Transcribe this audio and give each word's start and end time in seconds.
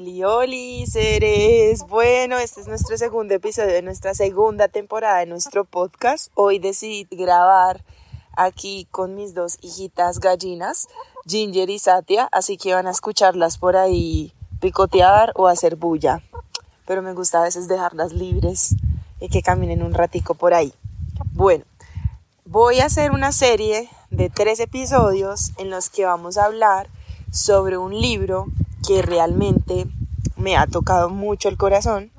Oli, 0.00 0.24
oli. 0.24 0.84
Bueno, 1.88 2.38
este 2.38 2.62
es 2.62 2.68
nuestro 2.68 2.96
segundo 2.96 3.34
episodio 3.34 3.74
de 3.74 3.82
nuestra 3.82 4.14
segunda 4.14 4.68
temporada 4.68 5.18
de 5.18 5.26
nuestro 5.26 5.66
podcast. 5.66 6.32
Hoy 6.34 6.58
decidí 6.58 7.06
grabar 7.10 7.84
aquí 8.34 8.88
con 8.90 9.14
mis 9.14 9.34
dos 9.34 9.58
hijitas 9.60 10.18
gallinas, 10.18 10.88
Ginger 11.26 11.68
y 11.68 11.78
Satya, 11.78 12.30
así 12.32 12.56
que 12.56 12.72
van 12.72 12.86
a 12.86 12.92
escucharlas 12.92 13.58
por 13.58 13.76
ahí 13.76 14.32
picotear 14.58 15.34
o 15.34 15.48
hacer 15.48 15.76
bulla. 15.76 16.22
Pero 16.86 17.02
me 17.02 17.12
gusta 17.12 17.40
a 17.40 17.44
veces 17.44 17.68
dejarlas 17.68 18.14
libres 18.14 18.76
y 19.20 19.28
que 19.28 19.42
caminen 19.42 19.82
un 19.82 19.92
ratico 19.92 20.32
por 20.32 20.54
ahí. 20.54 20.72
Bueno, 21.34 21.66
voy 22.46 22.80
a 22.80 22.86
hacer 22.86 23.10
una 23.10 23.32
serie 23.32 23.90
de 24.08 24.30
tres 24.30 24.60
episodios 24.60 25.52
en 25.58 25.68
los 25.68 25.90
que 25.90 26.06
vamos 26.06 26.38
a 26.38 26.46
hablar 26.46 26.88
sobre 27.30 27.78
un 27.78 27.98
libro 27.98 28.46
que 28.86 29.02
realmente 29.02 29.86
me 30.36 30.56
ha 30.56 30.66
tocado 30.66 31.10
mucho 31.10 31.48
el 31.48 31.56
corazón. 31.56 32.10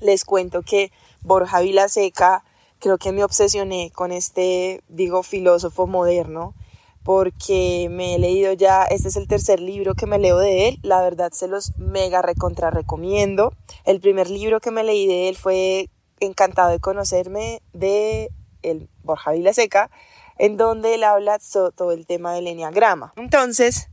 Les 0.00 0.24
cuento 0.24 0.62
que 0.62 0.92
Borja 1.22 1.60
Vilaseca, 1.60 2.44
creo 2.78 2.98
que 2.98 3.12
me 3.12 3.24
obsesioné 3.24 3.90
con 3.94 4.12
este, 4.12 4.82
digo, 4.88 5.22
filósofo 5.22 5.86
moderno, 5.86 6.54
porque 7.02 7.88
me 7.90 8.14
he 8.14 8.18
leído 8.18 8.52
ya, 8.54 8.84
este 8.84 9.08
es 9.08 9.16
el 9.16 9.28
tercer 9.28 9.60
libro 9.60 9.94
que 9.94 10.06
me 10.06 10.18
leo 10.18 10.38
de 10.38 10.68
él, 10.68 10.78
la 10.82 11.02
verdad 11.02 11.32
se 11.32 11.48
los 11.48 11.76
mega 11.76 12.22
recontra 12.22 12.70
recomiendo. 12.70 13.52
El 13.84 14.00
primer 14.00 14.30
libro 14.30 14.60
que 14.60 14.70
me 14.70 14.84
leí 14.84 15.06
de 15.06 15.28
él 15.28 15.36
fue 15.36 15.90
Encantado 16.20 16.70
de 16.70 16.78
conocerme 16.78 17.60
de 17.72 18.30
el 18.62 18.88
Borja 19.02 19.32
Vilaseca, 19.32 19.90
en 20.38 20.56
donde 20.56 20.94
él 20.94 21.04
habla 21.04 21.38
sobre 21.40 21.72
todo 21.72 21.92
el 21.92 22.06
tema 22.06 22.32
del 22.32 22.46
enneagrama. 22.46 23.12
Entonces, 23.16 23.88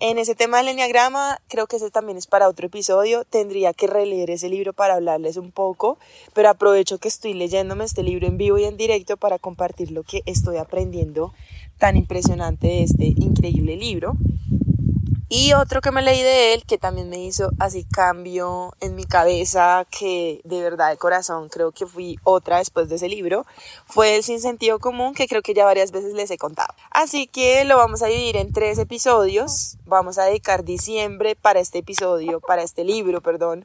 en 0.00 0.18
ese 0.18 0.34
tema 0.34 0.58
del 0.58 0.68
enneagrama, 0.68 1.38
creo 1.48 1.66
que 1.66 1.76
ese 1.76 1.90
también 1.90 2.18
es 2.18 2.26
para 2.26 2.48
otro 2.48 2.66
episodio. 2.66 3.24
Tendría 3.24 3.72
que 3.72 3.86
releer 3.86 4.30
ese 4.30 4.48
libro 4.48 4.72
para 4.72 4.94
hablarles 4.94 5.36
un 5.36 5.52
poco, 5.52 5.98
pero 6.32 6.48
aprovecho 6.48 6.98
que 6.98 7.08
estoy 7.08 7.34
leyéndome 7.34 7.84
este 7.84 8.02
libro 8.02 8.26
en 8.26 8.36
vivo 8.36 8.58
y 8.58 8.64
en 8.64 8.76
directo 8.76 9.16
para 9.16 9.38
compartir 9.38 9.92
lo 9.92 10.02
que 10.02 10.22
estoy 10.26 10.56
aprendiendo 10.56 11.32
tan 11.78 11.96
impresionante 11.96 12.66
de 12.66 12.82
este 12.82 13.06
increíble 13.06 13.76
libro. 13.76 14.14
Y 15.28 15.54
otro 15.54 15.80
que 15.80 15.90
me 15.90 16.02
leí 16.02 16.22
de 16.22 16.52
él, 16.52 16.64
que 16.66 16.76
también 16.76 17.08
me 17.08 17.18
hizo 17.18 17.50
así 17.58 17.84
cambio 17.84 18.74
en 18.80 18.94
mi 18.94 19.04
cabeza, 19.04 19.86
que 19.90 20.40
de 20.44 20.60
verdad 20.60 20.90
de 20.90 20.98
corazón 20.98 21.48
creo 21.48 21.72
que 21.72 21.86
fui 21.86 22.18
otra 22.24 22.58
después 22.58 22.88
de 22.88 22.96
ese 22.96 23.08
libro, 23.08 23.46
fue 23.86 24.16
el 24.16 24.22
Sin 24.22 24.40
Sentido 24.40 24.78
Común, 24.78 25.14
que 25.14 25.26
creo 25.26 25.40
que 25.42 25.54
ya 25.54 25.64
varias 25.64 25.92
veces 25.92 26.12
les 26.12 26.30
he 26.30 26.36
contado. 26.36 26.74
Así 26.90 27.26
que 27.26 27.64
lo 27.64 27.78
vamos 27.78 28.02
a 28.02 28.06
dividir 28.06 28.36
en 28.36 28.52
tres 28.52 28.78
episodios. 28.78 29.78
Vamos 29.86 30.18
a 30.18 30.24
dedicar 30.24 30.62
diciembre 30.62 31.36
para 31.36 31.60
este 31.60 31.78
episodio, 31.78 32.40
para 32.40 32.62
este 32.62 32.84
libro, 32.84 33.22
perdón, 33.22 33.64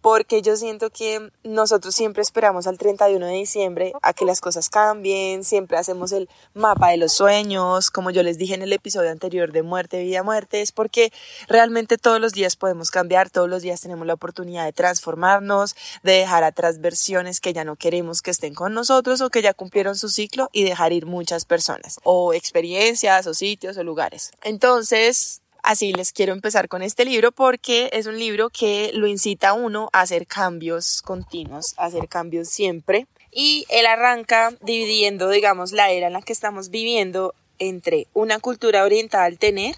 porque 0.00 0.42
yo 0.42 0.56
siento 0.56 0.90
que 0.90 1.30
nosotros 1.44 1.94
siempre 1.94 2.22
esperamos 2.22 2.66
al 2.66 2.78
31 2.78 3.26
de 3.26 3.32
diciembre 3.32 3.92
a 4.02 4.12
que 4.12 4.24
las 4.24 4.40
cosas 4.40 4.70
cambien, 4.70 5.44
siempre 5.44 5.76
hacemos 5.76 6.12
el 6.12 6.28
mapa 6.54 6.90
de 6.90 6.96
los 6.96 7.12
sueños, 7.12 7.90
como 7.90 8.10
yo 8.10 8.22
les 8.22 8.38
dije 8.38 8.54
en 8.54 8.62
el 8.62 8.72
episodio 8.72 9.10
anterior 9.10 9.52
de 9.52 9.62
muerte, 9.62 10.02
vida, 10.02 10.22
muerte, 10.22 10.62
es 10.62 10.72
porque 10.72 11.12
realmente 11.48 11.98
todos 11.98 12.20
los 12.20 12.32
días 12.32 12.56
podemos 12.56 12.90
cambiar, 12.90 13.30
todos 13.30 13.48
los 13.48 13.62
días 13.62 13.80
tenemos 13.80 14.06
la 14.06 14.14
oportunidad 14.14 14.64
de 14.64 14.72
transformarnos, 14.72 15.74
de 16.02 16.12
dejar 16.12 16.44
atrás 16.44 16.80
versiones 16.80 17.40
que 17.40 17.52
ya 17.52 17.64
no 17.64 17.76
queremos 17.76 18.22
que 18.22 18.30
estén 18.30 18.54
con 18.54 18.74
nosotros 18.74 19.20
o 19.20 19.30
que 19.30 19.42
ya 19.42 19.54
cumplieron 19.54 19.96
su 19.96 20.08
ciclo 20.08 20.48
y 20.52 20.64
dejar 20.64 20.92
ir 20.92 21.06
muchas 21.06 21.44
personas 21.44 21.98
o 22.04 22.32
experiencias 22.32 23.26
o 23.26 23.34
sitios 23.34 23.76
o 23.76 23.84
lugares. 23.84 24.32
Entonces, 24.42 25.42
Así 25.68 25.92
les 25.92 26.14
quiero 26.14 26.32
empezar 26.32 26.66
con 26.68 26.80
este 26.80 27.04
libro 27.04 27.30
porque 27.30 27.90
es 27.92 28.06
un 28.06 28.18
libro 28.18 28.48
que 28.48 28.90
lo 28.94 29.06
incita 29.06 29.50
a 29.50 29.52
uno 29.52 29.90
a 29.92 30.00
hacer 30.00 30.26
cambios 30.26 31.02
continuos, 31.02 31.74
a 31.76 31.84
hacer 31.84 32.08
cambios 32.08 32.48
siempre. 32.48 33.06
Y 33.30 33.66
él 33.68 33.84
arranca 33.84 34.54
dividiendo, 34.62 35.28
digamos, 35.28 35.72
la 35.72 35.90
era 35.90 36.06
en 36.06 36.14
la 36.14 36.22
que 36.22 36.32
estamos 36.32 36.70
viviendo 36.70 37.34
entre 37.58 38.06
una 38.14 38.38
cultura 38.38 38.82
orientada 38.82 39.24
al 39.26 39.38
tener, 39.38 39.76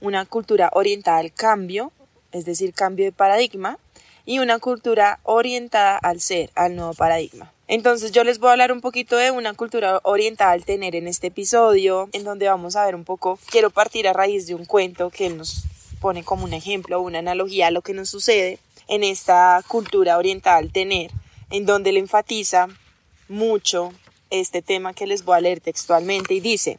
una 0.00 0.26
cultura 0.26 0.70
orientada 0.74 1.18
al 1.18 1.32
cambio, 1.32 1.90
es 2.30 2.44
decir, 2.44 2.72
cambio 2.72 3.06
de 3.06 3.10
paradigma, 3.10 3.80
y 4.24 4.38
una 4.38 4.60
cultura 4.60 5.18
orientada 5.24 5.98
al 5.98 6.20
ser, 6.20 6.52
al 6.54 6.76
nuevo 6.76 6.94
paradigma. 6.94 7.52
Entonces 7.72 8.12
yo 8.12 8.22
les 8.22 8.38
voy 8.38 8.48
a 8.48 8.52
hablar 8.52 8.70
un 8.70 8.82
poquito 8.82 9.16
de 9.16 9.30
una 9.30 9.54
cultura 9.54 9.98
orientada 10.02 10.50
al 10.50 10.66
tener 10.66 10.94
en 10.94 11.08
este 11.08 11.28
episodio, 11.28 12.10
en 12.12 12.22
donde 12.22 12.46
vamos 12.46 12.76
a 12.76 12.84
ver 12.84 12.94
un 12.94 13.04
poco, 13.04 13.38
quiero 13.50 13.70
partir 13.70 14.06
a 14.06 14.12
raíz 14.12 14.46
de 14.46 14.54
un 14.54 14.66
cuento 14.66 15.08
que 15.08 15.30
nos 15.30 15.62
pone 15.98 16.22
como 16.22 16.44
un 16.44 16.52
ejemplo, 16.52 17.00
una 17.00 17.20
analogía 17.20 17.68
a 17.68 17.70
lo 17.70 17.80
que 17.80 17.94
nos 17.94 18.10
sucede 18.10 18.58
en 18.88 19.02
esta 19.04 19.64
cultura 19.68 20.18
orientada 20.18 20.58
al 20.58 20.70
tener, 20.70 21.12
en 21.48 21.64
donde 21.64 21.88
él 21.88 21.96
enfatiza 21.96 22.68
mucho 23.30 23.94
este 24.28 24.60
tema 24.60 24.92
que 24.92 25.06
les 25.06 25.24
voy 25.24 25.38
a 25.38 25.40
leer 25.40 25.62
textualmente 25.62 26.34
y 26.34 26.40
dice, 26.40 26.78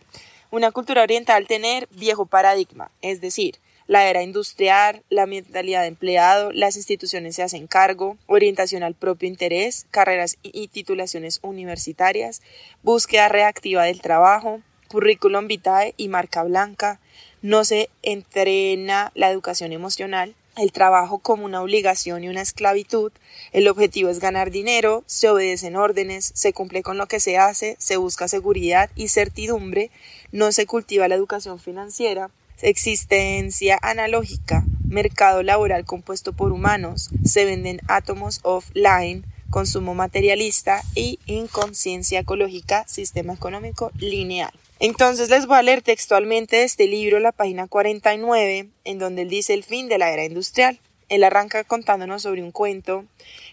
una 0.51 0.71
cultura 0.71 1.01
orientada 1.01 1.37
al 1.37 1.47
tener 1.47 1.87
viejo 1.89 2.27
paradigma, 2.27 2.91
es 3.01 3.19
decir, 3.19 3.55
la 3.87 4.09
era 4.09 4.23
industrial, 4.23 5.03
la 5.09 5.25
mentalidad 5.25 5.81
de 5.81 5.87
empleado, 5.87 6.51
las 6.51 6.75
instituciones 6.75 7.35
se 7.35 7.43
hacen 7.43 7.67
cargo, 7.67 8.17
orientación 8.27 8.83
al 8.83 8.95
propio 8.95 9.27
interés, 9.27 9.85
carreras 9.91 10.37
y 10.41 10.67
titulaciones 10.67 11.39
universitarias, 11.41 12.41
búsqueda 12.81 13.29
reactiva 13.29 13.83
del 13.83 14.01
trabajo, 14.01 14.61
currículum 14.87 15.47
vitae 15.47 15.93
y 15.97 16.07
marca 16.07 16.43
blanca, 16.43 16.99
no 17.41 17.65
se 17.65 17.89
entrena 18.03 19.11
la 19.15 19.29
educación 19.29 19.73
emocional, 19.73 20.35
el 20.55 20.71
trabajo 20.71 21.17
como 21.17 21.45
una 21.45 21.61
obligación 21.61 22.23
y 22.23 22.29
una 22.29 22.41
esclavitud, 22.41 23.11
el 23.51 23.67
objetivo 23.67 24.09
es 24.09 24.19
ganar 24.19 24.51
dinero, 24.51 25.03
se 25.07 25.29
obedecen 25.29 25.75
órdenes, 25.75 26.31
se 26.35 26.53
cumple 26.53 26.83
con 26.83 26.97
lo 26.97 27.07
que 27.07 27.19
se 27.19 27.37
hace, 27.37 27.75
se 27.79 27.97
busca 27.97 28.27
seguridad 28.27 28.89
y 28.95 29.07
certidumbre, 29.07 29.89
no 30.31 30.51
se 30.51 30.67
cultiva 30.67 31.07
la 31.07 31.15
educación 31.15 31.59
financiera, 31.59 32.29
existencia 32.61 33.77
analógica, 33.81 34.65
mercado 34.87 35.43
laboral 35.43 35.85
compuesto 35.85 36.33
por 36.33 36.51
humanos, 36.51 37.09
se 37.23 37.45
venden 37.45 37.81
átomos 37.87 38.39
offline, 38.43 39.25
consumo 39.49 39.93
materialista 39.93 40.81
y 40.95 41.19
inconsciencia 41.25 42.19
ecológica, 42.19 42.85
sistema 42.87 43.33
económico 43.33 43.91
lineal. 43.97 44.51
Entonces 44.79 45.29
les 45.29 45.45
voy 45.45 45.57
a 45.57 45.61
leer 45.61 45.81
textualmente 45.81 46.57
de 46.57 46.63
este 46.63 46.87
libro 46.87 47.19
la 47.19 47.31
página 47.31 47.67
49, 47.67 48.69
en 48.83 48.99
donde 48.99 49.21
él 49.21 49.29
dice 49.29 49.53
el 49.53 49.63
fin 49.63 49.87
de 49.87 49.97
la 49.97 50.11
era 50.11 50.25
industrial. 50.25 50.79
Él 51.09 51.23
arranca 51.23 51.63
contándonos 51.63 52.23
sobre 52.23 52.41
un 52.41 52.51
cuento 52.51 53.05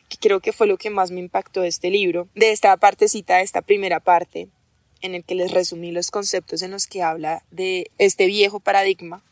que 0.09 0.17
creo 0.17 0.41
que 0.41 0.53
fue 0.53 0.67
lo 0.67 0.79
que 0.79 0.91
más 0.91 1.11
me 1.11 1.21
impactó 1.21 1.61
de 1.61 1.69
este 1.69 1.91
libro, 1.91 2.29
de 2.35 2.51
esta 2.51 2.77
partecita, 2.79 3.37
de 3.37 3.43
esta 3.43 3.63
primera 3.63 4.01
parte, 4.01 4.49
en 5.03 5.15
el 5.15 5.25
que 5.25 5.35
les 5.35 5.51
resumí 5.51 5.93
los 5.93 6.11
conceptos 6.11 6.63
en 6.63 6.71
los 6.71 6.87
que 6.87 7.03
habla 7.03 7.43
de 7.51 7.91
este 7.99 8.27
viejo 8.27 8.61
paradigma. 8.61 9.23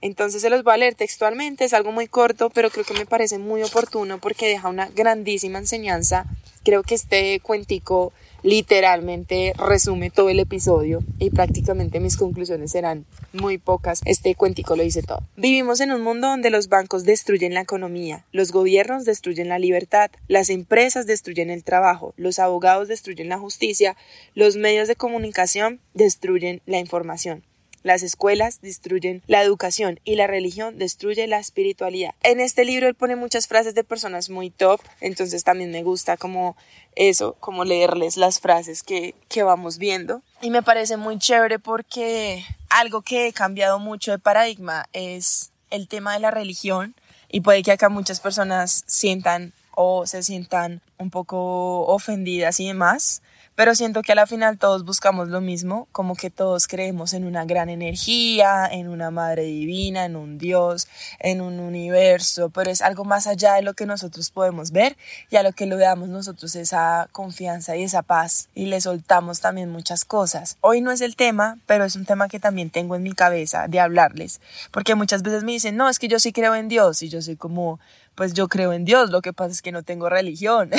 Entonces 0.00 0.42
se 0.42 0.50
los 0.50 0.64
voy 0.64 0.74
a 0.74 0.78
leer 0.78 0.94
textualmente, 0.94 1.64
es 1.64 1.72
algo 1.72 1.92
muy 1.92 2.08
corto, 2.08 2.50
pero 2.50 2.70
creo 2.70 2.84
que 2.84 2.94
me 2.94 3.06
parece 3.06 3.38
muy 3.38 3.62
oportuno 3.62 4.18
porque 4.18 4.48
deja 4.48 4.68
una 4.68 4.88
grandísima 4.88 5.58
enseñanza. 5.58 6.26
Creo 6.64 6.82
que 6.82 6.94
este 6.94 7.40
cuentico 7.40 8.12
literalmente 8.42 9.52
resume 9.56 10.10
todo 10.10 10.28
el 10.28 10.40
episodio 10.40 11.00
y 11.18 11.30
prácticamente 11.30 12.00
mis 12.00 12.16
conclusiones 12.16 12.72
serán 12.72 13.04
muy 13.32 13.58
pocas. 13.58 14.00
Este 14.04 14.34
cuentico 14.34 14.76
lo 14.76 14.82
dice 14.82 15.02
todo. 15.02 15.22
Vivimos 15.36 15.80
en 15.80 15.92
un 15.92 16.02
mundo 16.02 16.28
donde 16.28 16.50
los 16.50 16.68
bancos 16.68 17.04
destruyen 17.04 17.54
la 17.54 17.60
economía, 17.60 18.24
los 18.32 18.52
gobiernos 18.52 19.04
destruyen 19.04 19.48
la 19.48 19.58
libertad, 19.58 20.10
las 20.28 20.50
empresas 20.50 21.06
destruyen 21.06 21.50
el 21.50 21.64
trabajo, 21.64 22.14
los 22.16 22.38
abogados 22.38 22.88
destruyen 22.88 23.28
la 23.28 23.38
justicia, 23.38 23.96
los 24.34 24.56
medios 24.56 24.88
de 24.88 24.96
comunicación 24.96 25.80
destruyen 25.94 26.62
la 26.66 26.78
información. 26.78 27.44
Las 27.82 28.02
escuelas 28.02 28.60
destruyen 28.60 29.22
la 29.26 29.42
educación 29.42 30.00
y 30.04 30.16
la 30.16 30.26
religión 30.26 30.78
destruye 30.78 31.26
la 31.26 31.38
espiritualidad. 31.38 32.14
En 32.22 32.40
este 32.40 32.64
libro 32.64 32.86
él 32.88 32.94
pone 32.94 33.16
muchas 33.16 33.46
frases 33.46 33.74
de 33.74 33.84
personas 33.84 34.30
muy 34.30 34.50
top, 34.50 34.80
entonces 35.00 35.44
también 35.44 35.70
me 35.70 35.82
gusta 35.82 36.16
como 36.16 36.56
eso, 36.94 37.36
como 37.40 37.64
leerles 37.64 38.16
las 38.16 38.40
frases 38.40 38.82
que, 38.82 39.14
que 39.28 39.42
vamos 39.42 39.78
viendo. 39.78 40.22
Y 40.40 40.50
me 40.50 40.62
parece 40.62 40.96
muy 40.96 41.18
chévere 41.18 41.58
porque 41.58 42.44
algo 42.68 43.02
que 43.02 43.26
he 43.26 43.32
cambiado 43.32 43.78
mucho 43.78 44.12
de 44.12 44.18
paradigma 44.18 44.86
es 44.92 45.52
el 45.70 45.88
tema 45.88 46.14
de 46.14 46.20
la 46.20 46.30
religión 46.30 46.94
y 47.28 47.40
puede 47.40 47.62
que 47.62 47.72
acá 47.72 47.88
muchas 47.88 48.20
personas 48.20 48.84
sientan 48.86 49.52
o 49.74 50.06
se 50.06 50.22
sientan 50.22 50.82
un 50.98 51.10
poco 51.10 51.86
ofendidas 51.86 52.60
y 52.60 52.66
demás, 52.66 53.22
pero 53.54 53.74
siento 53.74 54.02
que 54.02 54.12
a 54.12 54.14
la 54.14 54.26
final 54.26 54.58
todos 54.58 54.84
buscamos 54.84 55.28
lo 55.28 55.40
mismo, 55.40 55.88
como 55.92 56.16
que 56.16 56.30
todos 56.30 56.66
creemos 56.66 57.12
en 57.12 57.24
una 57.24 57.44
gran 57.44 57.68
energía, 57.68 58.66
en 58.70 58.88
una 58.88 59.10
madre 59.10 59.42
divina, 59.44 60.04
en 60.04 60.16
un 60.16 60.38
Dios, 60.38 60.88
en 61.18 61.40
un 61.40 61.60
universo, 61.60 62.50
pero 62.50 62.70
es 62.70 62.82
algo 62.82 63.04
más 63.04 63.26
allá 63.26 63.54
de 63.54 63.62
lo 63.62 63.74
que 63.74 63.86
nosotros 63.86 64.30
podemos 64.30 64.72
ver 64.72 64.96
y 65.30 65.36
a 65.36 65.42
lo 65.42 65.52
que 65.52 65.66
le 65.66 65.76
damos 65.76 66.08
nosotros 66.08 66.54
esa 66.56 67.08
confianza 67.12 67.76
y 67.76 67.82
esa 67.82 68.02
paz 68.02 68.48
y 68.54 68.66
le 68.66 68.80
soltamos 68.80 69.40
también 69.40 69.70
muchas 69.70 70.04
cosas. 70.04 70.56
Hoy 70.60 70.80
no 70.80 70.90
es 70.90 71.00
el 71.00 71.16
tema, 71.16 71.58
pero 71.66 71.84
es 71.84 71.96
un 71.96 72.04
tema 72.04 72.28
que 72.28 72.40
también 72.40 72.70
tengo 72.70 72.96
en 72.96 73.02
mi 73.02 73.12
cabeza 73.12 73.68
de 73.68 73.80
hablarles, 73.80 74.40
porque 74.70 74.94
muchas 74.94 75.22
veces 75.22 75.44
me 75.44 75.52
dicen, 75.52 75.76
no, 75.76 75.88
es 75.88 75.98
que 75.98 76.08
yo 76.08 76.18
sí 76.18 76.32
creo 76.32 76.54
en 76.54 76.68
Dios 76.68 77.02
y 77.02 77.08
yo 77.08 77.20
soy 77.20 77.36
como, 77.36 77.80
pues 78.14 78.34
yo 78.34 78.48
creo 78.48 78.72
en 78.72 78.84
Dios, 78.84 79.10
lo 79.10 79.22
que 79.22 79.32
pasa 79.32 79.52
es 79.52 79.62
que 79.62 79.72
no 79.72 79.82
tengo 79.82 80.08
religión. 80.08 80.70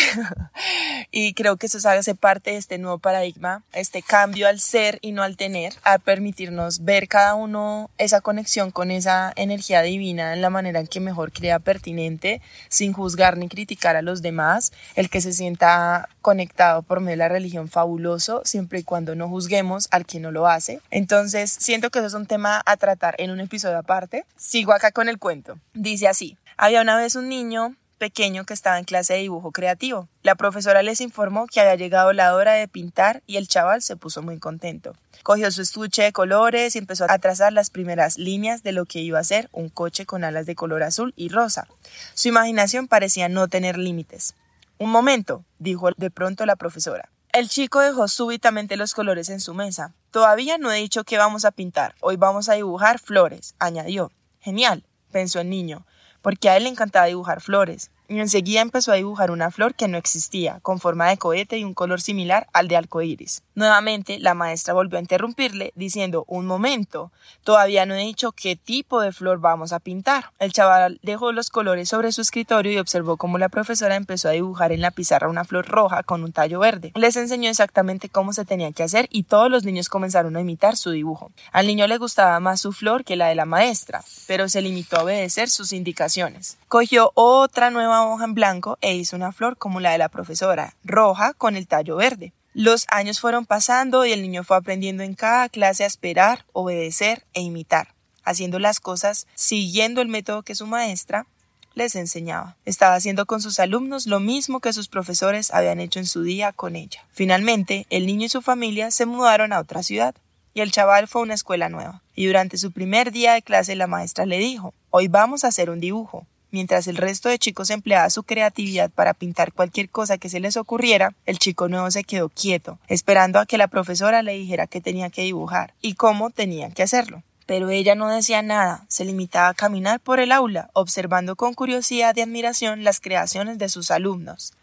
y 1.11 1.33
creo 1.33 1.57
que 1.57 1.67
eso 1.67 1.77
hace 1.87 2.15
parte 2.15 2.51
de 2.51 2.57
este 2.57 2.77
nuevo 2.77 2.99
paradigma, 2.99 3.63
este 3.73 4.01
cambio 4.01 4.47
al 4.47 4.59
ser 4.59 4.99
y 5.01 5.11
no 5.11 5.23
al 5.23 5.37
tener, 5.37 5.73
a 5.83 5.97
permitirnos 5.97 6.83
ver 6.83 7.07
cada 7.07 7.35
uno 7.35 7.89
esa 7.97 8.21
conexión 8.21 8.71
con 8.71 8.91
esa 8.91 9.33
energía 9.35 9.81
divina 9.81 10.33
en 10.33 10.41
la 10.41 10.49
manera 10.49 10.79
en 10.79 10.87
que 10.87 10.99
mejor 10.99 11.31
crea 11.31 11.59
pertinente, 11.59 12.41
sin 12.69 12.93
juzgar 12.93 13.37
ni 13.37 13.47
criticar 13.47 13.95
a 13.95 14.01
los 14.01 14.21
demás, 14.21 14.71
el 14.95 15.09
que 15.09 15.21
se 15.21 15.33
sienta 15.33 16.09
conectado 16.21 16.81
por 16.83 16.99
medio 16.99 17.11
de 17.11 17.17
la 17.17 17.29
religión 17.29 17.67
fabuloso, 17.67 18.41
siempre 18.45 18.79
y 18.79 18.83
cuando 18.83 19.15
no 19.15 19.27
juzguemos 19.29 19.87
al 19.91 20.05
que 20.05 20.19
no 20.19 20.31
lo 20.31 20.47
hace. 20.47 20.81
Entonces, 20.91 21.51
siento 21.51 21.89
que 21.89 21.99
eso 21.99 22.07
es 22.07 22.13
un 22.13 22.25
tema 22.25 22.61
a 22.65 22.77
tratar 22.77 23.15
en 23.17 23.31
un 23.31 23.39
episodio 23.39 23.77
aparte. 23.77 24.25
Sigo 24.35 24.73
acá 24.73 24.91
con 24.91 25.09
el 25.09 25.19
cuento. 25.19 25.57
Dice 25.73 26.07
así, 26.07 26.37
había 26.57 26.81
una 26.81 26.97
vez 26.97 27.15
un 27.15 27.29
niño 27.29 27.75
pequeño 27.97 28.45
que 28.45 28.53
estaba 28.53 28.79
en 28.79 28.85
clase 28.85 29.13
de 29.13 29.19
dibujo 29.19 29.51
creativo. 29.51 30.09
La 30.23 30.35
profesora 30.35 30.83
les 30.83 30.99
informó 30.99 31.47
que 31.47 31.61
había 31.61 31.75
llegado 31.75 32.11
la 32.11 32.35
hora 32.35 32.51
de 32.51 32.67
pintar 32.67 33.23
y 33.25 33.37
el 33.37 33.47
chaval 33.47 33.81
se 33.81 33.95
puso 33.95 34.21
muy 34.21 34.39
contento. 34.39 34.93
Cogió 35.23 35.49
su 35.51 35.61
estuche 35.61 36.03
de 36.03 36.11
colores 36.11 36.75
y 36.75 36.79
empezó 36.79 37.05
a 37.07 37.17
trazar 37.19 37.53
las 37.53 37.69
primeras 37.69 38.17
líneas 38.17 38.61
de 38.61 38.73
lo 38.73 38.85
que 38.85 38.99
iba 38.99 39.19
a 39.19 39.23
ser 39.23 39.47
un 39.53 39.69
coche 39.69 40.05
con 40.05 40.25
alas 40.25 40.45
de 40.45 40.55
color 40.55 40.83
azul 40.83 41.13
y 41.15 41.29
rosa. 41.29 41.67
Su 42.13 42.27
imaginación 42.27 42.89
parecía 42.89 43.29
no 43.29 43.47
tener 43.47 43.77
límites. 43.77 44.35
Un 44.79 44.89
momento, 44.89 45.45
dijo 45.59 45.91
de 45.95 46.11
pronto 46.11 46.45
la 46.45 46.57
profesora. 46.57 47.09
El 47.31 47.47
chico 47.47 47.79
dejó 47.79 48.09
súbitamente 48.09 48.75
los 48.75 48.93
colores 48.93 49.29
en 49.29 49.39
su 49.39 49.53
mesa. 49.53 49.93
Todavía 50.11 50.57
no 50.57 50.71
he 50.71 50.77
dicho 50.77 51.05
qué 51.05 51.17
vamos 51.17 51.45
a 51.45 51.51
pintar. 51.51 51.95
Hoy 52.01 52.17
vamos 52.17 52.49
a 52.49 52.53
dibujar 52.55 52.99
flores, 52.99 53.55
añadió. 53.59 54.11
Genial, 54.41 54.83
pensó 55.09 55.39
el 55.39 55.49
niño 55.49 55.85
porque 56.23 56.49
a 56.49 56.57
él 56.57 56.63
le 56.63 56.69
encantaba 56.69 57.05
dibujar 57.05 57.41
flores, 57.41 57.91
enseguida 58.21 58.61
empezó 58.61 58.91
a 58.91 58.95
dibujar 58.95 59.31
una 59.31 59.51
flor 59.51 59.75
que 59.75 59.87
no 59.87 59.97
existía, 59.97 60.59
con 60.61 60.79
forma 60.79 61.09
de 61.09 61.17
cohete 61.17 61.57
y 61.57 61.63
un 61.63 61.73
color 61.73 62.01
similar 62.01 62.47
al 62.53 62.67
de 62.67 62.77
arcoíris. 62.77 63.43
Nuevamente, 63.55 64.19
la 64.19 64.33
maestra 64.33 64.73
volvió 64.73 64.97
a 64.97 65.01
interrumpirle, 65.01 65.71
diciendo 65.75 66.25
Un 66.27 66.45
momento, 66.45 67.11
todavía 67.43 67.85
no 67.85 67.93
he 67.93 67.99
dicho 67.99 68.31
qué 68.31 68.55
tipo 68.55 69.01
de 69.01 69.11
flor 69.11 69.39
vamos 69.39 69.73
a 69.73 69.79
pintar. 69.79 70.31
El 70.39 70.53
chaval 70.53 70.99
dejó 71.03 71.31
los 71.31 71.49
colores 71.49 71.89
sobre 71.89 72.11
su 72.11 72.21
escritorio 72.21 72.71
y 72.71 72.79
observó 72.79 73.17
cómo 73.17 73.37
la 73.37 73.49
profesora 73.49 73.95
empezó 73.95 74.29
a 74.29 74.31
dibujar 74.31 74.71
en 74.71 74.81
la 74.81 74.91
pizarra 74.91 75.27
una 75.27 75.45
flor 75.45 75.67
roja 75.67 76.03
con 76.03 76.23
un 76.23 76.31
tallo 76.31 76.59
verde. 76.59 76.91
Les 76.95 77.15
enseñó 77.15 77.49
exactamente 77.49 78.09
cómo 78.09 78.33
se 78.33 78.45
tenía 78.45 78.71
que 78.71 78.83
hacer 78.83 79.07
y 79.11 79.23
todos 79.23 79.49
los 79.49 79.63
niños 79.63 79.89
comenzaron 79.89 80.35
a 80.35 80.41
imitar 80.41 80.77
su 80.77 80.91
dibujo. 80.91 81.31
Al 81.51 81.67
niño 81.67 81.87
le 81.87 81.97
gustaba 81.97 82.39
más 82.39 82.61
su 82.61 82.71
flor 82.71 83.03
que 83.03 83.15
la 83.15 83.27
de 83.27 83.35
la 83.35 83.45
maestra, 83.45 84.03
pero 84.27 84.49
se 84.49 84.61
limitó 84.61 84.97
a 84.97 85.03
obedecer 85.03 85.49
sus 85.49 85.73
indicaciones. 85.73 86.57
Cogió 86.67 87.11
otra 87.13 87.69
nueva 87.69 88.02
hoja 88.07 88.25
en 88.25 88.33
blanco 88.33 88.77
e 88.81 88.95
hizo 88.95 89.15
una 89.15 89.31
flor 89.31 89.57
como 89.57 89.79
la 89.79 89.91
de 89.91 89.97
la 89.97 90.09
profesora, 90.09 90.75
roja 90.83 91.33
con 91.33 91.55
el 91.55 91.67
tallo 91.67 91.95
verde. 91.95 92.33
Los 92.53 92.85
años 92.89 93.19
fueron 93.19 93.45
pasando 93.45 94.05
y 94.05 94.11
el 94.11 94.21
niño 94.21 94.43
fue 94.43 94.57
aprendiendo 94.57 95.03
en 95.03 95.15
cada 95.15 95.49
clase 95.49 95.83
a 95.83 95.87
esperar, 95.87 96.45
obedecer 96.53 97.25
e 97.33 97.41
imitar, 97.41 97.95
haciendo 98.23 98.59
las 98.59 98.79
cosas 98.79 99.27
siguiendo 99.33 100.01
el 100.01 100.07
método 100.07 100.43
que 100.43 100.55
su 100.55 100.67
maestra 100.67 101.25
les 101.73 101.95
enseñaba. 101.95 102.55
Estaba 102.65 102.95
haciendo 102.95 103.25
con 103.25 103.41
sus 103.41 103.59
alumnos 103.59 104.05
lo 104.05 104.19
mismo 104.19 104.59
que 104.59 104.73
sus 104.73 104.87
profesores 104.87 105.51
habían 105.51 105.79
hecho 105.79 105.99
en 105.99 106.05
su 106.05 106.23
día 106.23 106.51
con 106.51 106.75
ella. 106.75 107.05
Finalmente, 107.11 107.87
el 107.89 108.05
niño 108.05 108.25
y 108.25 108.29
su 108.29 108.41
familia 108.41 108.91
se 108.91 109.05
mudaron 109.05 109.53
a 109.53 109.59
otra 109.59 109.83
ciudad 109.83 110.15
y 110.53 110.61
el 110.61 110.71
chaval 110.71 111.07
fue 111.07 111.21
a 111.21 111.23
una 111.23 111.33
escuela 111.33 111.69
nueva. 111.69 112.01
Y 112.15 112.27
durante 112.27 112.57
su 112.57 112.71
primer 112.71 113.11
día 113.11 113.33
de 113.33 113.41
clase 113.41 113.75
la 113.75 113.87
maestra 113.87 114.25
le 114.25 114.37
dijo, 114.37 114.73
hoy 114.91 115.07
vamos 115.07 115.43
a 115.43 115.47
hacer 115.47 115.69
un 115.69 115.79
dibujo. 115.79 116.27
Mientras 116.53 116.85
el 116.85 116.97
resto 116.97 117.29
de 117.29 117.39
chicos 117.39 117.71
empleaba 117.71 118.11
su 118.11 118.21
creatividad 118.21 118.91
para 118.91 119.15
pintar 119.15 119.53
cualquier 119.53 119.89
cosa 119.89 120.19
que 120.19 120.29
se 120.29 120.39
les 120.39 120.55
ocurriera, 120.55 121.15
el 121.25 121.39
chico 121.39 121.67
nuevo 121.67 121.89
se 121.89 122.03
quedó 122.03 122.29
quieto, 122.29 122.77
esperando 122.87 123.39
a 123.39 123.47
que 123.47 123.57
la 123.57 123.67
profesora 123.67 124.21
le 124.21 124.33
dijera 124.33 124.67
qué 124.67 124.79
tenía 124.79 125.09
que 125.09 125.23
dibujar 125.23 125.73
y 125.81 125.95
cómo 125.95 126.29
tenía 126.29 126.69
que 126.69 126.83
hacerlo. 126.83 127.23
Pero 127.47 127.71
ella 127.71 127.95
no 127.95 128.07
decía 128.07 128.43
nada, 128.43 128.85
se 128.87 129.03
limitaba 129.03 129.47
a 129.47 129.53
caminar 129.55 129.99
por 129.99 130.19
el 130.19 130.31
aula, 130.31 130.69
observando 130.73 131.35
con 131.35 131.55
curiosidad 131.55 132.15
y 132.15 132.21
admiración 132.21 132.83
las 132.83 132.99
creaciones 132.99 133.57
de 133.57 133.67
sus 133.67 133.89
alumnos. 133.89 134.53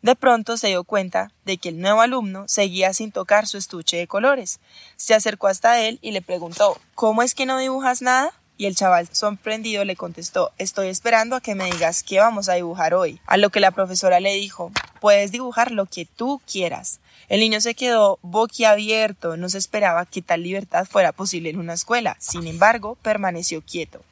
De 0.00 0.16
pronto 0.16 0.56
se 0.56 0.68
dio 0.68 0.82
cuenta 0.82 1.30
de 1.44 1.58
que 1.58 1.68
el 1.68 1.78
nuevo 1.78 2.00
alumno 2.00 2.46
seguía 2.48 2.94
sin 2.94 3.12
tocar 3.12 3.46
su 3.46 3.58
estuche 3.58 3.98
de 3.98 4.06
colores. 4.06 4.60
Se 4.96 5.12
acercó 5.12 5.48
hasta 5.48 5.78
él 5.78 5.98
y 6.00 6.12
le 6.12 6.22
preguntó 6.22 6.80
¿Cómo 6.94 7.22
es 7.22 7.34
que 7.34 7.44
no 7.44 7.58
dibujas 7.58 8.00
nada? 8.00 8.32
Y 8.56 8.66
el 8.66 8.76
chaval 8.76 9.08
sorprendido 9.10 9.84
le 9.84 9.96
contestó, 9.96 10.52
estoy 10.58 10.88
esperando 10.88 11.34
a 11.34 11.40
que 11.40 11.54
me 11.54 11.70
digas 11.70 12.02
qué 12.02 12.20
vamos 12.20 12.48
a 12.48 12.54
dibujar 12.54 12.94
hoy. 12.94 13.20
A 13.26 13.36
lo 13.36 13.50
que 13.50 13.60
la 13.60 13.72
profesora 13.72 14.20
le 14.20 14.34
dijo, 14.34 14.70
puedes 15.00 15.32
dibujar 15.32 15.72
lo 15.72 15.86
que 15.86 16.06
tú 16.06 16.40
quieras. 16.50 17.00
El 17.28 17.40
niño 17.40 17.60
se 17.60 17.74
quedó 17.74 18.18
boquiabierto, 18.22 19.36
no 19.36 19.48
se 19.48 19.58
esperaba 19.58 20.06
que 20.06 20.22
tal 20.22 20.42
libertad 20.42 20.86
fuera 20.86 21.12
posible 21.12 21.50
en 21.50 21.58
una 21.58 21.72
escuela. 21.72 22.16
Sin 22.20 22.46
embargo, 22.46 22.96
permaneció 23.02 23.62
quieto. 23.62 24.02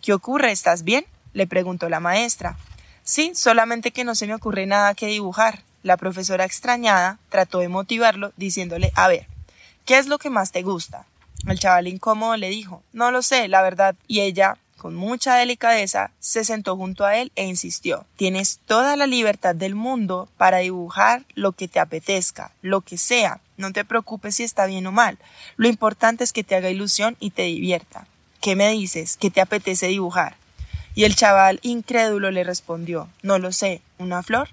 ¿Qué 0.00 0.12
ocurre? 0.12 0.50
¿Estás 0.50 0.82
bien? 0.82 1.06
le 1.32 1.46
preguntó 1.46 1.88
la 1.88 2.00
maestra. 2.00 2.56
Sí, 3.02 3.32
solamente 3.34 3.90
que 3.90 4.04
no 4.04 4.14
se 4.14 4.26
me 4.26 4.34
ocurre 4.34 4.66
nada 4.66 4.94
que 4.94 5.06
dibujar. 5.06 5.62
La 5.82 5.98
profesora 5.98 6.44
extrañada 6.44 7.18
trató 7.28 7.58
de 7.58 7.68
motivarlo 7.68 8.32
diciéndole, 8.36 8.92
a 8.94 9.08
ver, 9.08 9.26
¿qué 9.84 9.98
es 9.98 10.06
lo 10.06 10.18
que 10.18 10.30
más 10.30 10.52
te 10.52 10.62
gusta? 10.62 11.04
El 11.46 11.58
chaval 11.58 11.88
incómodo 11.88 12.36
le 12.36 12.48
dijo, 12.48 12.82
no 12.92 13.10
lo 13.10 13.22
sé, 13.22 13.48
la 13.48 13.62
verdad. 13.62 13.94
Y 14.06 14.20
ella, 14.20 14.56
con 14.78 14.94
mucha 14.94 15.36
delicadeza, 15.36 16.10
se 16.18 16.44
sentó 16.44 16.76
junto 16.76 17.04
a 17.04 17.16
él 17.16 17.32
e 17.36 17.44
insistió, 17.44 18.06
tienes 18.16 18.60
toda 18.66 18.96
la 18.96 19.06
libertad 19.06 19.54
del 19.54 19.74
mundo 19.74 20.28
para 20.36 20.58
dibujar 20.58 21.24
lo 21.34 21.52
que 21.52 21.68
te 21.68 21.80
apetezca, 21.80 22.52
lo 22.62 22.80
que 22.80 22.98
sea. 22.98 23.40
No 23.56 23.72
te 23.72 23.84
preocupes 23.84 24.36
si 24.36 24.42
está 24.42 24.66
bien 24.66 24.86
o 24.86 24.92
mal. 24.92 25.18
Lo 25.56 25.68
importante 25.68 26.24
es 26.24 26.32
que 26.32 26.44
te 26.44 26.54
haga 26.54 26.70
ilusión 26.70 27.16
y 27.20 27.30
te 27.30 27.42
divierta. 27.42 28.06
¿Qué 28.40 28.56
me 28.56 28.70
dices? 28.70 29.16
¿Qué 29.16 29.30
te 29.30 29.40
apetece 29.40 29.86
dibujar? 29.86 30.36
Y 30.94 31.04
el 31.04 31.16
chaval 31.16 31.60
incrédulo 31.62 32.30
le 32.30 32.44
respondió, 32.44 33.08
no 33.22 33.38
lo 33.38 33.52
sé, 33.52 33.82
¿una 33.98 34.22
flor? 34.22 34.48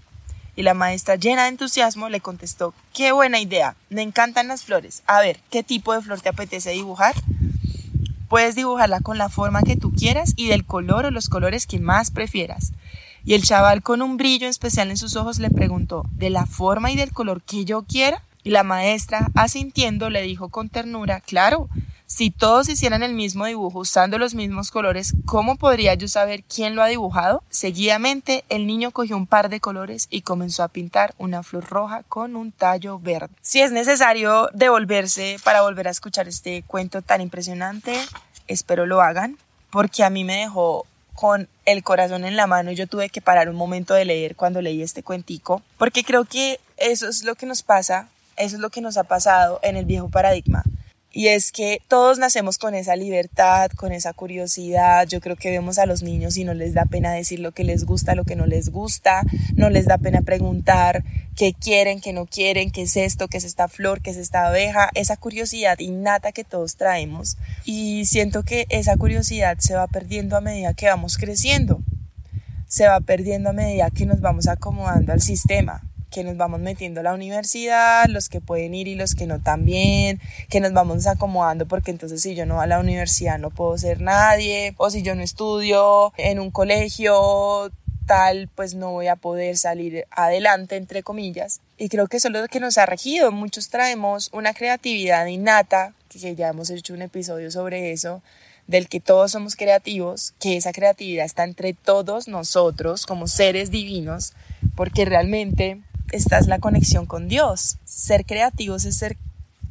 Y 0.56 0.64
la 0.64 0.74
maestra, 0.74 1.16
llena 1.16 1.44
de 1.44 1.50
entusiasmo, 1.50 2.10
le 2.10 2.20
contestó, 2.20 2.74
qué 2.94 3.12
buena 3.12 3.40
idea, 3.40 3.76
me 3.90 4.02
encantan 4.02 4.48
las 4.48 4.64
flores. 4.64 5.02
A 5.08 5.20
ver, 5.22 5.40
¿qué 5.50 5.64
tipo 5.64 5.94
de 5.94 6.02
flor 6.02 6.22
te 6.22 6.30
apetece 6.30 6.72
dibujar? 6.72 7.16
Puedes 8.28 8.56
dibujarla 8.56 9.02
con 9.02 9.18
la 9.18 9.30
forma 9.30 9.62
que 9.62 9.76
tú 9.76 9.92
quieras 9.92 10.34
y 10.36 10.48
del 10.48 10.66
color 10.66 11.06
o 11.06 11.12
los 11.12 11.30
colores 11.30 11.68
que 11.68 11.80
más 11.80 12.12
prefieras. 12.12 12.72
Y 13.24 13.34
el 13.34 13.44
chaval 13.44 13.84
con 13.84 14.02
un 14.02 14.18
brillo 14.18 14.48
especial 14.48 14.90
en 14.90 14.98
sus 14.98 15.16
ojos 15.16 15.40
le 15.40 15.50
preguntó, 15.50 16.06
¿de 16.14 16.30
la 16.30 16.46
forma 16.46 16.92
y 16.92 16.96
del 16.96 17.12
color 17.12 17.42
que 17.42 17.66
yo 17.66 17.84
quiera? 17.84 18.24
Y 18.44 18.50
la 18.50 18.64
maestra, 18.64 19.28
asintiendo, 19.36 20.10
le 20.10 20.22
dijo 20.22 20.50
con 20.50 20.70
ternura, 20.70 21.22
claro, 21.22 21.70
si 22.12 22.30
todos 22.30 22.68
hicieran 22.68 23.04
el 23.04 23.14
mismo 23.14 23.46
dibujo 23.46 23.80
usando 23.80 24.18
los 24.18 24.36
mismos 24.36 24.70
colores, 24.70 25.14
¿cómo 25.26 25.56
podría 25.56 25.94
yo 25.94 26.10
saber 26.10 26.44
quién 26.44 26.76
lo 26.76 26.84
ha 26.84 26.88
dibujado? 26.88 27.42
Seguidamente, 27.50 28.44
el 28.50 28.68
niño 28.68 28.92
cogió 28.92 29.16
un 29.16 29.28
par 29.28 29.48
de 29.48 29.62
colores 29.62 30.08
y 30.10 30.24
comenzó 30.24 30.64
a 30.64 30.68
pintar 30.68 31.16
una 31.18 31.42
flor 31.42 31.70
roja 31.70 32.04
con 32.10 32.36
un 32.36 32.52
tallo 32.52 33.00
verde. 33.00 33.34
Si 33.42 33.62
es 33.62 33.72
necesario 33.72 34.50
devolverse 34.54 35.38
para 35.46 35.62
volver 35.62 35.88
a 35.88 35.92
escuchar 35.92 36.28
este 36.28 36.64
cuento 36.64 37.02
tan 37.02 37.22
impresionante, 37.22 37.96
espero 38.50 38.86
lo 38.86 39.02
hagan, 39.02 39.38
porque 39.70 40.04
a 40.04 40.10
mí 40.10 40.26
me 40.26 40.36
dejó 40.36 40.86
con 41.16 41.48
el 41.66 41.82
corazón 41.82 42.26
en 42.26 42.36
la 42.36 42.46
mano 42.46 42.72
y 42.72 42.76
yo 42.76 42.88
tuve 42.88 43.08
que 43.08 43.22
parar 43.22 43.48
un 43.48 43.56
momento 43.56 43.94
de 43.94 44.04
leer 44.04 44.36
cuando 44.36 44.62
leí 44.62 44.82
este 44.82 45.02
cuentico, 45.02 45.62
porque 45.78 46.04
creo 46.04 46.26
que 46.26 46.60
eso 46.76 47.08
es 47.08 47.24
lo 47.24 47.36
que 47.36 47.46
nos 47.46 47.64
pasa, 47.64 48.10
eso 48.36 48.58
es 48.58 48.62
lo 48.62 48.70
que 48.70 48.82
nos 48.82 48.98
ha 48.98 49.06
pasado 49.06 49.62
en 49.64 49.78
el 49.78 49.86
viejo 49.86 50.10
paradigma 50.10 50.66
y 51.14 51.28
es 51.28 51.52
que 51.52 51.82
todos 51.90 52.20
nacemos 52.20 52.58
con 52.58 52.74
esa 52.74 52.96
libertad, 52.96 53.70
con 53.72 53.92
esa 53.92 54.14
curiosidad. 54.14 55.08
Yo 55.08 55.20
creo 55.20 55.36
que 55.36 55.50
vemos 55.52 55.78
a 55.78 55.86
los 55.86 56.04
niños 56.04 56.38
y 56.38 56.46
no 56.46 56.54
les 56.54 56.74
da 56.74 56.86
pena 56.86 57.12
decir 57.12 57.40
lo 57.40 57.52
que 57.52 57.66
les 57.66 57.84
gusta, 57.84 58.16
lo 58.16 58.24
que 58.24 58.38
no 58.38 58.46
les 58.46 58.70
gusta. 58.70 59.24
No 59.56 59.70
les 59.70 59.86
da 59.86 59.98
pena 59.98 60.22
preguntar 60.22 61.04
qué 61.36 61.54
quieren, 61.54 62.00
qué 62.00 62.14
no 62.14 62.28
quieren, 62.28 62.72
qué 62.72 62.84
es 62.84 62.96
esto, 62.96 63.28
qué 63.28 63.38
es 63.38 63.44
esta 63.44 63.68
flor, 63.68 64.02
qué 64.02 64.12
es 64.12 64.18
esta 64.18 64.48
abeja. 64.48 64.90
Esa 64.94 65.18
curiosidad 65.18 65.80
innata 65.80 66.32
que 66.32 66.46
todos 66.46 66.78
traemos. 66.78 67.38
Y 67.66 68.06
siento 68.06 68.44
que 68.44 68.66
esa 68.70 68.96
curiosidad 68.96 69.58
se 69.60 69.76
va 69.76 69.88
perdiendo 69.88 70.38
a 70.38 70.42
medida 70.42 70.74
que 70.74 70.88
vamos 70.88 71.18
creciendo. 71.18 71.82
Se 72.68 72.88
va 72.88 73.02
perdiendo 73.02 73.50
a 73.50 73.54
medida 73.54 73.90
que 73.90 74.06
nos 74.06 74.22
vamos 74.22 74.48
acomodando 74.48 75.12
al 75.12 75.22
sistema 75.22 75.91
que 76.12 76.24
nos 76.24 76.38
vamos 76.38 76.60
metiendo 76.60 77.00
a 77.00 77.04
la 77.04 77.14
universidad, 77.14 78.06
los 78.08 78.30
que 78.30 78.42
pueden 78.42 78.74
ir 78.76 78.88
y 78.88 78.96
los 78.96 79.16
que 79.16 79.26
no 79.26 79.40
también, 79.40 80.20
que 80.50 80.60
nos 80.60 80.74
vamos 80.74 81.08
acomodando 81.08 81.66
porque 81.66 81.92
entonces 81.92 82.22
si 82.22 82.36
yo 82.36 82.46
no 82.46 82.62
a 82.62 82.68
la 82.68 82.80
universidad 82.80 83.40
no 83.40 83.50
puedo 83.50 83.78
ser 83.78 84.02
nadie, 84.02 84.76
o 84.78 84.90
si 84.90 85.02
yo 85.02 85.16
no 85.16 85.24
estudio 85.24 86.14
en 86.18 86.40
un 86.40 86.52
colegio 86.52 87.72
tal, 88.06 88.50
pues 88.56 88.76
no 88.76 88.92
voy 88.92 89.08
a 89.08 89.16
poder 89.16 89.58
salir 89.58 90.06
adelante, 90.12 90.76
entre 90.76 91.02
comillas. 91.02 91.62
Y 91.78 91.88
creo 91.88 92.08
que 92.08 92.18
eso 92.18 92.28
es 92.28 92.34
lo 92.34 92.48
que 92.48 92.60
nos 92.60 92.78
ha 92.78 92.86
regido. 92.86 93.32
Muchos 93.32 93.70
traemos 93.70 94.30
una 94.34 94.54
creatividad 94.54 95.26
innata, 95.28 95.94
que 96.10 96.36
ya 96.36 96.50
hemos 96.50 96.70
hecho 96.70 96.94
un 96.94 97.04
episodio 97.04 97.52
sobre 97.52 97.94
eso, 97.94 98.22
del 98.68 98.90
que 98.90 99.00
todos 99.00 99.32
somos 99.32 99.56
creativos, 99.56 100.34
que 100.40 100.58
esa 100.58 100.74
creatividad 100.74 101.26
está 101.26 101.44
entre 101.44 101.74
todos 101.74 102.28
nosotros 102.28 103.06
como 103.06 103.28
seres 103.28 103.72
divinos, 103.72 104.34
porque 104.76 105.06
realmente 105.06 105.80
esta 106.12 106.38
es 106.38 106.48
la 106.48 106.60
conexión 106.60 107.06
con 107.06 107.28
Dios. 107.28 107.78
Ser 107.86 108.26
creativos 108.26 108.86
es 108.86 108.98
ser 108.98 109.18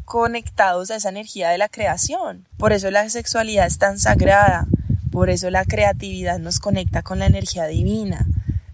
conectados 0.04 0.90
a 0.90 0.96
esa 0.96 1.08
energía 1.08 1.50
de 1.50 1.58
la 1.58 1.68
creación. 1.68 2.46
Por 2.56 2.72
eso 2.72 2.90
la 2.90 3.08
sexualidad 3.08 3.66
es 3.66 3.78
tan 3.78 3.98
sagrada, 3.98 4.66
por 5.12 5.30
eso 5.30 5.50
la 5.50 5.64
creatividad 5.64 6.38
nos 6.38 6.58
conecta 6.58 7.02
con 7.02 7.20
la 7.20 7.26
energía 7.26 7.66
divina. 7.66 8.26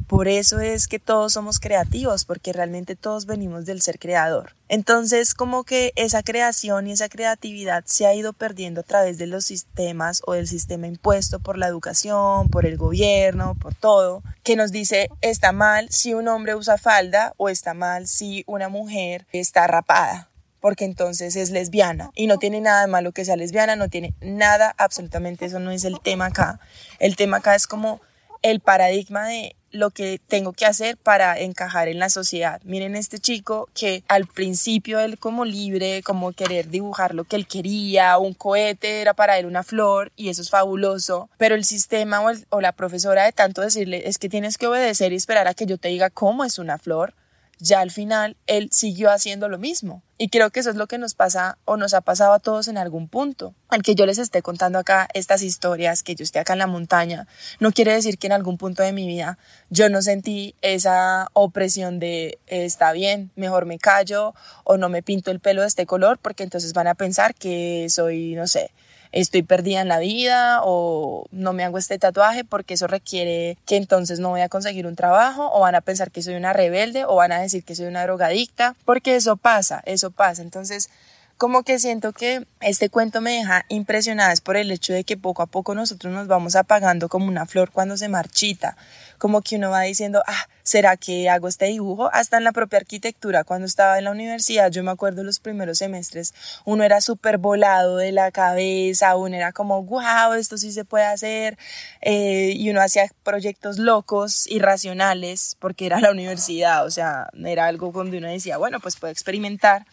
Por 0.07 0.29
eso 0.29 0.61
es 0.61 0.87
que 0.87 0.99
todos 0.99 1.33
somos 1.33 1.59
creativos, 1.59 2.25
porque 2.25 2.53
realmente 2.53 2.95
todos 2.95 3.27
venimos 3.27 3.67
del 3.67 3.83
ser 3.83 3.99
creador. 3.99 4.55
Entonces, 4.69 5.35
como 5.35 5.65
que 5.65 5.93
esa 5.97 6.23
creación 6.23 6.87
y 6.87 6.93
esa 6.93 7.09
creatividad 7.09 7.85
se 7.87 8.07
ha 8.07 8.15
ido 8.15 8.33
perdiendo 8.33 8.83
a 8.83 8.85
través 8.85 9.19
de 9.19 9.27
los 9.27 9.45
sistemas 9.45 10.23
o 10.27 10.35
del 10.35 10.47
sistema 10.47 10.87
impuesto 10.87 11.41
por 11.41 11.59
la 11.59 11.67
educación, 11.67 12.49
por 12.49 12.67
el 12.67 12.77
gobierno, 12.77 13.57
por 13.61 13.75
todo, 13.75 14.23
que 14.43 14.57
nos 14.57 14.71
dice 14.71 15.09
está 15.21 15.53
mal 15.53 15.89
si 15.91 16.15
un 16.15 16.29
hombre 16.29 16.55
usa 16.55 16.79
falda 16.79 17.35
o 17.37 17.49
está 17.49 17.75
mal 17.75 18.07
si 18.07 18.45
una 18.47 18.69
mujer 18.69 19.27
está 19.33 19.67
rapada 19.67 20.31
porque 20.61 20.85
entonces 20.85 21.37
es 21.37 21.51
lesbiana 21.51 22.11
y 22.17 22.27
no 22.27 22.39
tiene 22.39 22.61
nada 22.61 22.81
de 22.81 22.89
malo 22.89 23.13
que 23.13 23.25
sea 23.25 23.37
lesbiana, 23.37 23.77
no 23.77 23.89
tiene 23.89 24.15
nada, 24.21 24.75
absolutamente 24.79 25.45
eso 25.45 25.61
no 25.61 25.71
es 25.71 25.85
el 25.85 26.01
tema 26.01 26.27
acá. 26.27 26.59
El 26.99 27.15
tema 27.15 27.37
acá 27.37 27.55
es 27.55 27.69
como 27.69 28.01
el 28.43 28.59
paradigma 28.59 29.29
de 29.29 29.55
lo 29.77 29.91
que 29.91 30.21
tengo 30.27 30.53
que 30.53 30.67
hacer 30.67 30.97
para 30.97 31.39
encajar 31.39 31.89
en 31.89 31.99
la 31.99 32.09
sociedad. 32.09 32.61
Miren 32.65 32.97
este 32.97 33.19
chico 33.19 33.69
que 33.75 34.03
al 34.09 34.27
principio 34.27 35.01
él 35.01 35.19
como 35.19 35.45
libre, 35.45 36.03
como 36.03 36.33
querer 36.33 36.69
dibujar 36.69 37.15
lo 37.15 37.25
que 37.25 37.37
él 37.37 37.47
quería, 37.47 38.19
un 38.19 38.35
cohete 38.35 39.01
era 39.01 39.15
para 39.15 39.39
él 39.39 39.47
una 39.47 39.63
flor 39.63 40.13
y 40.17 40.29
eso 40.29 40.43
es 40.43 40.51
fabuloso, 40.51 41.29
pero 41.39 41.55
el 41.55 41.65
sistema 41.65 42.21
o, 42.23 42.33
o 42.51 42.61
la 42.61 42.73
profesora 42.73 43.25
de 43.25 43.33
tanto 43.33 43.61
decirle 43.61 44.09
es 44.09 44.19
que 44.19 44.29
tienes 44.29 44.59
que 44.59 44.67
obedecer 44.67 45.13
y 45.13 45.17
esperar 45.17 45.49
a 45.49 45.55
que 45.55 45.67
yo 45.67 45.79
te 45.79 45.89
diga 45.89 46.11
cómo 46.11 46.45
es 46.45 46.59
una 46.59 46.79
flor, 46.79 47.15
ya 47.59 47.81
al 47.81 47.91
final 47.91 48.37
él 48.47 48.69
siguió 48.73 49.11
haciendo 49.11 49.49
lo 49.49 49.59
mismo. 49.59 50.03
Y 50.19 50.31
creo 50.31 50.51
que 50.51 50.61
eso 50.61 50.71
es 50.71 50.77
lo 50.77 50.87
que 50.87 50.97
nos 50.97 51.15
pasa 51.15 51.59
o 51.67 51.77
nos 51.77 51.93
ha 51.93 52.01
pasado 52.01 52.33
a 52.33 52.39
todos 52.39 52.69
en 52.69 52.79
algún 52.79 53.07
punto. 53.07 53.55
Al 53.69 53.83
que 53.83 53.95
yo 53.95 54.07
les 54.07 54.17
esté 54.17 54.41
contando 54.41 54.79
acá 54.79 55.09
estas 55.13 55.43
historias, 55.43 56.03
que 56.03 56.15
yo 56.15 56.23
esté 56.23 56.39
acá 56.39 56.55
en 56.55 56.59
la 56.59 56.67
montaña, 56.67 57.27
no 57.61 57.71
quiere 57.71 57.93
decir 57.93 58.17
que 58.17 58.27
en 58.27 58.33
algún 58.33 58.57
punto 58.57 58.83
de 58.83 58.93
mi 58.93 59.07
vida 59.07 59.39
yo 59.69 59.91
no 59.91 60.01
sentí 60.01 60.55
esa 60.63 61.29
opresión 61.35 61.99
de 61.99 62.39
está 62.47 62.93
bien, 62.93 63.31
mejor 63.37 63.67
me 63.67 63.79
callo 63.79 64.35
o 64.65 64.79
no 64.79 64.89
me 64.89 65.03
pinto 65.03 65.31
el 65.31 65.41
pelo 65.41 65.61
de 65.61 65.69
este 65.69 65.85
color 65.85 66.19
porque 66.19 66.45
entonces 66.45 66.73
van 66.73 66.87
a 66.87 66.95
pensar 66.95 67.35
que 67.35 67.89
soy, 67.91 68.35
no 68.37 68.47
sé, 68.47 68.71
estoy 69.13 69.43
perdida 69.43 69.81
en 69.81 69.89
la 69.89 69.99
vida 69.99 70.61
o 70.63 71.27
no 71.31 71.53
me 71.53 71.65
hago 71.65 71.79
este 71.79 71.99
tatuaje 71.99 72.45
porque 72.45 72.75
eso 72.75 72.87
requiere 72.87 73.59
que 73.67 73.77
entonces 73.77 74.19
no 74.19 74.31
voy 74.31 74.41
a 74.41 74.49
conseguir 74.49 74.87
un 74.87 74.97
trabajo 74.97 75.51
o 75.53 75.61
van 75.61 75.75
a 75.75 75.81
pensar 75.81 76.11
que 76.11 76.23
soy 76.23 76.35
una 76.35 76.53
rebelde 76.53 77.05
o 77.05 77.17
van 77.17 77.33
a 77.33 77.41
decir 77.41 77.65
que 77.65 77.75
soy 77.75 77.87
una 77.87 78.03
drogadicta 78.03 78.75
porque 78.85 79.17
eso 79.17 79.37
pasa, 79.37 79.83
eso 79.87 80.11
pasa. 80.11 80.43
Entonces, 80.43 80.91
como 81.37 81.65
que 81.65 81.79
siento 81.79 82.13
que 82.13 82.47
este 82.61 82.89
cuento 82.89 83.21
me 83.21 83.33
deja 83.33 83.67
impresionada 83.69 84.33
es 84.33 84.41
por 84.41 84.57
el 84.57 84.71
hecho 84.71 84.93
de 84.93 85.05
que 85.05 85.17
poco 85.17 85.43
a 85.43 85.47
poco 85.47 85.75
nosotros 85.75 86.13
nos 86.13 86.27
vamos 86.27 86.57
apagando 86.57 87.09
como 87.09 87.27
una 87.27 87.45
flor 87.45 87.71
cuando 87.73 87.97
se 87.97 88.09
marchita, 88.09 88.77
como 89.19 89.43
que 89.43 89.57
uno 89.57 89.71
va 89.71 89.83
diciendo, 89.83 90.23
ah, 90.27 90.49
¿será 90.63 90.97
que 90.97 91.29
hago 91.29 91.49
este 91.49 91.67
dibujo? 91.67 92.11
Hasta 92.13 92.37
en 92.37 92.45
la 92.45 92.53
propia 92.53 92.79
arquitectura, 92.79 93.45
cuando 93.45 93.67
estaba 93.67 93.99
en 93.99 94.05
la 94.05 94.11
universidad, 94.11 94.71
yo 94.71 94.83
me 94.83 94.91
acuerdo 94.91 95.23
los 95.23 95.39
primeros 95.39 95.79
semestres, 95.79 96.35
uno 96.65 96.85
era 96.85 97.01
súper 97.01 97.39
volado 97.39 97.97
de 97.97 98.13
la 98.13 98.31
cabeza, 98.31 99.17
uno 99.17 99.37
era 99.37 99.53
como, 99.53 99.83
wow, 99.83 100.33
esto 100.37 100.59
sí 100.59 100.73
se 100.73 100.85
puede 100.85 101.05
hacer, 101.05 101.57
eh, 102.01 102.53
y 102.55 102.71
uno 102.71 102.81
hacía 102.81 103.11
proyectos 103.23 103.79
locos, 103.79 104.47
irracionales, 104.49 105.57
porque 105.61 105.87
era 105.87 106.01
la 106.01 106.11
universidad, 106.11 106.85
o 106.85 106.91
sea, 106.91 107.29
era 107.45 107.67
algo 107.67 107.93
donde 107.93 108.19
uno 108.19 108.29
decía, 108.29 108.57
bueno, 108.57 108.81
pues 108.81 108.97
puedo 108.97 109.13
experimentar. 109.13 109.87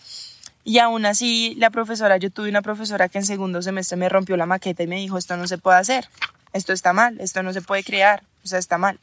Y 0.66 0.80
aún 0.80 1.06
así, 1.06 1.56
la 1.58 1.70
profesora, 1.70 2.18
yo 2.18 2.32
tuve 2.32 2.48
una 2.50 2.62
profesora 2.62 3.10
que 3.10 3.18
en 3.18 3.26
segundo 3.26 3.62
semestre 3.62 3.98
me 3.98 4.08
rompió 4.08 4.38
la 4.38 4.46
maqueta 4.46 4.82
y 4.82 4.88
me 4.88 4.96
dijo, 4.96 5.18
esto 5.18 5.36
no 5.36 5.46
se 5.46 5.58
puede 5.58 5.78
hacer, 5.78 6.08
esto 6.54 6.74
está 6.74 6.94
mal, 6.94 7.20
esto 7.20 7.44
no 7.44 7.54
se 7.54 7.62
puede 7.62 7.84
crear, 7.84 8.24
o 8.44 8.48
sea, 8.48 8.60
está 8.60 8.78
mal. 8.78 9.00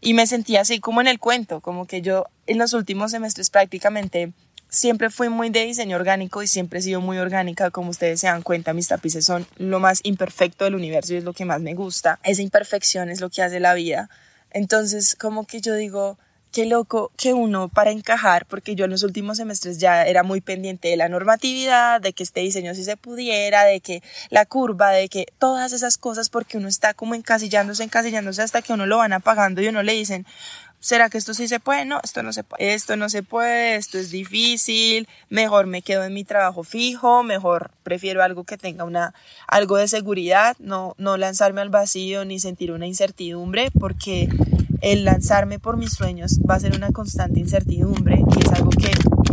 Y 0.00 0.14
me 0.14 0.26
sentía 0.26 0.62
así 0.62 0.80
como 0.80 1.00
en 1.00 1.08
el 1.08 1.18
cuento, 1.18 1.60
como 1.60 1.86
que 1.86 2.02
yo 2.02 2.26
en 2.46 2.58
los 2.58 2.72
últimos 2.72 3.10
semestres 3.10 3.50
prácticamente 3.50 4.32
siempre 4.70 5.10
fui 5.10 5.28
muy 5.28 5.50
de 5.50 5.64
diseño 5.64 5.96
orgánico 5.96 6.42
y 6.42 6.46
siempre 6.46 6.78
he 6.78 6.82
sido 6.82 7.00
muy 7.00 7.18
orgánica, 7.18 7.70
como 7.70 7.90
ustedes 7.90 8.20
se 8.20 8.28
dan 8.28 8.42
cuenta, 8.42 8.72
mis 8.72 8.88
tapices 8.88 9.24
son 9.24 9.46
lo 9.56 9.80
más 9.80 10.00
imperfecto 10.04 10.64
del 10.64 10.76
universo 10.76 11.12
y 11.12 11.16
es 11.16 11.24
lo 11.24 11.32
que 11.32 11.44
más 11.44 11.60
me 11.60 11.74
gusta. 11.74 12.18
Esa 12.22 12.42
imperfección 12.42 13.10
es 13.10 13.20
lo 13.20 13.30
que 13.30 13.42
hace 13.42 13.60
la 13.60 13.74
vida. 13.74 14.08
Entonces, 14.52 15.16
como 15.16 15.46
que 15.46 15.60
yo 15.60 15.74
digo, 15.74 16.18
qué 16.52 16.66
loco 16.66 17.12
que 17.16 17.32
uno 17.32 17.68
para 17.68 17.90
encajar, 17.90 18.46
porque 18.46 18.74
yo 18.74 18.84
en 18.84 18.90
los 18.90 19.02
últimos 19.02 19.36
semestres 19.36 19.78
ya 19.78 20.06
era 20.06 20.22
muy 20.22 20.40
pendiente 20.40 20.88
de 20.88 20.96
la 20.96 21.08
normatividad, 21.08 22.00
de 22.00 22.12
que 22.12 22.22
este 22.22 22.40
diseño 22.40 22.74
sí 22.74 22.84
se 22.84 22.96
pudiera, 22.96 23.64
de 23.64 23.80
que 23.80 24.02
la 24.30 24.46
curva, 24.46 24.90
de 24.90 25.08
que 25.08 25.26
todas 25.38 25.72
esas 25.72 25.98
cosas, 25.98 26.28
porque 26.28 26.58
uno 26.58 26.68
está 26.68 26.94
como 26.94 27.14
encasillándose, 27.14 27.84
encasillándose 27.84 28.42
hasta 28.42 28.62
que 28.62 28.72
uno 28.72 28.86
lo 28.86 28.98
van 28.98 29.12
apagando 29.12 29.62
y 29.62 29.68
uno 29.68 29.82
le 29.82 29.92
dicen, 29.92 30.26
¿será 30.80 31.10
que 31.10 31.18
esto 31.18 31.34
sí 31.34 31.46
se 31.46 31.60
puede? 31.60 31.84
No, 31.84 32.00
esto 32.02 32.22
no 32.22 32.32
se 32.32 32.42
puede, 32.42 32.74
esto 32.74 32.96
no 32.96 33.08
se 33.08 33.22
puede, 33.22 33.76
esto 33.76 33.98
es 33.98 34.10
difícil, 34.10 35.08
mejor 35.28 35.66
me 35.66 35.82
quedo 35.82 36.04
en 36.04 36.14
mi 36.14 36.24
trabajo 36.24 36.64
fijo, 36.64 37.22
mejor 37.22 37.70
prefiero 37.82 38.22
algo 38.22 38.44
que 38.44 38.58
tenga 38.58 38.84
una, 38.84 39.14
algo 39.46 39.76
de 39.76 39.86
seguridad, 39.86 40.56
no, 40.58 40.94
no 40.98 41.16
lanzarme 41.16 41.60
al 41.60 41.68
vacío 41.68 42.24
ni 42.24 42.40
sentir 42.40 42.72
una 42.72 42.86
incertidumbre, 42.86 43.70
porque 43.78 44.28
el 44.80 45.04
lanzarme 45.04 45.58
por 45.58 45.76
mis 45.76 45.92
sueños 45.92 46.38
va 46.48 46.54
a 46.54 46.60
ser 46.60 46.74
una 46.74 46.90
constante 46.90 47.40
incertidumbre 47.40 48.22
y 48.36 48.40
es 48.40 48.52
algo 48.52 48.70
que 48.70 48.90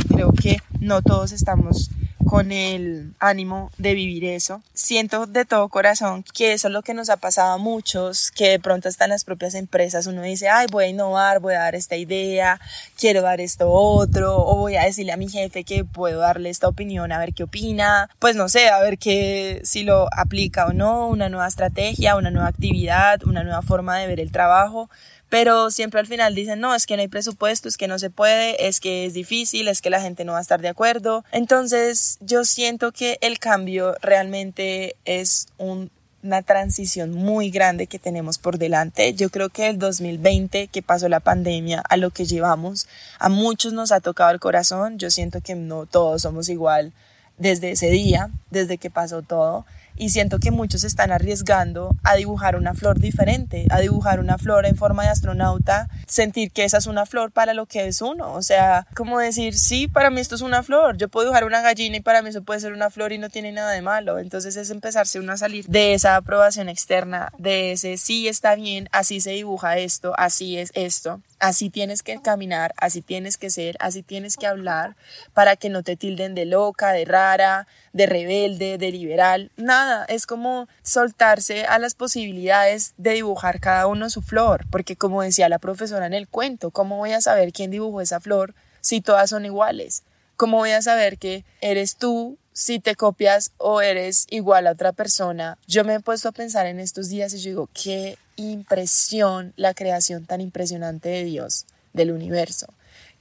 creo 0.08 0.32
que 0.32 0.58
no 0.80 1.02
todos 1.02 1.32
estamos 1.32 1.90
con 2.28 2.52
el 2.52 3.14
ánimo 3.20 3.72
de 3.78 3.94
vivir 3.94 4.26
eso. 4.26 4.62
Siento 4.74 5.26
de 5.26 5.46
todo 5.46 5.70
corazón 5.70 6.24
que 6.34 6.54
eso 6.54 6.68
es 6.68 6.74
lo 6.74 6.84
que 6.84 6.94
nos 6.94 7.10
ha 7.10 7.18
pasado 7.18 7.54
a 7.54 7.58
muchos, 7.58 8.32
que 8.32 8.50
de 8.50 8.60
pronto 8.60 8.90
están 8.90 9.10
las 9.10 9.24
propias 9.24 9.56
empresas, 9.56 10.08
uno 10.08 10.22
dice, 10.22 10.50
ay, 10.50 10.68
voy 10.70 10.86
a 10.86 10.88
innovar, 10.90 11.40
voy 11.40 11.56
a 11.56 11.60
dar 11.60 11.76
esta 11.76 11.96
idea, 11.96 12.60
quiero 12.98 13.22
dar 13.22 13.40
esto 13.40 13.72
otro, 13.72 14.38
o 14.38 14.58
voy 14.58 14.76
a 14.76 14.84
decirle 14.84 15.14
a 15.14 15.18
mi 15.18 15.30
jefe 15.30 15.64
que 15.64 15.86
puedo 15.86 16.20
darle 16.20 16.50
esta 16.50 16.68
opinión, 16.68 17.12
a 17.12 17.20
ver 17.20 17.34
qué 17.34 17.44
opina, 17.44 18.10
pues 18.20 18.36
no 18.36 18.50
sé, 18.50 18.70
a 18.70 18.80
ver 18.82 18.98
qué, 18.98 19.62
si 19.64 19.84
lo 19.84 20.08
aplica 20.12 20.68
o 20.68 20.74
no, 20.74 21.08
una 21.08 21.30
nueva 21.30 21.48
estrategia, 21.48 22.18
una 22.18 22.30
nueva 22.30 22.50
actividad, 22.50 23.24
una 23.24 23.44
nueva 23.44 23.62
forma 23.62 23.98
de 23.98 24.08
ver 24.08 24.20
el 24.20 24.32
trabajo 24.32 24.90
pero 25.30 25.72
siempre 25.72 26.00
al 26.00 26.08
final 26.08 26.36
dicen, 26.36 26.60
no, 26.60 26.74
es 26.74 26.86
que 26.86 26.96
no 26.96 27.02
hay 27.02 27.08
presupuesto, 27.08 27.68
es 27.68 27.78
que 27.78 27.88
no 27.88 28.00
se 28.00 28.10
puede, 28.10 28.68
es 28.68 28.80
que 28.80 29.06
es 29.06 29.14
difícil, 29.14 29.68
es 29.68 29.82
que 29.82 29.90
la 29.90 30.02
gente 30.02 30.26
no 30.26 30.34
va 30.34 30.40
a 30.40 30.42
estar 30.42 30.62
de 30.62 30.70
acuerdo. 30.70 31.26
Entonces 31.32 32.18
yo 32.22 32.46
siento 32.46 32.92
que 32.92 33.18
el 33.22 33.40
cambio 33.40 33.96
realmente 34.02 34.96
es 35.06 35.48
una 35.58 36.42
transición 36.44 37.12
muy 37.12 37.50
grande 37.50 37.88
que 37.88 38.00
tenemos 38.00 38.38
por 38.38 38.58
delante. 38.58 39.14
Yo 39.14 39.30
creo 39.30 39.50
que 39.50 39.68
el 39.68 39.80
2020 39.80 40.68
que 40.68 40.82
pasó 40.82 41.10
la 41.10 41.20
pandemia 41.20 41.82
a 41.88 41.98
lo 41.98 42.12
que 42.12 42.26
llevamos, 42.26 42.88
a 43.20 43.28
muchos 43.28 43.74
nos 43.74 43.92
ha 43.92 44.00
tocado 44.00 44.32
el 44.32 44.40
corazón. 44.40 44.98
Yo 44.98 45.12
siento 45.12 45.42
que 45.42 45.56
no 45.56 45.86
todos 45.86 46.22
somos 46.22 46.48
igual 46.48 46.94
desde 47.38 47.72
ese 47.72 47.90
día, 47.90 48.30
desde 48.50 48.78
que 48.78 48.90
pasó 48.90 49.22
todo 49.22 49.66
y 49.98 50.10
siento 50.10 50.40
que 50.40 50.52
muchos 50.52 50.84
están 50.84 51.12
arriesgando 51.12 51.96
a 52.04 52.16
dibujar 52.16 52.56
una 52.56 52.74
flor 52.74 53.00
diferente, 53.00 53.66
a 53.70 53.80
dibujar 53.80 54.20
una 54.20 54.38
flor 54.38 54.66
en 54.66 54.76
forma 54.76 55.04
de 55.04 55.10
astronauta, 55.10 55.90
sentir 56.08 56.52
que 56.52 56.64
esa 56.64 56.78
es 56.78 56.88
una 56.88 57.06
flor 57.06 57.32
para 57.32 57.54
lo 57.54 57.66
que 57.66 57.88
es 57.88 58.02
uno, 58.02 58.34
o 58.34 58.42
sea, 58.42 58.88
como 58.96 59.20
decir, 59.20 59.58
sí, 59.58 59.88
para 59.88 60.10
mí 60.10 60.22
esto 60.22 60.36
es 60.36 60.42
una 60.42 60.64
flor, 60.64 60.98
yo 60.98 61.10
puedo 61.10 61.26
dibujar 61.26 61.46
una 61.46 61.62
gallina 61.62 61.98
y 61.98 62.02
para 62.02 62.22
mí 62.22 62.30
eso 62.30 62.44
puede 62.44 62.60
ser 62.60 62.74
una 62.74 62.90
flor 62.90 63.12
y 63.12 63.18
no 63.18 63.30
tiene 63.30 63.52
nada 63.52 63.72
de 63.72 63.82
malo, 63.82 64.20
entonces 64.20 64.56
es 64.56 64.70
empezarse 64.70 65.20
uno 65.20 65.34
a 65.34 65.38
salir 65.38 65.66
de 65.68 65.94
esa 65.94 66.16
aprobación 66.16 66.70
externa, 66.70 67.32
de 67.38 67.74
ese 67.74 67.98
sí 67.98 68.28
está 68.28 68.56
bien, 68.56 68.90
así 68.92 69.22
se 69.22 69.32
dibuja 69.32 69.78
esto, 69.78 70.14
así 70.18 70.58
es 70.58 70.72
esto, 70.74 71.22
Así 71.40 71.70
tienes 71.70 72.02
que 72.02 72.20
caminar, 72.20 72.74
así 72.78 73.02
tienes 73.02 73.38
que 73.38 73.52
ser, 73.52 73.76
así 73.80 74.02
tienes 74.02 74.38
que 74.38 74.48
hablar 74.48 74.96
para 75.34 75.56
que 75.56 75.70
no 75.70 75.84
te 75.84 75.96
tilden 75.96 76.34
de 76.34 76.46
loca, 76.46 76.94
de 76.94 77.06
rara, 77.06 77.68
de 77.94 78.08
rebelde, 78.08 78.80
de 78.80 78.92
liberal. 78.92 79.52
Nada, 79.56 79.87
es 80.08 80.26
como 80.26 80.68
soltarse 80.84 81.66
a 81.66 81.80
las 81.80 81.96
posibilidades 81.96 82.94
de 82.98 83.14
dibujar 83.14 83.60
cada 83.60 83.88
uno 83.88 84.10
su 84.10 84.22
flor, 84.22 84.66
porque 84.70 84.96
como 84.96 85.22
decía 85.22 85.50
la 85.50 85.60
profesora 85.60 86.06
en 86.06 86.14
el 86.14 86.28
cuento, 86.28 86.72
¿cómo 86.72 86.98
voy 86.98 87.14
a 87.14 87.22
saber 87.22 87.52
quién 87.52 87.72
dibujó 87.72 88.02
esa 88.02 88.20
flor 88.20 88.56
si 88.82 89.02
todas 89.02 89.30
son 89.30 89.46
iguales? 89.46 90.04
¿Cómo 90.36 90.58
voy 90.58 90.72
a 90.72 90.82
saber 90.82 91.18
que 91.18 91.46
eres 91.62 91.96
tú 91.96 92.38
si 92.54 92.80
te 92.80 92.96
copias 92.96 93.52
o 93.58 93.82
eres 93.82 94.28
igual 94.30 94.68
a 94.68 94.72
otra 94.72 94.94
persona? 94.94 95.58
Yo 95.68 95.84
me 95.84 95.96
he 95.96 96.00
puesto 96.00 96.30
a 96.30 96.32
pensar 96.32 96.68
en 96.68 96.80
estos 96.80 97.10
días 97.10 97.34
y 97.34 97.40
yo 97.40 97.50
digo, 97.50 97.70
qué 97.74 98.18
impresión 98.36 99.54
la 99.56 99.74
creación 99.74 100.26
tan 100.26 100.42
impresionante 100.42 101.10
de 101.10 101.24
Dios, 101.24 101.66
del 101.94 102.12
universo, 102.12 102.68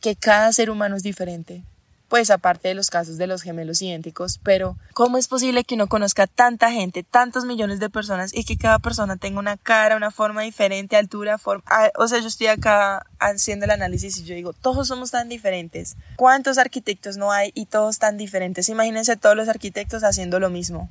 que 0.00 0.14
cada 0.14 0.52
ser 0.52 0.70
humano 0.70 0.96
es 0.96 1.02
diferente, 1.02 1.64
pues 2.08 2.30
aparte 2.30 2.68
de 2.68 2.74
los 2.74 2.90
casos 2.90 3.18
de 3.18 3.26
los 3.26 3.42
gemelos 3.42 3.82
idénticos, 3.82 4.38
pero 4.42 4.76
¿cómo 4.94 5.18
es 5.18 5.26
posible 5.26 5.64
que 5.64 5.74
uno 5.74 5.88
conozca 5.88 6.26
tanta 6.26 6.70
gente, 6.70 7.02
tantos 7.02 7.44
millones 7.44 7.80
de 7.80 7.90
personas 7.90 8.32
y 8.32 8.44
que 8.44 8.56
cada 8.56 8.78
persona 8.78 9.16
tenga 9.16 9.40
una 9.40 9.56
cara, 9.56 9.96
una 9.96 10.10
forma 10.10 10.42
diferente, 10.42 10.96
altura, 10.96 11.38
forma? 11.38 11.64
O 11.96 12.06
sea, 12.06 12.20
yo 12.20 12.28
estoy 12.28 12.46
acá 12.46 13.06
haciendo 13.18 13.64
el 13.64 13.72
análisis 13.72 14.18
y 14.18 14.24
yo 14.24 14.34
digo, 14.34 14.52
todos 14.52 14.88
somos 14.88 15.10
tan 15.10 15.28
diferentes. 15.28 15.96
¿Cuántos 16.16 16.58
arquitectos 16.58 17.16
no 17.16 17.32
hay 17.32 17.50
y 17.54 17.66
todos 17.66 17.98
tan 17.98 18.16
diferentes? 18.16 18.68
Imagínense 18.68 19.16
todos 19.16 19.36
los 19.36 19.48
arquitectos 19.48 20.04
haciendo 20.04 20.38
lo 20.38 20.50
mismo. 20.50 20.90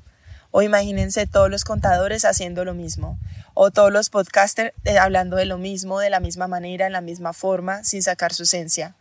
O 0.51 0.61
imagínense 0.61 1.27
todos 1.27 1.49
los 1.49 1.63
contadores 1.65 2.23
haciendo 2.23 2.63
lo 2.63 2.73
mismo. 2.73 3.17
O 3.53 3.71
todos 3.71 3.91
los 3.91 4.09
podcasters 4.09 4.73
eh, 4.85 4.97
hablando 4.97 5.37
de 5.37 5.45
lo 5.45 5.57
mismo, 5.57 5.99
de 5.99 6.09
la 6.09 6.19
misma 6.19 6.47
manera, 6.47 6.87
en 6.87 6.93
la 6.93 7.01
misma 7.01 7.33
forma, 7.33 7.83
sin 7.83 8.03
sacar 8.03 8.33
su 8.33 8.43
esencia 8.43 8.95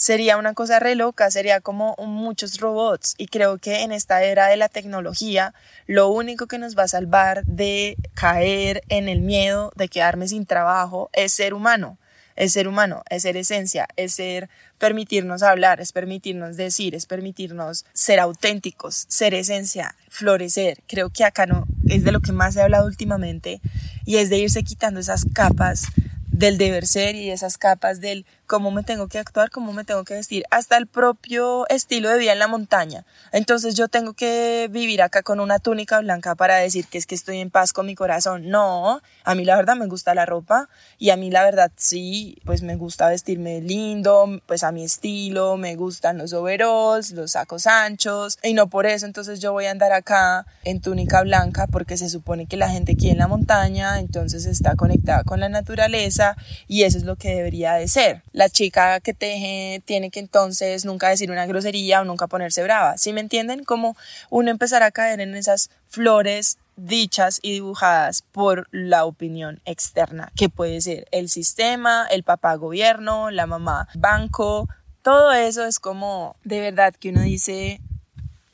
sería 0.00 0.38
una 0.38 0.54
cosa 0.54 0.80
re 0.80 0.94
loca, 0.94 1.30
sería 1.30 1.60
como 1.60 1.94
muchos 1.98 2.58
robots 2.58 3.14
y 3.18 3.26
creo 3.26 3.58
que 3.58 3.82
en 3.82 3.92
esta 3.92 4.22
era 4.22 4.46
de 4.46 4.56
la 4.56 4.70
tecnología 4.70 5.52
lo 5.86 6.08
único 6.08 6.46
que 6.46 6.56
nos 6.56 6.76
va 6.76 6.84
a 6.84 6.88
salvar 6.88 7.44
de 7.44 7.98
caer 8.14 8.82
en 8.88 9.10
el 9.10 9.20
miedo 9.20 9.72
de 9.76 9.88
quedarme 9.88 10.26
sin 10.26 10.46
trabajo 10.46 11.10
es 11.12 11.34
ser 11.34 11.52
humano, 11.52 11.98
es 12.34 12.54
ser 12.54 12.66
humano, 12.66 13.02
es 13.10 13.24
ser 13.24 13.36
esencia, 13.36 13.88
es 13.96 14.14
ser 14.14 14.48
permitirnos 14.78 15.42
hablar, 15.42 15.82
es 15.82 15.92
permitirnos 15.92 16.56
decir, 16.56 16.94
es 16.94 17.04
permitirnos 17.04 17.84
ser 17.92 18.20
auténticos, 18.20 19.04
ser 19.08 19.34
esencia, 19.34 19.94
florecer. 20.08 20.78
Creo 20.88 21.10
que 21.10 21.24
acá 21.24 21.44
no 21.44 21.66
es 21.86 22.04
de 22.04 22.12
lo 22.12 22.20
que 22.20 22.32
más 22.32 22.56
he 22.56 22.62
hablado 22.62 22.86
últimamente 22.86 23.60
y 24.06 24.16
es 24.16 24.30
de 24.30 24.38
irse 24.38 24.62
quitando 24.62 24.98
esas 24.98 25.26
capas 25.34 25.88
del 26.32 26.58
deber 26.58 26.86
ser 26.86 27.16
y 27.16 27.30
esas 27.30 27.58
capas 27.58 28.00
del 28.00 28.24
cómo 28.50 28.72
me 28.72 28.82
tengo 28.82 29.06
que 29.06 29.20
actuar, 29.20 29.50
cómo 29.50 29.72
me 29.72 29.84
tengo 29.84 30.02
que 30.02 30.14
vestir, 30.14 30.42
hasta 30.50 30.76
el 30.76 30.88
propio 30.88 31.68
estilo 31.68 32.08
de 32.08 32.18
vida 32.18 32.32
en 32.32 32.40
la 32.40 32.48
montaña. 32.48 33.04
Entonces 33.30 33.76
yo 33.76 33.86
tengo 33.86 34.12
que 34.14 34.68
vivir 34.72 35.02
acá 35.02 35.22
con 35.22 35.38
una 35.38 35.60
túnica 35.60 36.00
blanca 36.00 36.34
para 36.34 36.56
decir 36.56 36.86
que 36.88 36.98
es 36.98 37.06
que 37.06 37.14
estoy 37.14 37.38
en 37.38 37.50
paz 37.50 37.72
con 37.72 37.86
mi 37.86 37.94
corazón. 37.94 38.48
No, 38.48 39.02
a 39.22 39.34
mí 39.36 39.44
la 39.44 39.54
verdad 39.54 39.76
me 39.76 39.86
gusta 39.86 40.16
la 40.16 40.26
ropa 40.26 40.68
y 40.98 41.10
a 41.10 41.16
mí 41.16 41.30
la 41.30 41.44
verdad 41.44 41.70
sí, 41.76 42.38
pues 42.44 42.62
me 42.62 42.74
gusta 42.74 43.08
vestirme 43.08 43.60
lindo, 43.60 44.26
pues 44.46 44.64
a 44.64 44.72
mi 44.72 44.82
estilo, 44.82 45.56
me 45.56 45.76
gustan 45.76 46.18
los 46.18 46.32
overalls, 46.32 47.12
los 47.12 47.32
sacos 47.32 47.68
anchos 47.68 48.36
y 48.42 48.54
no 48.54 48.68
por 48.68 48.84
eso 48.86 49.06
entonces 49.06 49.38
yo 49.38 49.52
voy 49.52 49.66
a 49.66 49.70
andar 49.70 49.92
acá 49.92 50.44
en 50.64 50.80
túnica 50.80 51.22
blanca 51.22 51.68
porque 51.68 51.96
se 51.96 52.08
supone 52.08 52.46
que 52.46 52.56
la 52.56 52.68
gente 52.68 52.92
aquí 52.92 53.10
en 53.10 53.18
la 53.18 53.28
montaña 53.28 54.00
entonces 54.00 54.44
está 54.44 54.74
conectada 54.74 55.22
con 55.22 55.38
la 55.38 55.48
naturaleza 55.48 56.29
y 56.66 56.84
eso 56.84 56.98
es 56.98 57.04
lo 57.04 57.16
que 57.16 57.34
debería 57.34 57.74
de 57.74 57.88
ser 57.88 58.22
la 58.32 58.48
chica 58.48 59.00
que 59.00 59.14
teje 59.14 59.82
tiene 59.84 60.10
que 60.10 60.20
entonces 60.20 60.84
nunca 60.84 61.08
decir 61.08 61.30
una 61.30 61.46
grosería 61.46 62.00
o 62.00 62.04
nunca 62.04 62.26
ponerse 62.26 62.62
brava. 62.62 62.96
¿Sí 62.98 63.12
me 63.12 63.20
entienden? 63.20 63.64
Como 63.64 63.96
uno 64.30 64.50
empezar 64.50 64.82
a 64.82 64.90
caer 64.90 65.20
en 65.20 65.34
esas 65.34 65.70
flores 65.88 66.58
dichas 66.76 67.40
y 67.42 67.52
dibujadas 67.52 68.22
por 68.32 68.68
la 68.70 69.04
opinión 69.04 69.60
externa, 69.64 70.32
que 70.36 70.48
puede 70.48 70.80
ser 70.80 71.06
el 71.10 71.28
sistema, 71.28 72.06
el 72.10 72.22
papá 72.22 72.54
gobierno, 72.54 73.30
la 73.30 73.46
mamá 73.46 73.88
banco, 73.94 74.68
todo 75.02 75.32
eso 75.32 75.64
es 75.64 75.78
como 75.78 76.36
de 76.44 76.60
verdad 76.60 76.94
que 76.94 77.10
uno 77.10 77.22
dice 77.22 77.80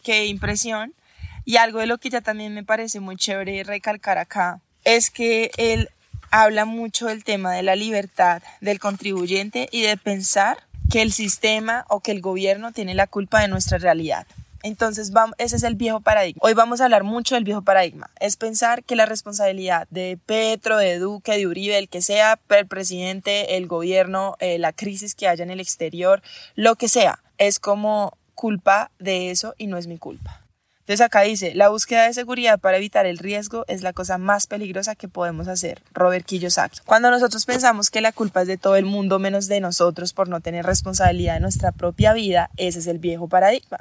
qué 0.02 0.26
impresión. 0.26 0.94
Y 1.44 1.58
algo 1.58 1.78
de 1.78 1.86
lo 1.86 1.98
que 1.98 2.10
ya 2.10 2.20
también 2.20 2.54
me 2.54 2.64
parece 2.64 2.98
muy 2.98 3.16
chévere 3.16 3.62
recalcar 3.62 4.18
acá 4.18 4.60
es 4.82 5.10
que 5.10 5.50
el 5.56 5.90
habla 6.30 6.64
mucho 6.64 7.06
del 7.06 7.24
tema 7.24 7.52
de 7.52 7.62
la 7.62 7.76
libertad 7.76 8.42
del 8.60 8.78
contribuyente 8.78 9.68
y 9.72 9.82
de 9.82 9.96
pensar 9.96 10.58
que 10.90 11.02
el 11.02 11.12
sistema 11.12 11.84
o 11.88 12.00
que 12.00 12.12
el 12.12 12.20
gobierno 12.20 12.72
tiene 12.72 12.94
la 12.94 13.06
culpa 13.06 13.40
de 13.40 13.48
nuestra 13.48 13.78
realidad. 13.78 14.26
Entonces, 14.62 15.12
vamos, 15.12 15.36
ese 15.38 15.56
es 15.56 15.62
el 15.62 15.76
viejo 15.76 16.00
paradigma. 16.00 16.40
Hoy 16.42 16.54
vamos 16.54 16.80
a 16.80 16.84
hablar 16.84 17.04
mucho 17.04 17.36
del 17.36 17.44
viejo 17.44 17.62
paradigma. 17.62 18.10
Es 18.18 18.36
pensar 18.36 18.82
que 18.82 18.96
la 18.96 19.06
responsabilidad 19.06 19.86
de 19.90 20.18
Petro, 20.26 20.78
de 20.78 20.98
Duque, 20.98 21.36
de 21.36 21.46
Uribe, 21.46 21.78
el 21.78 21.88
que 21.88 22.02
sea, 22.02 22.40
el 22.48 22.66
presidente, 22.66 23.56
el 23.56 23.68
gobierno, 23.68 24.36
eh, 24.40 24.58
la 24.58 24.72
crisis 24.72 25.14
que 25.14 25.28
haya 25.28 25.44
en 25.44 25.50
el 25.50 25.60
exterior, 25.60 26.22
lo 26.56 26.74
que 26.74 26.88
sea, 26.88 27.20
es 27.38 27.60
como 27.60 28.16
culpa 28.34 28.90
de 28.98 29.30
eso 29.30 29.54
y 29.56 29.68
no 29.68 29.76
es 29.76 29.86
mi 29.86 29.98
culpa. 29.98 30.45
Entonces 30.86 31.04
acá 31.04 31.22
dice, 31.22 31.52
la 31.56 31.68
búsqueda 31.68 32.06
de 32.06 32.14
seguridad 32.14 32.60
para 32.60 32.76
evitar 32.76 33.06
el 33.06 33.18
riesgo 33.18 33.64
es 33.66 33.82
la 33.82 33.92
cosa 33.92 34.18
más 34.18 34.46
peligrosa 34.46 34.94
que 34.94 35.08
podemos 35.08 35.48
hacer. 35.48 35.82
Robert 35.92 36.24
Kiyosaki. 36.24 36.78
Cuando 36.84 37.10
nosotros 37.10 37.44
pensamos 37.44 37.90
que 37.90 38.00
la 38.00 38.12
culpa 38.12 38.42
es 38.42 38.46
de 38.46 38.56
todo 38.56 38.76
el 38.76 38.84
mundo 38.84 39.18
menos 39.18 39.48
de 39.48 39.58
nosotros 39.58 40.12
por 40.12 40.28
no 40.28 40.40
tener 40.40 40.64
responsabilidad 40.64 41.34
de 41.34 41.40
nuestra 41.40 41.72
propia 41.72 42.12
vida, 42.12 42.50
ese 42.56 42.78
es 42.78 42.86
el 42.86 43.00
viejo 43.00 43.26
paradigma. 43.26 43.78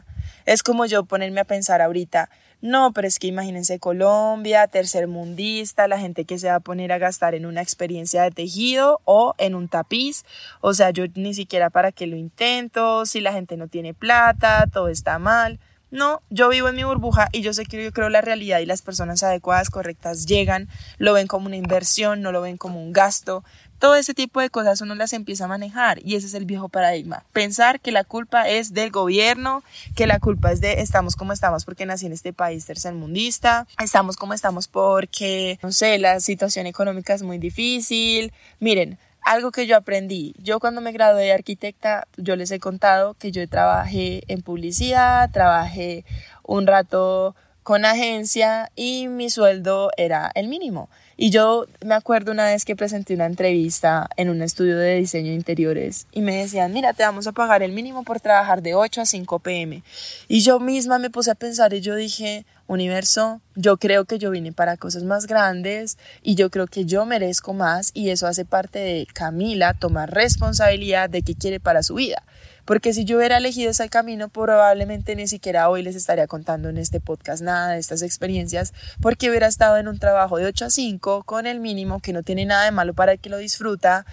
Es 0.48 0.64
como 0.64 0.88
yo 0.88 1.06
ponerme 1.06 1.42
a 1.42 1.46
pensar 1.46 1.80
ahorita, 1.80 2.28
no, 2.62 2.92
pero 2.92 3.08
es 3.08 3.20
que 3.20 3.28
imagínense 3.28 3.78
Colombia, 3.78 4.66
tercermundista, 4.66 5.88
la 5.88 6.00
gente 6.00 6.26
que 6.26 6.40
se 6.40 6.48
va 6.48 6.56
a 6.56 6.60
poner 6.60 6.92
a 6.92 6.98
gastar 6.98 7.36
en 7.36 7.46
una 7.46 7.62
experiencia 7.62 8.24
de 8.24 8.32
tejido 8.32 9.00
o 9.06 9.36
en 9.38 9.54
un 9.54 9.68
tapiz. 9.68 10.26
O 10.62 10.74
sea, 10.74 10.90
yo 10.90 11.04
ni 11.14 11.36
siquiera 11.36 11.70
para 11.70 11.92
qué 11.92 12.08
lo 12.08 12.16
intento, 12.16 13.06
si 13.06 13.22
la 13.22 13.32
gente 13.32 13.58
no 13.58 13.68
tiene 13.68 13.94
plata, 13.94 14.66
todo 14.74 14.88
está 14.88 15.20
mal. 15.20 15.60
No, 15.96 16.22
yo 16.30 16.50
vivo 16.50 16.68
en 16.68 16.76
mi 16.76 16.84
burbuja 16.84 17.30
y 17.32 17.42
yo 17.42 17.54
sé 17.54 17.64
que 17.64 17.82
yo 17.82 17.94
creo 17.94 18.10
la 18.10 18.20
realidad 18.20 18.60
y 18.60 18.66
las 18.66 18.82
personas 18.82 19.24
adecuadas, 19.24 19.70
correctas, 19.70 20.26
llegan, 20.26 20.68
lo 20.98 21.14
ven 21.14 21.26
como 21.26 21.46
una 21.46 21.56
inversión, 21.56 22.22
no 22.22 22.34
lo 22.34 22.42
ven 22.42 22.58
como 22.58 22.84
un 22.84 22.92
gasto. 22.92 23.46
Todo 23.80 23.96
ese 23.96 24.14
tipo 24.14 24.42
de 24.42 24.50
cosas 24.50 24.82
uno 24.82 24.94
las 24.96 25.14
empieza 25.14 25.46
a 25.46 25.48
manejar 25.48 26.06
y 26.06 26.16
ese 26.16 26.28
es 26.28 26.34
el 26.34 26.44
viejo 26.44 26.68
paradigma. 26.68 27.24
Pensar 27.32 27.80
que 27.80 27.94
la 27.94 28.04
culpa 28.04 28.50
es 28.50 28.74
del 28.74 28.92
gobierno, 28.92 29.64
que 29.96 30.06
la 30.06 30.20
culpa 30.20 30.52
es 30.52 30.60
de 30.60 30.82
estamos 30.82 31.16
como 31.16 31.32
estamos 31.32 31.64
porque 31.64 31.86
nací 31.86 32.08
en 32.08 32.12
este 32.12 32.34
país 32.34 32.66
tercermundista, 32.66 33.66
estamos 33.82 34.18
como 34.18 34.34
estamos 34.34 34.68
porque, 34.68 35.60
no 35.64 35.72
sé, 35.72 35.98
la 35.98 36.20
situación 36.20 36.68
económica 36.68 37.14
es 37.14 37.22
muy 37.22 37.38
difícil. 37.38 38.34
Miren, 38.60 38.98
algo 39.26 39.52
que 39.52 39.68
yo 39.68 39.76
aprendí. 39.76 40.34
Yo 40.38 40.60
cuando 40.60 40.80
me 40.80 40.92
gradué 40.92 41.24
de 41.26 41.34
arquitecta, 41.34 42.08
yo 42.16 42.36
les 42.36 42.52
he 42.52 42.60
contado 42.60 43.16
que 43.16 43.32
yo 43.32 43.48
trabajé 43.50 44.24
en 44.28 44.42
publicidad, 44.42 45.30
trabajé 45.32 46.06
un 46.44 46.68
rato 46.68 47.36
con 47.64 47.84
agencia 47.84 48.72
y 48.76 49.08
mi 49.08 49.32
sueldo 49.32 49.90
era 49.98 50.32
el 50.36 50.48
mínimo. 50.48 50.90
Y 51.18 51.30
yo 51.30 51.66
me 51.86 51.96
acuerdo 51.96 52.34
una 52.34 52.46
vez 52.46 52.66
que 52.66 52.76
presenté 52.76 53.14
una 53.14 53.26
entrevista 53.26 54.10
en 54.18 54.30
un 54.30 54.42
estudio 54.42 54.78
de 54.78 54.96
diseño 54.96 55.30
de 55.30 55.36
interiores 55.36 56.08
y 56.12 56.22
me 56.22 56.36
decían, 56.36 56.74
mira, 56.74 56.94
te 56.94 57.04
vamos 57.04 57.26
a 57.28 57.32
pagar 57.32 57.64
el 57.64 57.72
mínimo 57.72 58.04
por 58.04 58.20
trabajar 58.20 58.62
de 58.62 58.76
8 58.76 59.02
a 59.02 59.06
5 59.06 59.40
pm. 59.40 59.84
Y 60.28 60.42
yo 60.42 60.60
misma 60.60 61.00
me 61.00 61.10
puse 61.10 61.32
a 61.32 61.36
pensar 61.36 61.74
y 61.74 61.80
yo 61.80 61.96
dije, 61.96 62.46
universo, 62.68 63.40
yo 63.56 63.78
creo 63.78 64.04
que 64.04 64.20
yo 64.20 64.32
vine 64.32 64.52
para 64.52 64.76
cosas 64.76 65.04
más 65.04 65.26
grandes 65.26 65.98
y 66.22 66.36
yo 66.36 66.50
creo 66.50 66.68
que 66.68 66.84
yo 66.84 67.06
merezco 67.06 67.54
más 67.54 67.92
y 67.94 68.10
eso 68.10 68.28
hace 68.28 68.44
parte 68.44 68.80
de 68.80 69.08
Camila 69.14 69.74
tomar 69.74 70.12
responsabilidad 70.12 71.10
de 71.10 71.22
qué 71.22 71.36
quiere 71.36 71.62
para 71.62 71.84
su 71.84 71.96
vida. 71.96 72.24
Porque 72.66 72.94
si 72.94 73.06
yo 73.06 73.18
hubiera 73.18 73.38
elegido 73.38 73.72
ese 73.72 73.88
camino, 73.90 74.30
probablemente 74.30 75.16
ni 75.16 75.28
siquiera 75.28 75.70
hoy 75.70 75.84
les 75.84 75.96
estaría 75.96 76.28
contando 76.28 76.70
en 76.70 76.78
este 76.78 77.00
podcast 77.00 77.44
nada 77.44 77.70
de 77.70 77.80
estas 77.80 78.02
experiencias, 78.02 78.74
porque 79.02 79.30
hubiera 79.30 79.48
estado 79.48 79.78
en 79.78 79.88
un 79.88 80.00
trabajo 80.00 80.38
de 80.38 80.46
8 80.46 80.66
a 80.66 80.70
5 80.70 81.24
con 81.24 81.46
el 81.46 81.60
mínimo, 81.60 82.00
que 82.00 82.12
no 82.12 82.24
tiene 82.24 82.46
nada 82.46 82.66
de 82.66 82.72
malo 82.72 82.94
para 82.94 83.14
el 83.14 83.20
que 83.20 83.30
lo 83.30 83.38
disfruta, 83.38 84.06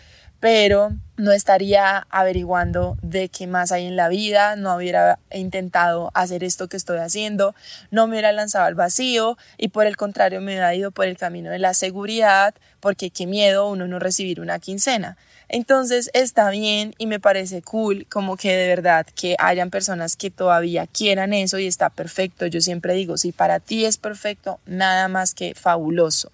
pero 0.42 0.90
no 1.16 1.30
estaría 1.30 2.04
averiguando 2.10 2.98
de 3.00 3.28
qué 3.28 3.46
más 3.46 3.70
hay 3.70 3.86
en 3.86 3.94
la 3.94 4.08
vida, 4.08 4.56
no 4.56 4.74
hubiera 4.74 5.20
intentado 5.30 6.10
hacer 6.14 6.42
esto 6.42 6.68
que 6.68 6.76
estoy 6.76 6.98
haciendo, 6.98 7.54
no 7.92 8.08
me 8.08 8.14
hubiera 8.14 8.32
lanzado 8.32 8.64
al 8.64 8.74
vacío 8.74 9.38
y 9.56 9.68
por 9.68 9.86
el 9.86 9.96
contrario 9.96 10.40
me 10.40 10.52
hubiera 10.52 10.74
ido 10.74 10.90
por 10.90 11.06
el 11.06 11.16
camino 11.16 11.50
de 11.50 11.60
la 11.60 11.74
seguridad, 11.74 12.54
porque 12.80 13.10
qué 13.10 13.26
miedo 13.28 13.68
uno 13.68 13.86
no 13.86 14.00
recibir 14.00 14.40
una 14.40 14.58
quincena. 14.58 15.16
Entonces 15.52 16.10
está 16.14 16.48
bien 16.48 16.94
y 16.96 17.06
me 17.06 17.20
parece 17.20 17.60
cool 17.60 18.06
como 18.08 18.38
que 18.38 18.56
de 18.56 18.68
verdad 18.68 19.06
que 19.14 19.36
hayan 19.38 19.68
personas 19.68 20.16
que 20.16 20.30
todavía 20.30 20.86
quieran 20.86 21.34
eso 21.34 21.58
y 21.58 21.66
está 21.66 21.90
perfecto. 21.90 22.46
Yo 22.46 22.62
siempre 22.62 22.94
digo, 22.94 23.18
si 23.18 23.32
para 23.32 23.60
ti 23.60 23.84
es 23.84 23.98
perfecto, 23.98 24.60
nada 24.64 25.08
más 25.08 25.34
que 25.34 25.54
fabuloso. 25.54 26.32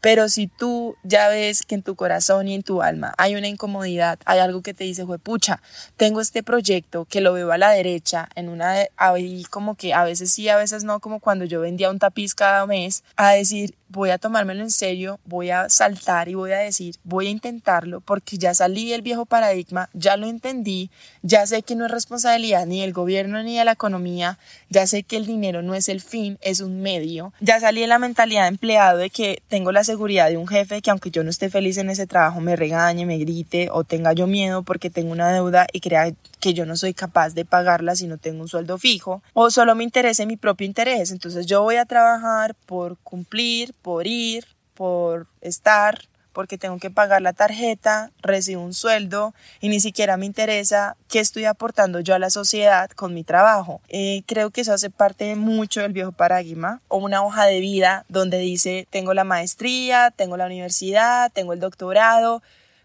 Pero 0.00 0.28
si 0.28 0.46
tú 0.46 0.96
ya 1.02 1.28
ves 1.28 1.62
que 1.62 1.74
en 1.74 1.82
tu 1.82 1.94
corazón 1.94 2.48
y 2.48 2.54
en 2.54 2.62
tu 2.62 2.82
alma 2.82 3.14
hay 3.18 3.36
una 3.36 3.48
incomodidad, 3.48 4.18
hay 4.24 4.38
algo 4.38 4.62
que 4.62 4.74
te 4.74 4.84
dice, 4.84 5.04
pucha, 5.22 5.60
tengo 5.96 6.20
este 6.20 6.42
proyecto 6.42 7.04
que 7.04 7.20
lo 7.20 7.32
veo 7.32 7.52
a 7.52 7.58
la 7.58 7.70
derecha, 7.70 8.28
en 8.34 8.48
una, 8.48 8.86
ahí 8.96 9.44
como 9.50 9.74
que 9.74 9.92
a 9.92 10.04
veces 10.04 10.32
sí, 10.32 10.48
a 10.48 10.56
veces 10.56 10.84
no, 10.84 11.00
como 11.00 11.20
cuando 11.20 11.44
yo 11.44 11.60
vendía 11.60 11.90
un 11.90 11.98
tapiz 11.98 12.34
cada 12.34 12.66
mes, 12.66 13.04
a 13.16 13.32
decir, 13.32 13.74
voy 13.90 14.10
a 14.10 14.18
tomármelo 14.18 14.62
en 14.62 14.70
serio, 14.70 15.18
voy 15.24 15.50
a 15.50 15.68
saltar 15.68 16.28
y 16.28 16.34
voy 16.34 16.52
a 16.52 16.58
decir, 16.58 16.96
voy 17.02 17.26
a 17.26 17.30
intentarlo 17.30 18.00
porque 18.00 18.38
ya 18.38 18.54
salí 18.54 18.90
del 18.90 19.02
viejo 19.02 19.26
paradigma, 19.26 19.90
ya 19.92 20.16
lo 20.16 20.28
entendí, 20.28 20.90
ya 21.22 21.46
sé 21.46 21.62
que 21.62 21.74
no 21.74 21.86
es 21.86 21.90
responsabilidad 21.90 22.66
ni 22.66 22.80
del 22.80 22.92
gobierno 22.92 23.42
ni 23.42 23.58
de 23.58 23.64
la 23.64 23.72
economía, 23.72 24.38
ya 24.68 24.86
sé 24.86 25.02
que 25.02 25.16
el 25.16 25.26
dinero 25.26 25.62
no 25.62 25.74
es 25.74 25.88
el 25.88 26.00
fin, 26.00 26.38
es 26.40 26.60
un 26.60 26.80
medio, 26.80 27.32
ya 27.40 27.58
salí 27.58 27.80
de 27.80 27.88
la 27.88 27.98
mentalidad 27.98 28.42
de 28.42 28.48
empleado 28.48 28.98
de 28.98 29.10
que 29.10 29.42
tengo 29.48 29.59
la 29.70 29.84
seguridad 29.84 30.28
de 30.28 30.36
un 30.36 30.48
jefe 30.48 30.82
que 30.82 30.90
aunque 30.90 31.10
yo 31.10 31.22
no 31.22 31.30
esté 31.30 31.50
feliz 31.50 31.76
en 31.78 31.90
ese 31.90 32.06
trabajo 32.06 32.40
me 32.40 32.56
regañe, 32.56 33.06
me 33.06 33.18
grite 33.18 33.68
o 33.70 33.84
tenga 33.84 34.12
yo 34.12 34.26
miedo 34.26 34.62
porque 34.62 34.90
tengo 34.90 35.12
una 35.12 35.30
deuda 35.30 35.66
y 35.72 35.80
crea 35.80 36.12
que 36.40 36.54
yo 36.54 36.66
no 36.66 36.76
soy 36.76 36.94
capaz 36.94 37.34
de 37.34 37.44
pagarla 37.44 37.94
si 37.94 38.06
no 38.06 38.18
tengo 38.18 38.42
un 38.42 38.48
sueldo 38.48 38.78
fijo 38.78 39.22
o 39.34 39.50
solo 39.50 39.74
me 39.74 39.84
interese 39.84 40.26
mi 40.26 40.36
propio 40.36 40.66
interés. 40.66 41.10
Entonces 41.10 41.46
yo 41.46 41.62
voy 41.62 41.76
a 41.76 41.84
trabajar 41.84 42.54
por 42.66 42.96
cumplir, 42.98 43.74
por 43.82 44.06
ir, 44.06 44.46
por 44.74 45.26
estar, 45.40 46.08
porque 46.32 46.58
tengo 46.58 46.78
que 46.78 46.90
pagar 46.90 47.22
la 47.22 47.32
tarjeta, 47.32 48.10
recibo 48.22 48.62
un 48.62 48.74
sueldo 48.74 49.34
y 49.60 49.68
ni 49.68 49.80
siquiera 49.80 50.16
me 50.16 50.26
interesa 50.26 50.96
qué 51.08 51.20
estoy 51.20 51.44
aportando 51.44 52.00
yo 52.00 52.14
a 52.14 52.18
la 52.18 52.30
sociedad 52.30 52.90
con 52.90 53.14
mi 53.14 53.24
trabajo. 53.24 53.80
Eh, 53.88 54.22
creo 54.26 54.50
que 54.50 54.62
eso 54.62 54.72
hace 54.72 54.90
parte 54.90 55.34
mucho 55.36 55.80
del 55.80 55.92
viejo 55.92 56.12
paradigma 56.12 56.80
o 56.88 56.98
una 56.98 57.24
hoja 57.24 57.46
de 57.46 57.60
vida 57.60 58.04
donde 58.08 58.38
dice 58.38 58.86
tengo 58.90 59.14
la 59.14 59.24
maestría, 59.24 60.10
tengo 60.10 60.36
la 60.36 60.46
universidad, 60.46 61.30
tengo 61.32 61.52
el 61.52 61.60
doctorado, 61.60 62.42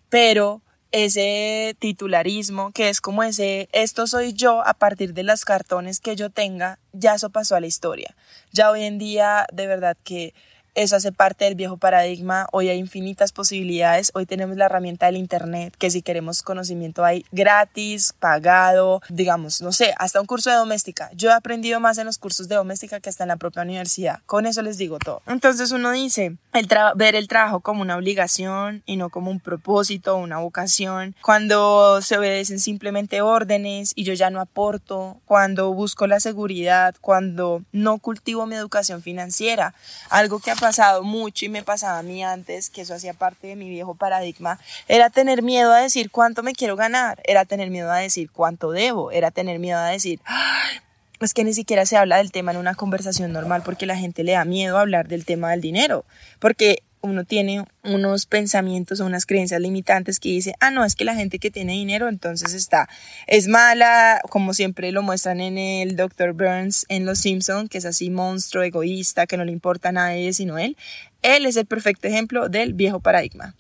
pero 0.10 0.62
ese 0.92 1.76
titularismo, 1.80 2.72
que 2.72 2.88
es 2.88 3.02
como 3.02 3.24
ese, 3.24 3.68
esto 3.74 4.08
soy 4.08 4.32
yo 4.32 4.66
a 4.66 4.74
partir 4.74 5.14
de 5.14 5.24
los 5.24 5.44
cartones 5.44 6.00
que 6.00 6.16
yo 6.16 6.30
tenga, 6.30 6.80
ya 6.94 7.16
eso 7.16 7.30
pasó 7.32 7.56
a 7.56 7.60
la 7.60 7.68
historia. 7.68 8.16
Ya 8.54 8.72
hoy 8.72 8.84
en 8.84 8.98
día, 8.98 9.46
de 9.52 9.68
verdad 9.68 9.98
que 10.06 10.34
eso 10.76 10.96
hace 10.96 11.12
parte 11.12 11.46
del 11.46 11.56
viejo 11.56 11.78
paradigma. 11.78 12.48
Hoy 12.52 12.70
hay 12.70 12.78
infinitas 12.78 13.32
posibilidades. 13.32 14.12
Hoy 14.14 14.26
tenemos 14.26 14.58
la 14.58 14.66
herramienta 14.66 15.08
del 15.08 15.18
Internet, 15.18 15.74
que 15.78 15.90
si 15.90 16.02
queremos 16.02 16.44
conocimiento 16.44 17.04
hay 17.04 17.26
gratis, 17.32 18.14
pagado, 18.20 19.02
digamos, 19.10 19.62
no 19.62 19.72
sé, 19.72 19.94
hasta 19.98 20.22
un 20.22 20.28
curso 20.28 20.50
de 20.50 20.58
doméstica. 20.58 21.10
Yo 21.14 21.30
he 21.30 21.34
aprendido 21.34 21.80
más 21.80 21.98
en 21.98 22.06
los 22.06 22.18
cursos 22.18 22.48
de 22.48 22.56
doméstica 22.56 23.00
que 23.00 23.10
hasta 23.10 23.24
en 23.24 23.30
la 23.30 23.38
propia 23.38 23.64
universidad. 23.64 24.20
Con 24.26 24.46
eso 24.46 24.62
les 24.62 24.78
digo 24.78 25.00
todo. 25.00 25.22
Entonces 25.28 25.72
uno 25.72 25.92
dice, 25.92 26.36
el 26.54 26.68
ver 26.96 27.16
el 27.16 27.28
trabajo 27.28 27.62
como 27.62 27.82
una 27.82 27.96
obligación 27.96 28.84
y 28.86 28.98
no 28.98 29.10
como 29.10 29.32
un 29.32 29.40
propósito, 29.40 30.18
una 30.18 30.40
vocación. 30.40 31.16
Cuando 31.22 32.02
se 32.02 32.18
obedecen 32.18 32.60
simplemente 32.60 33.22
órdenes 33.22 33.94
y 33.96 34.04
yo 34.04 34.14
ya 34.14 34.30
no 34.30 34.42
aporto. 34.42 35.18
Cuando 35.26 35.74
busco 35.74 36.08
la 36.08 36.20
seguridad. 36.20 36.96
Cuando 37.00 37.64
no 37.72 37.98
cultivo 38.00 38.46
mi 38.46 38.56
educación 38.56 39.02
financiera. 39.02 39.74
Algo 40.10 40.40
que 40.40 40.52
pasado 40.66 41.04
mucho 41.04 41.46
y 41.46 41.50
me 41.50 41.62
pasaba 41.62 42.00
a 42.00 42.02
mí 42.02 42.24
antes, 42.24 42.72
que 42.72 42.82
eso 42.82 42.96
hacía 42.96 43.14
parte 43.14 43.46
de 43.46 43.56
mi 43.56 43.70
viejo 43.70 43.94
paradigma, 43.94 44.60
era 44.88 45.12
tener 45.12 45.44
miedo 45.44 45.72
a 45.72 45.80
decir 45.80 46.10
cuánto 46.10 46.42
me 46.42 46.54
quiero 46.54 46.76
ganar, 46.76 47.22
era 47.24 47.46
tener 47.46 47.70
miedo 47.70 47.92
a 47.92 48.00
decir 48.00 48.32
cuánto 48.32 48.72
debo, 48.72 49.12
era 49.12 49.30
tener 49.30 49.60
miedo 49.60 49.78
a 49.78 49.86
decir, 49.86 50.20
es 51.20 51.36
que 51.36 51.44
ni 51.44 51.54
siquiera 51.54 51.86
se 51.86 51.98
habla 51.98 52.18
del 52.18 52.32
tema 52.32 52.50
en 52.52 52.58
una 52.58 52.74
conversación 52.74 53.32
normal 53.32 53.62
porque 53.64 53.86
la 53.86 53.96
gente 53.96 54.24
le 54.24 54.32
da 54.32 54.44
miedo 54.44 54.80
hablar 54.80 55.08
del 55.08 55.24
tema 55.24 55.52
del 55.52 55.62
dinero, 55.62 56.04
porque 56.40 56.82
uno 57.06 57.24
tiene 57.24 57.66
unos 57.84 58.26
pensamientos 58.26 59.00
o 59.00 59.06
unas 59.06 59.26
creencias 59.26 59.62
limitantes 59.62 60.20
que 60.20 60.30
dice, 60.30 60.54
ah, 60.60 60.72
no, 60.72 60.84
es 60.84 60.96
que 60.96 61.06
la 61.06 61.16
gente 61.16 61.40
que 61.40 61.52
tiene 61.52 61.74
dinero 61.74 62.10
entonces 62.10 62.54
está, 62.54 62.90
es 63.28 63.48
mala, 63.48 64.22
como 64.30 64.54
siempre 64.54 64.92
lo 64.92 65.02
muestran 65.02 65.40
en 65.40 65.58
el 65.58 65.96
Dr. 65.96 66.34
Burns 66.34 66.86
en 66.90 67.06
Los 67.06 67.20
Simpson, 67.20 67.68
que 67.68 67.78
es 67.78 67.86
así 67.86 68.10
monstruo, 68.10 68.64
egoísta, 68.64 69.28
que 69.28 69.38
no 69.38 69.46
le 69.46 69.52
importa 69.52 69.90
a 69.90 69.94
nadie 69.94 70.34
sino 70.34 70.58
él. 70.58 70.76
Él 71.22 71.46
es 71.46 71.56
el 71.56 71.66
perfecto 71.66 72.08
ejemplo 72.08 72.50
del 72.50 72.74
viejo 72.74 73.00
paradigma. 73.00 73.56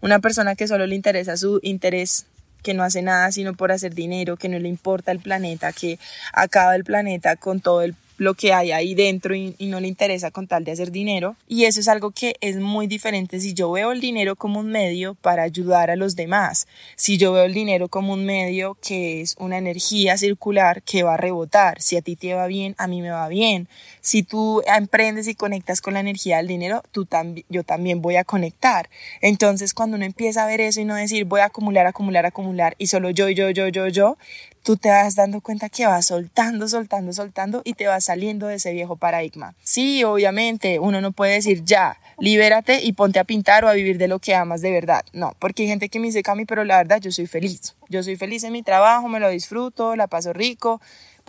Una 0.00 0.20
persona 0.20 0.54
que 0.54 0.68
solo 0.68 0.86
le 0.86 0.94
interesa 0.94 1.36
su 1.36 1.60
interés 1.62 2.26
que 2.62 2.74
no 2.74 2.82
hace 2.82 3.02
nada 3.02 3.32
sino 3.32 3.54
por 3.54 3.72
hacer 3.72 3.94
dinero, 3.94 4.36
que 4.36 4.48
no 4.48 4.58
le 4.58 4.68
importa 4.68 5.12
el 5.12 5.20
planeta, 5.20 5.72
que 5.72 5.98
acaba 6.32 6.76
el 6.76 6.84
planeta 6.84 7.36
con 7.36 7.60
todo 7.60 7.82
el 7.82 7.94
lo 8.20 8.34
que 8.34 8.52
hay 8.52 8.70
ahí 8.70 8.94
dentro 8.94 9.34
y, 9.34 9.56
no 9.60 9.80
le 9.80 9.88
interesa 9.88 10.30
con 10.30 10.46
tal 10.46 10.62
de 10.62 10.72
hacer 10.72 10.90
dinero. 10.90 11.36
Y 11.48 11.64
eso 11.64 11.80
es 11.80 11.88
algo 11.88 12.10
que 12.10 12.36
es 12.42 12.56
muy 12.56 12.86
diferente 12.86 13.40
si 13.40 13.54
yo 13.54 13.70
veo 13.70 13.92
el 13.92 14.00
dinero 14.02 14.36
como 14.36 14.60
un 14.60 14.68
medio 14.70 15.14
para 15.14 15.42
ayudar 15.42 15.90
a 15.90 15.96
los 15.96 16.16
demás, 16.16 16.66
si 16.96 17.16
yo 17.16 17.32
veo 17.32 17.44
el 17.44 17.54
dinero 17.54 17.88
como 17.88 18.12
un 18.12 18.26
medio 18.26 18.76
que 18.82 19.22
es 19.22 19.36
una 19.38 19.56
energía 19.56 20.18
circular 20.18 20.82
que 20.82 21.02
va 21.02 21.14
a 21.14 21.16
rebotar, 21.16 21.80
si 21.80 21.96
a 21.96 22.02
ti 22.02 22.14
te 22.14 22.34
va 22.34 22.46
bien, 22.46 22.74
a 22.76 22.88
mí 22.88 23.00
me 23.00 23.10
va 23.10 23.26
bien, 23.28 23.68
si 24.02 24.22
tú 24.22 24.60
emprendes 24.66 25.26
y 25.26 25.34
conectas 25.34 25.80
con 25.80 25.94
la 25.94 26.00
energía 26.00 26.36
del 26.36 26.46
dinero, 26.46 26.82
tú 26.92 27.08
yo 27.48 27.64
también 27.64 28.02
voy 28.02 28.16
a 28.16 28.24
conectar. 28.24 28.90
Entonces 29.22 29.72
cuando 29.72 29.96
uno 29.96 30.04
empieza 30.04 30.44
a 30.44 30.46
ver 30.46 30.60
eso 30.60 30.82
y 30.82 30.84
no 30.84 30.94
decir 30.94 31.24
voy 31.24 31.40
a 31.40 31.46
acumular, 31.46 31.86
acumular, 31.86 32.26
acumular 32.26 32.74
y 32.76 32.88
solo 32.88 33.08
yo, 33.08 33.30
yo, 33.30 33.48
yo, 33.48 33.68
yo, 33.68 33.88
yo, 33.88 34.18
tú 34.62 34.76
te 34.76 34.90
vas 34.90 35.14
dando 35.14 35.40
cuenta 35.40 35.68
que 35.68 35.86
vas 35.86 36.06
soltando, 36.06 36.68
soltando, 36.68 37.12
soltando 37.12 37.62
y 37.64 37.74
te 37.74 37.86
vas 37.86 38.04
saliendo 38.04 38.46
de 38.46 38.56
ese 38.56 38.72
viejo 38.72 38.96
paradigma. 38.96 39.54
Sí, 39.62 40.04
obviamente, 40.04 40.78
uno 40.78 41.00
no 41.00 41.12
puede 41.12 41.34
decir 41.34 41.64
ya, 41.64 41.98
libérate 42.18 42.82
y 42.82 42.92
ponte 42.92 43.18
a 43.18 43.24
pintar 43.24 43.64
o 43.64 43.68
a 43.68 43.72
vivir 43.72 43.98
de 43.98 44.08
lo 44.08 44.18
que 44.18 44.34
amas 44.34 44.60
de 44.60 44.70
verdad. 44.70 45.04
No, 45.12 45.34
porque 45.38 45.62
hay 45.62 45.68
gente 45.68 45.88
que 45.88 45.98
me 45.98 46.06
dice, 46.06 46.22
Cami, 46.22 46.44
pero 46.44 46.64
la 46.64 46.78
verdad 46.78 47.00
yo 47.00 47.10
soy 47.10 47.26
feliz. 47.26 47.74
Yo 47.88 48.02
soy 48.02 48.16
feliz 48.16 48.44
en 48.44 48.52
mi 48.52 48.62
trabajo, 48.62 49.08
me 49.08 49.18
lo 49.18 49.28
disfruto, 49.30 49.96
la 49.96 50.06
paso 50.06 50.32
rico, 50.32 50.80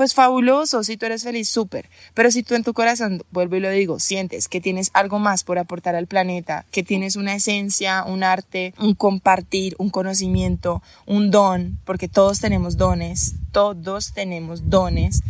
pues 0.02 0.16
fabuloso, 0.16 0.84
si 0.84 0.98
tú 0.98 1.06
eres 1.06 1.22
feliz, 1.22 1.48
súper. 1.48 1.88
Pero 2.16 2.32
si 2.32 2.42
tú 2.42 2.56
en 2.56 2.64
tu 2.64 2.74
corazón, 2.74 3.24
vuelvo 3.30 3.58
y 3.58 3.60
lo 3.60 3.70
digo, 3.70 4.00
sientes 4.00 4.48
que 4.48 4.60
tienes 4.60 4.90
algo 4.96 5.20
más 5.20 5.44
por 5.44 5.60
aportar 5.60 5.94
al 5.94 6.08
planeta, 6.08 6.66
que 6.72 6.82
tienes 6.82 7.18
una 7.18 7.36
esencia, 7.36 8.04
un 8.04 8.24
arte, 8.24 8.74
un 8.80 8.96
compartir, 8.96 9.76
un 9.78 9.92
conocimiento, 9.92 10.82
un 11.06 11.30
don, 11.30 11.78
porque 11.86 12.08
todos 12.08 12.40
tenemos 12.40 12.78
dones, 12.78 13.36
todos 13.52 14.12
tenemos 14.14 14.72
dones, 14.72 15.22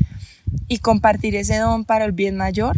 y 0.70 0.78
compartir 0.78 1.36
ese 1.36 1.58
don 1.58 1.84
para 1.84 2.06
el 2.06 2.14
bien 2.14 2.38
mayor, 2.38 2.78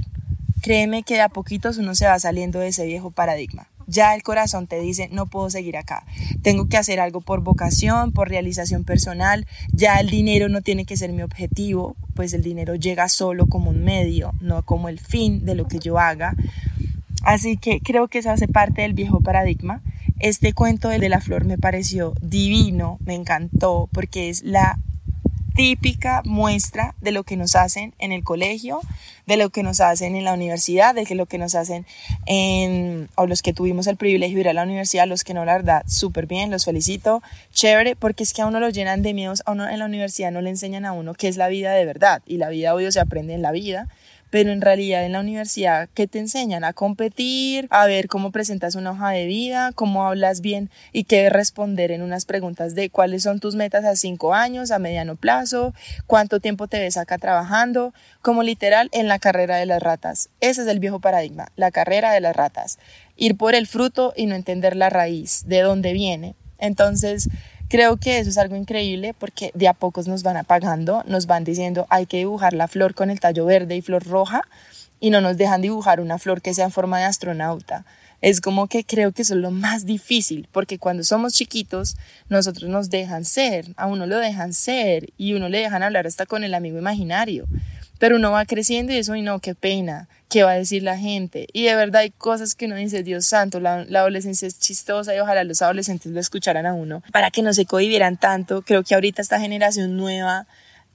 créeme 0.64 1.04
que 1.04 1.14
de 1.14 1.22
a 1.22 1.30
poquitos 1.30 1.78
uno 1.78 1.94
se 1.94 2.08
va 2.08 2.18
saliendo 2.18 2.58
de 2.58 2.70
ese 2.70 2.88
viejo 2.88 3.12
paradigma 3.12 3.68
ya 3.88 4.16
el 4.16 4.24
corazón 4.24 4.68
te 4.68 4.80
dice, 4.80 5.10
no 5.12 5.26
puedo 5.26 5.50
seguir 5.50 5.78
acá, 5.78 6.06
tengo 6.42 6.68
que 6.68 6.78
hacer 6.78 7.00
algo 7.00 7.22
por 7.22 7.42
vocación, 7.42 8.12
por 8.12 8.30
realización 8.30 8.84
personal, 8.84 9.46
ya 9.72 9.96
el 9.96 10.10
dinero 10.10 10.50
no 10.50 10.62
tiene 10.62 10.86
que 10.86 10.98
ser 10.98 11.12
mi 11.12 11.22
objetivo, 11.22 11.96
pues 12.14 12.34
el 12.34 12.44
dinero 12.44 12.76
llega 12.76 13.10
solo 13.10 13.48
como 13.48 13.70
un 13.70 13.84
medio, 13.84 14.34
no 14.42 14.64
como 14.64 14.90
el 14.90 15.00
fin 15.00 15.46
de 15.46 15.56
lo 15.56 15.68
que 15.68 15.80
yo 15.80 16.00
haga. 16.00 16.36
Así 17.24 17.58
que 17.58 17.80
creo 17.80 18.08
que 18.08 18.20
eso 18.20 18.32
hace 18.32 18.48
parte 18.48 18.82
del 18.82 18.94
viejo 18.94 19.22
paradigma. 19.22 19.82
Este 20.20 20.54
cuento 20.54 20.90
de 20.90 21.10
la 21.10 21.22
flor 21.22 21.46
me 21.46 21.58
pareció 21.58 22.14
divino, 22.22 22.98
me 23.06 23.16
encantó, 23.16 23.90
porque 23.92 24.30
es 24.30 24.44
la 24.44 24.78
típica 25.56 26.22
muestra 26.26 26.96
de 27.02 27.12
lo 27.12 27.24
que 27.24 27.38
nos 27.38 27.56
hacen 27.56 27.94
en 28.00 28.12
el 28.12 28.24
colegio, 28.24 28.82
de 29.26 29.38
lo 29.38 29.50
que 29.50 29.64
nos 29.64 29.80
hacen 29.80 30.16
en 30.16 30.24
la 30.24 30.34
universidad, 30.34 30.96
de 30.96 31.06
lo 31.16 31.26
que 31.26 31.38
nos 31.38 31.56
hacen 31.56 31.86
en, 32.26 33.10
o 33.16 33.28
los 33.28 33.42
que 33.42 33.54
tuvimos 33.54 33.88
el 33.88 33.98
privilegio 33.98 34.36
de 34.36 34.42
ir 34.42 34.50
a 34.50 34.54
la 34.54 34.64
universidad, 34.64 35.08
los 35.08 35.24
que 35.24 35.34
no, 35.34 35.46
la 35.46 35.54
verdad, 35.54 35.84
súper 35.88 36.26
bien, 36.26 36.52
los 36.52 36.66
felicito, 36.66 37.22
chévere, 37.54 37.96
porque 37.96 38.24
es 38.24 38.34
que 38.34 38.42
a 38.42 38.48
uno 38.48 38.60
lo 38.60 38.70
llenan 38.70 39.02
de 39.02 39.14
miedos, 39.14 39.44
a 39.46 39.52
uno 39.52 39.70
en 39.70 39.80
la 39.80 39.86
universidad 39.86 40.32
no 40.32 40.42
le 40.42 40.50
enseñan 40.50 40.86
a 40.86 40.92
uno 40.92 41.14
qué 41.14 41.28
es 41.28 41.38
la 41.38 41.48
vida 41.48 41.74
de 41.74 41.86
verdad, 41.86 42.22
y 42.26 42.38
la 42.38 42.50
vida, 42.50 42.74
obvio, 42.74 42.92
se 42.92 43.00
aprende 43.00 43.34
en 43.34 43.42
la 43.42 43.52
vida, 43.52 43.88
pero 44.34 44.52
en 44.52 44.62
realidad 44.62 45.06
en 45.06 45.12
la 45.12 45.20
universidad, 45.20 45.90
¿qué 45.94 46.08
te 46.08 46.18
enseñan? 46.18 46.64
A 46.64 46.74
competir, 46.74 47.68
a 47.70 47.86
ver 47.86 48.08
cómo 48.08 48.32
presentas 48.32 48.74
una 48.74 48.90
hoja 48.90 49.12
de 49.12 49.28
vida, 49.28 49.74
cómo 49.76 50.08
hablas 50.08 50.42
bien 50.42 50.72
y 50.92 51.04
qué 51.04 51.30
responder 51.30 51.92
en 51.92 52.02
unas 52.02 52.26
preguntas 52.26 52.74
de 52.74 52.90
cuáles 52.90 53.22
son 53.22 53.40
tus 53.40 53.54
metas 53.54 53.86
a 53.86 53.96
cinco 53.96 54.34
años, 54.34 54.72
a 54.72 54.80
mediano 54.80 55.18
plazo, 55.18 55.76
cuánto 56.08 56.40
tiempo 56.40 56.68
te 56.68 56.80
ves 56.80 56.98
acá 56.98 57.20
trabajando, 57.20 57.94
como 58.24 58.42
literal 58.42 58.90
en 58.92 59.08
la 59.08 59.20
carrera 59.20 59.58
de 59.58 59.68
las 59.68 59.84
ratas. 59.84 60.30
Ese 60.40 60.64
es 60.64 60.68
el 60.68 60.80
viejo 60.80 61.00
paradigma, 61.00 61.50
la 61.56 61.70
carrera 61.70 62.12
de 62.12 62.20
las 62.20 62.36
ratas. 62.36 62.80
Ir 63.16 63.38
por 63.38 63.54
el 63.54 63.68
fruto 63.68 64.14
y 64.16 64.26
no 64.26 64.34
entender 64.34 64.76
la 64.76 64.90
raíz, 64.90 65.44
de 65.46 65.62
dónde 65.62 65.94
viene. 65.94 66.34
Entonces, 66.58 67.30
Creo 67.74 67.98
que 67.98 68.20
eso 68.20 68.30
es 68.30 68.38
algo 68.38 68.56
increíble 68.56 69.16
porque 69.18 69.50
de 69.56 69.68
a 69.68 69.74
pocos 69.74 70.08
nos 70.08 70.22
van 70.22 70.38
apagando, 70.38 71.04
nos 71.08 71.26
van 71.26 71.44
diciendo 71.44 71.88
hay 71.90 72.06
que 72.06 72.18
dibujar 72.18 72.54
la 72.54 72.68
flor 72.68 72.94
con 72.94 73.10
el 73.10 73.20
tallo 73.20 73.48
verde 73.48 73.76
y 73.76 73.82
flor 73.82 74.06
roja 74.06 74.44
y 75.00 75.10
no 75.10 75.22
nos 75.22 75.38
dejan 75.38 75.64
dibujar 75.64 76.00
una 76.00 76.20
flor 76.20 76.44
que 76.44 76.54
sea 76.54 76.66
en 76.66 76.72
forma 76.72 77.00
de 77.00 77.06
astronauta. 77.06 77.84
Es 78.22 78.42
como 78.42 78.68
que 78.68 78.84
creo 78.84 79.12
que 79.12 79.24
eso 79.24 79.34
es 79.34 79.40
lo 79.40 79.50
más 79.50 79.88
difícil, 79.88 80.48
porque 80.52 80.78
cuando 80.78 81.04
somos 81.04 81.34
chiquitos, 81.34 81.98
nosotros 82.30 82.70
nos 82.70 82.92
dejan 82.92 83.26
ser, 83.26 83.74
a 83.76 83.88
uno 83.88 84.06
lo 84.06 84.20
dejan 84.20 84.54
ser 84.54 85.12
y 85.18 85.34
uno 85.34 85.50
le 85.50 85.58
dejan 85.58 85.82
hablar 85.82 86.06
hasta 86.06 86.28
con 86.28 86.44
el 86.44 86.54
amigo 86.54 86.78
imaginario 86.78 87.48
pero 88.04 88.18
uno 88.18 88.32
va 88.32 88.44
creciendo 88.44 88.92
y 88.92 88.98
eso, 88.98 89.16
y 89.16 89.22
no, 89.22 89.40
qué 89.40 89.56
pena, 89.56 90.10
qué 90.34 90.42
va 90.42 90.54
a 90.54 90.56
decir 90.56 90.82
la 90.82 90.98
gente. 90.98 91.46
Y 91.54 91.66
de 91.66 91.76
verdad 91.76 92.02
hay 92.02 92.10
cosas 92.10 92.56
que 92.56 92.66
uno 92.66 92.76
dice, 92.76 93.04
Dios 93.04 93.28
santo, 93.28 93.60
la, 93.60 93.86
la 93.86 94.00
adolescencia 94.00 94.48
es 94.48 94.58
chistosa 94.58 95.16
y 95.16 95.20
ojalá 95.20 95.44
los 95.44 95.62
adolescentes 95.62 96.12
lo 96.12 96.20
escucharan 96.20 96.66
a 96.66 96.74
uno 96.74 97.04
para 97.12 97.30
que 97.30 97.44
no 97.44 97.54
se 97.54 97.68
cohibieran 97.68 98.18
tanto. 98.18 98.64
Creo 98.64 98.84
que 98.84 98.96
ahorita 98.96 99.22
esta 99.22 99.40
generación 99.40 99.96
nueva 99.96 100.48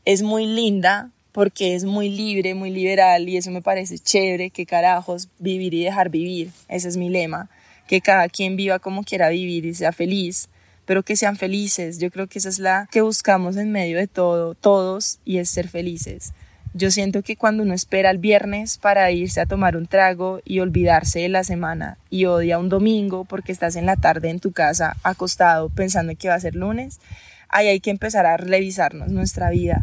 es 0.05 0.22
muy 0.22 0.44
linda, 0.44 1.12
porque 1.31 1.77
es 1.77 1.85
muy 1.85 2.09
libre, 2.09 2.57
muy 2.57 2.70
liberal 2.70 3.29
y 3.29 3.37
eso 3.37 3.53
me 3.53 3.62
parece 3.62 4.01
chévere, 4.01 4.51
que 4.51 4.66
carajos, 4.66 5.29
vivir 5.38 5.72
y 5.72 5.85
dejar 5.85 6.09
vivir, 6.11 6.51
ese 6.66 6.88
es 6.88 6.96
mi 6.96 7.09
lema, 7.09 7.48
que 7.87 8.01
cada 8.01 8.29
quien 8.29 8.57
viva 8.57 8.81
como 8.81 9.05
quiera 9.05 9.29
vivir 9.29 9.66
y 9.66 9.74
sea 9.74 9.92
feliz, 9.92 10.48
pero 10.85 11.05
que 11.05 11.14
sean 11.14 11.37
felices, 11.37 12.01
yo 12.01 12.11
creo 12.11 12.27
que 12.27 12.40
esa 12.40 12.48
es 12.48 12.59
la 12.59 12.88
que 12.90 13.03
buscamos 13.03 13.57
en 13.57 13.70
medio 13.70 13.98
de 13.98 14.09
todo, 14.09 14.55
todos, 14.55 15.20
y 15.24 15.38
es 15.38 15.48
ser 15.48 15.68
felices. 15.68 16.33
Yo 16.75 16.91
siento 16.91 17.23
que 17.23 17.37
cuando 17.37 17.63
uno 17.63 17.75
espera 17.75 18.11
el 18.11 18.19
viernes 18.19 18.79
para 18.79 19.11
irse 19.11 19.41
a 19.41 19.47
tomar 19.47 19.77
un 19.77 19.87
trago 19.87 20.41
y 20.45 20.61
olvidarse 20.61 21.21
de 21.21 21.29
la 21.29 21.43
semana 21.43 21.97
y 22.11 22.27
odia 22.27 22.59
un 22.59 22.69
domingo 22.69 23.25
porque 23.25 23.53
estás 23.53 23.77
en 23.77 23.87
la 23.87 23.97
tarde 23.97 24.31
en 24.31 24.39
tu 24.39 24.53
casa 24.53 24.97
acostado 25.03 25.71
pensando 25.71 26.15
que 26.17 26.29
va 26.29 26.35
a 26.35 26.41
ser 26.41 26.55
lunes, 26.55 27.01
ahí 27.49 27.69
hay 27.69 27.81
que 27.81 27.91
empezar 27.91 28.27
a 28.27 28.37
revisarnos 28.37 29.11
nuestra 29.11 29.51
vida 29.51 29.83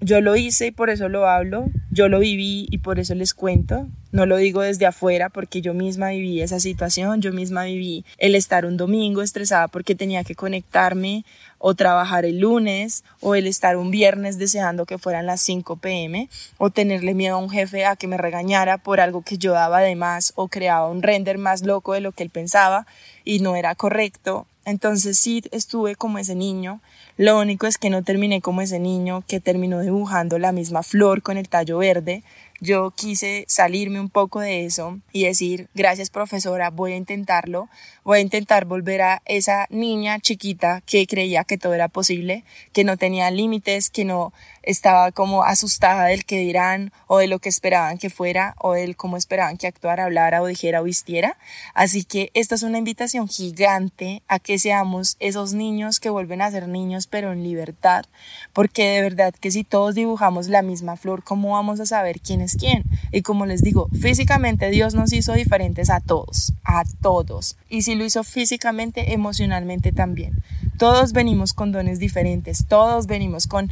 yo 0.00 0.20
lo 0.20 0.34
hice 0.36 0.68
y 0.68 0.70
por 0.70 0.88
eso 0.90 1.08
lo 1.08 1.28
hablo, 1.28 1.66
yo 1.90 2.08
lo 2.08 2.20
viví 2.20 2.66
y 2.70 2.78
por 2.78 2.98
eso 2.98 3.14
les 3.14 3.34
cuento. 3.34 3.86
No 4.12 4.26
lo 4.26 4.38
digo 4.38 4.62
desde 4.62 4.86
afuera 4.86 5.28
porque 5.28 5.60
yo 5.60 5.74
misma 5.74 6.08
viví 6.08 6.40
esa 6.40 6.58
situación, 6.58 7.20
yo 7.20 7.32
misma 7.32 7.64
viví 7.64 8.04
el 8.18 8.34
estar 8.34 8.64
un 8.64 8.76
domingo 8.76 9.22
estresada 9.22 9.68
porque 9.68 9.94
tenía 9.94 10.24
que 10.24 10.34
conectarme 10.34 11.24
o 11.58 11.74
trabajar 11.74 12.24
el 12.24 12.40
lunes 12.40 13.04
o 13.20 13.34
el 13.34 13.46
estar 13.46 13.76
un 13.76 13.90
viernes 13.90 14.38
deseando 14.38 14.86
que 14.86 14.98
fueran 14.98 15.26
las 15.26 15.42
5 15.42 15.76
pm 15.76 16.28
o 16.56 16.70
tenerle 16.70 17.14
miedo 17.14 17.36
a 17.36 17.38
un 17.38 17.50
jefe 17.50 17.84
a 17.84 17.94
que 17.94 18.08
me 18.08 18.16
regañara 18.16 18.78
por 18.78 19.00
algo 19.00 19.22
que 19.22 19.38
yo 19.38 19.52
daba 19.52 19.80
de 19.80 19.94
más 19.94 20.32
o 20.34 20.48
creaba 20.48 20.88
un 20.88 21.02
render 21.02 21.38
más 21.38 21.62
loco 21.62 21.92
de 21.92 22.00
lo 22.00 22.12
que 22.12 22.22
él 22.22 22.30
pensaba 22.30 22.86
y 23.24 23.40
no 23.40 23.54
era 23.54 23.74
correcto. 23.74 24.46
Entonces 24.70 25.18
sí 25.18 25.42
estuve 25.50 25.96
como 25.96 26.18
ese 26.18 26.34
niño 26.34 26.80
lo 27.20 27.38
único 27.38 27.66
es 27.66 27.76
que 27.76 27.90
no 27.90 28.02
terminé 28.02 28.40
como 28.40 28.62
ese 28.62 28.78
niño 28.78 29.22
que 29.28 29.40
terminó 29.40 29.80
dibujando 29.80 30.38
la 30.38 30.52
misma 30.52 30.82
flor 30.82 31.20
con 31.20 31.36
el 31.36 31.50
tallo 31.50 31.76
verde. 31.76 32.22
Yo 32.60 32.92
quise 32.92 33.44
salirme 33.46 34.00
un 34.00 34.08
poco 34.08 34.40
de 34.40 34.64
eso 34.64 34.98
y 35.12 35.24
decir, 35.24 35.68
gracias 35.74 36.08
profesora, 36.08 36.70
voy 36.70 36.92
a 36.92 36.96
intentarlo, 36.96 37.68
voy 38.04 38.18
a 38.18 38.22
intentar 38.22 38.64
volver 38.64 39.02
a 39.02 39.20
esa 39.26 39.66
niña 39.68 40.18
chiquita 40.18 40.80
que 40.86 41.06
creía 41.06 41.44
que 41.44 41.58
todo 41.58 41.74
era 41.74 41.88
posible, 41.88 42.42
que 42.72 42.84
no 42.84 42.96
tenía 42.96 43.30
límites, 43.30 43.90
que 43.90 44.06
no 44.06 44.32
estaba 44.62 45.12
como 45.12 45.44
asustada 45.44 46.06
del 46.06 46.24
que 46.24 46.38
dirán 46.38 46.92
o 47.06 47.18
de 47.18 47.26
lo 47.26 47.38
que 47.38 47.48
esperaban 47.48 47.98
que 47.98 48.10
fuera 48.10 48.54
o 48.58 48.72
del 48.72 48.96
cómo 48.96 49.16
esperaban 49.16 49.56
que 49.56 49.66
actuara, 49.66 50.04
hablara 50.04 50.42
o 50.42 50.46
dijera 50.46 50.80
o 50.80 50.84
vistiera. 50.84 51.36
Así 51.74 52.04
que 52.04 52.30
esta 52.34 52.54
es 52.54 52.62
una 52.62 52.78
invitación 52.78 53.28
gigante 53.28 54.22
a 54.28 54.38
que 54.38 54.58
seamos 54.58 55.16
esos 55.20 55.52
niños 55.52 56.00
que 56.00 56.10
vuelven 56.10 56.42
a 56.42 56.50
ser 56.50 56.68
niños 56.68 57.06
pero 57.06 57.32
en 57.32 57.42
libertad, 57.42 58.04
porque 58.52 58.88
de 58.88 59.02
verdad 59.02 59.34
que 59.38 59.50
si 59.50 59.64
todos 59.64 59.94
dibujamos 59.94 60.48
la 60.48 60.62
misma 60.62 60.96
flor, 60.96 61.24
¿cómo 61.24 61.52
vamos 61.52 61.80
a 61.80 61.86
saber 61.86 62.20
quién 62.20 62.40
es 62.40 62.56
quién? 62.56 62.84
Y 63.12 63.22
como 63.22 63.46
les 63.46 63.62
digo, 63.62 63.88
físicamente 64.00 64.70
Dios 64.70 64.94
nos 64.94 65.12
hizo 65.12 65.32
diferentes 65.32 65.90
a 65.90 66.00
todos, 66.00 66.52
a 66.64 66.84
todos. 67.00 67.56
Y 67.68 67.82
si 67.82 67.94
lo 67.94 68.04
hizo 68.04 68.24
físicamente, 68.24 69.12
emocionalmente 69.12 69.92
también. 69.92 70.42
Todos 70.78 71.12
venimos 71.12 71.52
con 71.52 71.72
dones 71.72 71.98
diferentes, 71.98 72.66
todos 72.66 73.06
venimos 73.06 73.46
con 73.46 73.70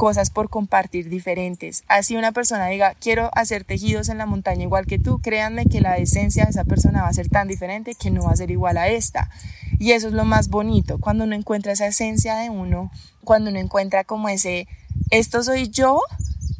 cosas 0.00 0.30
por 0.30 0.48
compartir 0.48 1.10
diferentes. 1.10 1.84
Así 1.86 2.16
una 2.16 2.32
persona 2.32 2.68
diga, 2.68 2.94
quiero 2.98 3.28
hacer 3.34 3.64
tejidos 3.64 4.08
en 4.08 4.16
la 4.16 4.24
montaña 4.24 4.62
igual 4.62 4.86
que 4.86 4.98
tú, 4.98 5.20
créanme 5.20 5.66
que 5.66 5.82
la 5.82 5.98
esencia 5.98 6.44
de 6.44 6.52
esa 6.52 6.64
persona 6.64 7.02
va 7.02 7.08
a 7.08 7.12
ser 7.12 7.28
tan 7.28 7.48
diferente 7.48 7.94
que 7.94 8.10
no 8.10 8.22
va 8.22 8.30
a 8.30 8.36
ser 8.36 8.50
igual 8.50 8.78
a 8.78 8.88
esta. 8.88 9.28
Y 9.78 9.92
eso 9.92 10.08
es 10.08 10.14
lo 10.14 10.24
más 10.24 10.48
bonito, 10.48 10.96
cuando 11.00 11.24
uno 11.24 11.36
encuentra 11.36 11.72
esa 11.72 11.86
esencia 11.86 12.36
de 12.36 12.48
uno, 12.48 12.90
cuando 13.24 13.50
uno 13.50 13.58
encuentra 13.58 14.04
como 14.04 14.30
ese, 14.30 14.68
esto 15.10 15.42
soy 15.42 15.68
yo, 15.68 16.00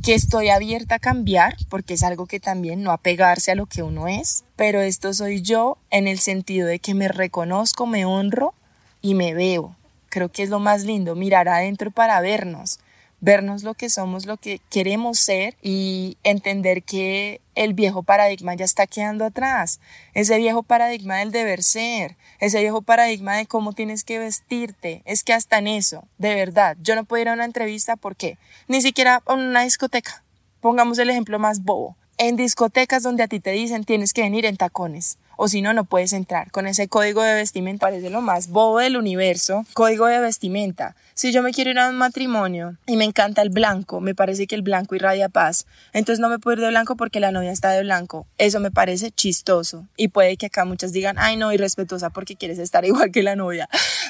que 0.02 0.12
estoy 0.12 0.50
abierta 0.50 0.96
a 0.96 0.98
cambiar, 0.98 1.56
porque 1.70 1.94
es 1.94 2.02
algo 2.02 2.26
que 2.26 2.40
también 2.40 2.82
no 2.82 2.92
apegarse 2.92 3.52
a 3.52 3.54
lo 3.54 3.64
que 3.64 3.82
uno 3.82 4.06
es, 4.06 4.44
pero 4.56 4.82
esto 4.82 5.14
soy 5.14 5.40
yo 5.40 5.78
en 5.88 6.08
el 6.08 6.18
sentido 6.18 6.68
de 6.68 6.78
que 6.78 6.92
me 6.92 7.08
reconozco, 7.08 7.86
me 7.86 8.04
honro 8.04 8.52
y 9.00 9.14
me 9.14 9.32
veo. 9.32 9.76
Creo 10.10 10.30
que 10.30 10.42
es 10.42 10.50
lo 10.50 10.58
más 10.58 10.84
lindo, 10.84 11.14
mirar 11.14 11.48
adentro 11.48 11.90
para 11.90 12.20
vernos 12.20 12.80
vernos 13.20 13.62
lo 13.62 13.74
que 13.74 13.90
somos, 13.90 14.26
lo 14.26 14.36
que 14.36 14.60
queremos 14.70 15.18
ser 15.18 15.56
y 15.62 16.16
entender 16.22 16.82
que 16.82 17.40
el 17.54 17.74
viejo 17.74 18.02
paradigma 18.02 18.54
ya 18.54 18.64
está 18.64 18.86
quedando 18.86 19.24
atrás. 19.24 19.80
Ese 20.14 20.38
viejo 20.38 20.62
paradigma 20.62 21.18
del 21.18 21.30
deber 21.30 21.62
ser, 21.62 22.16
ese 22.38 22.60
viejo 22.60 22.82
paradigma 22.82 23.36
de 23.36 23.46
cómo 23.46 23.72
tienes 23.72 24.04
que 24.04 24.18
vestirte. 24.18 25.02
Es 25.04 25.22
que 25.22 25.32
hasta 25.32 25.58
en 25.58 25.68
eso, 25.68 26.04
de 26.18 26.34
verdad, 26.34 26.76
yo 26.80 26.94
no 26.94 27.04
puedo 27.04 27.22
ir 27.22 27.28
a 27.28 27.34
una 27.34 27.44
entrevista 27.44 27.96
porque 27.96 28.38
ni 28.68 28.80
siquiera 28.80 29.22
a 29.26 29.34
una 29.34 29.62
discoteca. 29.62 30.22
Pongamos 30.60 30.98
el 30.98 31.10
ejemplo 31.10 31.38
más 31.38 31.62
bobo. 31.62 31.96
En 32.18 32.36
discotecas 32.36 33.02
donde 33.02 33.22
a 33.22 33.28
ti 33.28 33.40
te 33.40 33.52
dicen 33.52 33.84
tienes 33.84 34.12
que 34.12 34.22
venir 34.22 34.44
en 34.44 34.56
tacones 34.56 35.18
o 35.42 35.48
si 35.48 35.62
no, 35.62 35.72
no 35.72 35.86
puedes 35.86 36.12
entrar. 36.12 36.50
Con 36.50 36.66
ese 36.66 36.86
código 36.86 37.22
de 37.22 37.32
vestimenta 37.32 37.86
parece 37.86 38.10
lo 38.10 38.20
más 38.20 38.48
bobo 38.48 38.78
del 38.78 38.98
universo. 38.98 39.64
Código 39.72 40.04
de 40.04 40.20
vestimenta. 40.20 40.94
Si 41.14 41.32
yo 41.32 41.42
me 41.42 41.50
quiero 41.50 41.70
ir 41.70 41.78
a 41.78 41.88
un 41.88 41.96
matrimonio 41.96 42.76
y 42.84 42.96
me 42.98 43.06
encanta 43.06 43.40
el 43.40 43.48
blanco, 43.48 44.02
me 44.02 44.14
parece 44.14 44.46
que 44.46 44.54
el 44.54 44.60
blanco 44.60 44.96
irradia 44.96 45.30
paz, 45.30 45.64
entonces 45.94 46.20
no 46.20 46.28
me 46.28 46.38
puedo 46.38 46.58
ir 46.58 46.60
de 46.60 46.68
blanco 46.68 46.94
porque 46.94 47.20
la 47.20 47.32
novia 47.32 47.52
está 47.52 47.70
de 47.70 47.82
blanco. 47.82 48.26
Eso 48.36 48.60
me 48.60 48.70
parece 48.70 49.12
chistoso. 49.12 49.86
Y 49.96 50.08
puede 50.08 50.36
que 50.36 50.46
acá 50.46 50.66
muchas 50.66 50.92
digan, 50.92 51.16
ay 51.18 51.38
no, 51.38 51.54
irrespetuosa 51.54 52.10
porque 52.10 52.36
quieres 52.36 52.58
estar 52.58 52.84
igual 52.86 53.10
que 53.10 53.22
la 53.22 53.34
novia. 53.34 53.66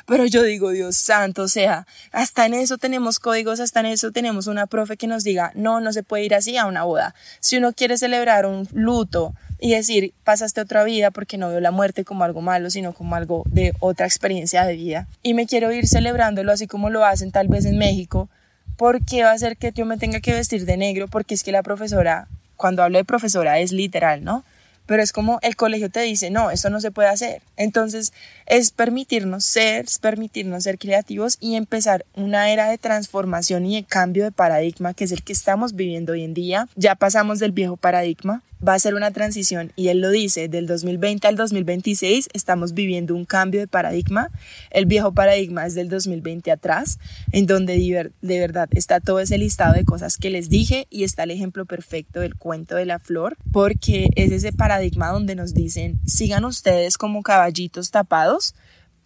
Pero 0.06 0.26
yo 0.26 0.42
digo, 0.42 0.70
Dios 0.70 0.96
santo, 0.96 1.42
o 1.42 1.48
sea, 1.48 1.86
hasta 2.10 2.44
en 2.44 2.54
eso 2.54 2.76
tenemos 2.76 3.20
códigos, 3.20 3.60
hasta 3.60 3.78
en 3.78 3.86
eso 3.86 4.10
tenemos 4.10 4.48
una 4.48 4.66
profe 4.66 4.96
que 4.96 5.06
nos 5.06 5.22
diga, 5.22 5.52
no, 5.54 5.80
no 5.80 5.92
se 5.92 6.02
puede 6.02 6.24
ir 6.24 6.34
así 6.34 6.56
a 6.56 6.66
una 6.66 6.82
boda. 6.82 7.14
Si 7.38 7.56
uno 7.56 7.72
quiere 7.72 7.98
celebrar 7.98 8.46
un 8.46 8.66
luto, 8.72 9.32
y 9.60 9.72
decir, 9.72 10.14
pasaste 10.24 10.60
otra 10.60 10.84
vida 10.84 11.10
porque 11.20 11.36
no 11.36 11.50
veo 11.50 11.60
la 11.60 11.70
muerte 11.70 12.02
como 12.02 12.24
algo 12.24 12.40
malo, 12.40 12.70
sino 12.70 12.94
como 12.94 13.14
algo 13.14 13.42
de 13.44 13.74
otra 13.80 14.06
experiencia 14.06 14.64
de 14.64 14.74
vida. 14.74 15.06
Y 15.22 15.34
me 15.34 15.46
quiero 15.46 15.70
ir 15.70 15.86
celebrándolo 15.86 16.50
así 16.50 16.66
como 16.66 16.88
lo 16.88 17.04
hacen 17.04 17.30
tal 17.30 17.46
vez 17.46 17.66
en 17.66 17.76
México, 17.76 18.30
porque 18.78 19.22
va 19.22 19.32
a 19.32 19.38
ser 19.38 19.58
que 19.58 19.70
yo 19.70 19.84
me 19.84 19.98
tenga 19.98 20.20
que 20.20 20.32
vestir 20.32 20.64
de 20.64 20.78
negro, 20.78 21.08
porque 21.08 21.34
es 21.34 21.42
que 21.42 21.52
la 21.52 21.62
profesora, 21.62 22.26
cuando 22.56 22.82
hablo 22.82 22.96
de 22.96 23.04
profesora 23.04 23.58
es 23.58 23.70
literal, 23.70 24.24
¿no? 24.24 24.44
Pero 24.90 25.04
es 25.04 25.12
como 25.12 25.38
el 25.42 25.54
colegio 25.54 25.88
te 25.88 26.00
dice, 26.00 26.30
no, 26.30 26.50
eso 26.50 26.68
no 26.68 26.80
se 26.80 26.90
puede 26.90 27.08
hacer. 27.08 27.42
Entonces 27.56 28.12
es 28.46 28.72
permitirnos 28.72 29.44
ser, 29.44 29.84
es 29.84 30.00
permitirnos 30.00 30.64
ser 30.64 30.80
creativos 30.80 31.36
y 31.38 31.54
empezar 31.54 32.04
una 32.16 32.50
era 32.50 32.68
de 32.68 32.76
transformación 32.76 33.66
y 33.66 33.76
de 33.76 33.84
cambio 33.84 34.24
de 34.24 34.32
paradigma, 34.32 34.92
que 34.92 35.04
es 35.04 35.12
el 35.12 35.22
que 35.22 35.32
estamos 35.32 35.76
viviendo 35.76 36.14
hoy 36.14 36.24
en 36.24 36.34
día. 36.34 36.66
Ya 36.74 36.96
pasamos 36.96 37.38
del 37.38 37.52
viejo 37.52 37.76
paradigma 37.76 38.42
va 38.66 38.74
a 38.74 38.78
ser 38.78 38.94
una 38.94 39.10
transición 39.10 39.72
y 39.74 39.88
él 39.88 40.00
lo 40.00 40.10
dice, 40.10 40.48
del 40.48 40.66
2020 40.66 41.26
al 41.26 41.36
2026 41.36 42.28
estamos 42.32 42.74
viviendo 42.74 43.14
un 43.14 43.24
cambio 43.24 43.60
de 43.60 43.66
paradigma. 43.66 44.30
El 44.70 44.86
viejo 44.86 45.12
paradigma 45.12 45.66
es 45.66 45.74
del 45.74 45.88
2020 45.88 46.50
atrás, 46.50 46.98
en 47.32 47.46
donde 47.46 48.10
de 48.20 48.38
verdad 48.38 48.68
está 48.72 49.00
todo 49.00 49.20
ese 49.20 49.38
listado 49.38 49.74
de 49.74 49.84
cosas 49.84 50.16
que 50.16 50.30
les 50.30 50.48
dije 50.50 50.86
y 50.90 51.04
está 51.04 51.22
el 51.22 51.30
ejemplo 51.30 51.64
perfecto 51.64 52.20
del 52.20 52.34
cuento 52.34 52.76
de 52.76 52.84
la 52.84 52.98
flor, 52.98 53.36
porque 53.52 54.08
es 54.16 54.30
ese 54.30 54.52
paradigma 54.52 54.79
donde 55.12 55.34
nos 55.34 55.54
dicen, 55.54 56.00
sigan 56.06 56.44
ustedes 56.44 56.96
como 56.98 57.22
caballitos 57.22 57.90
tapados, 57.90 58.54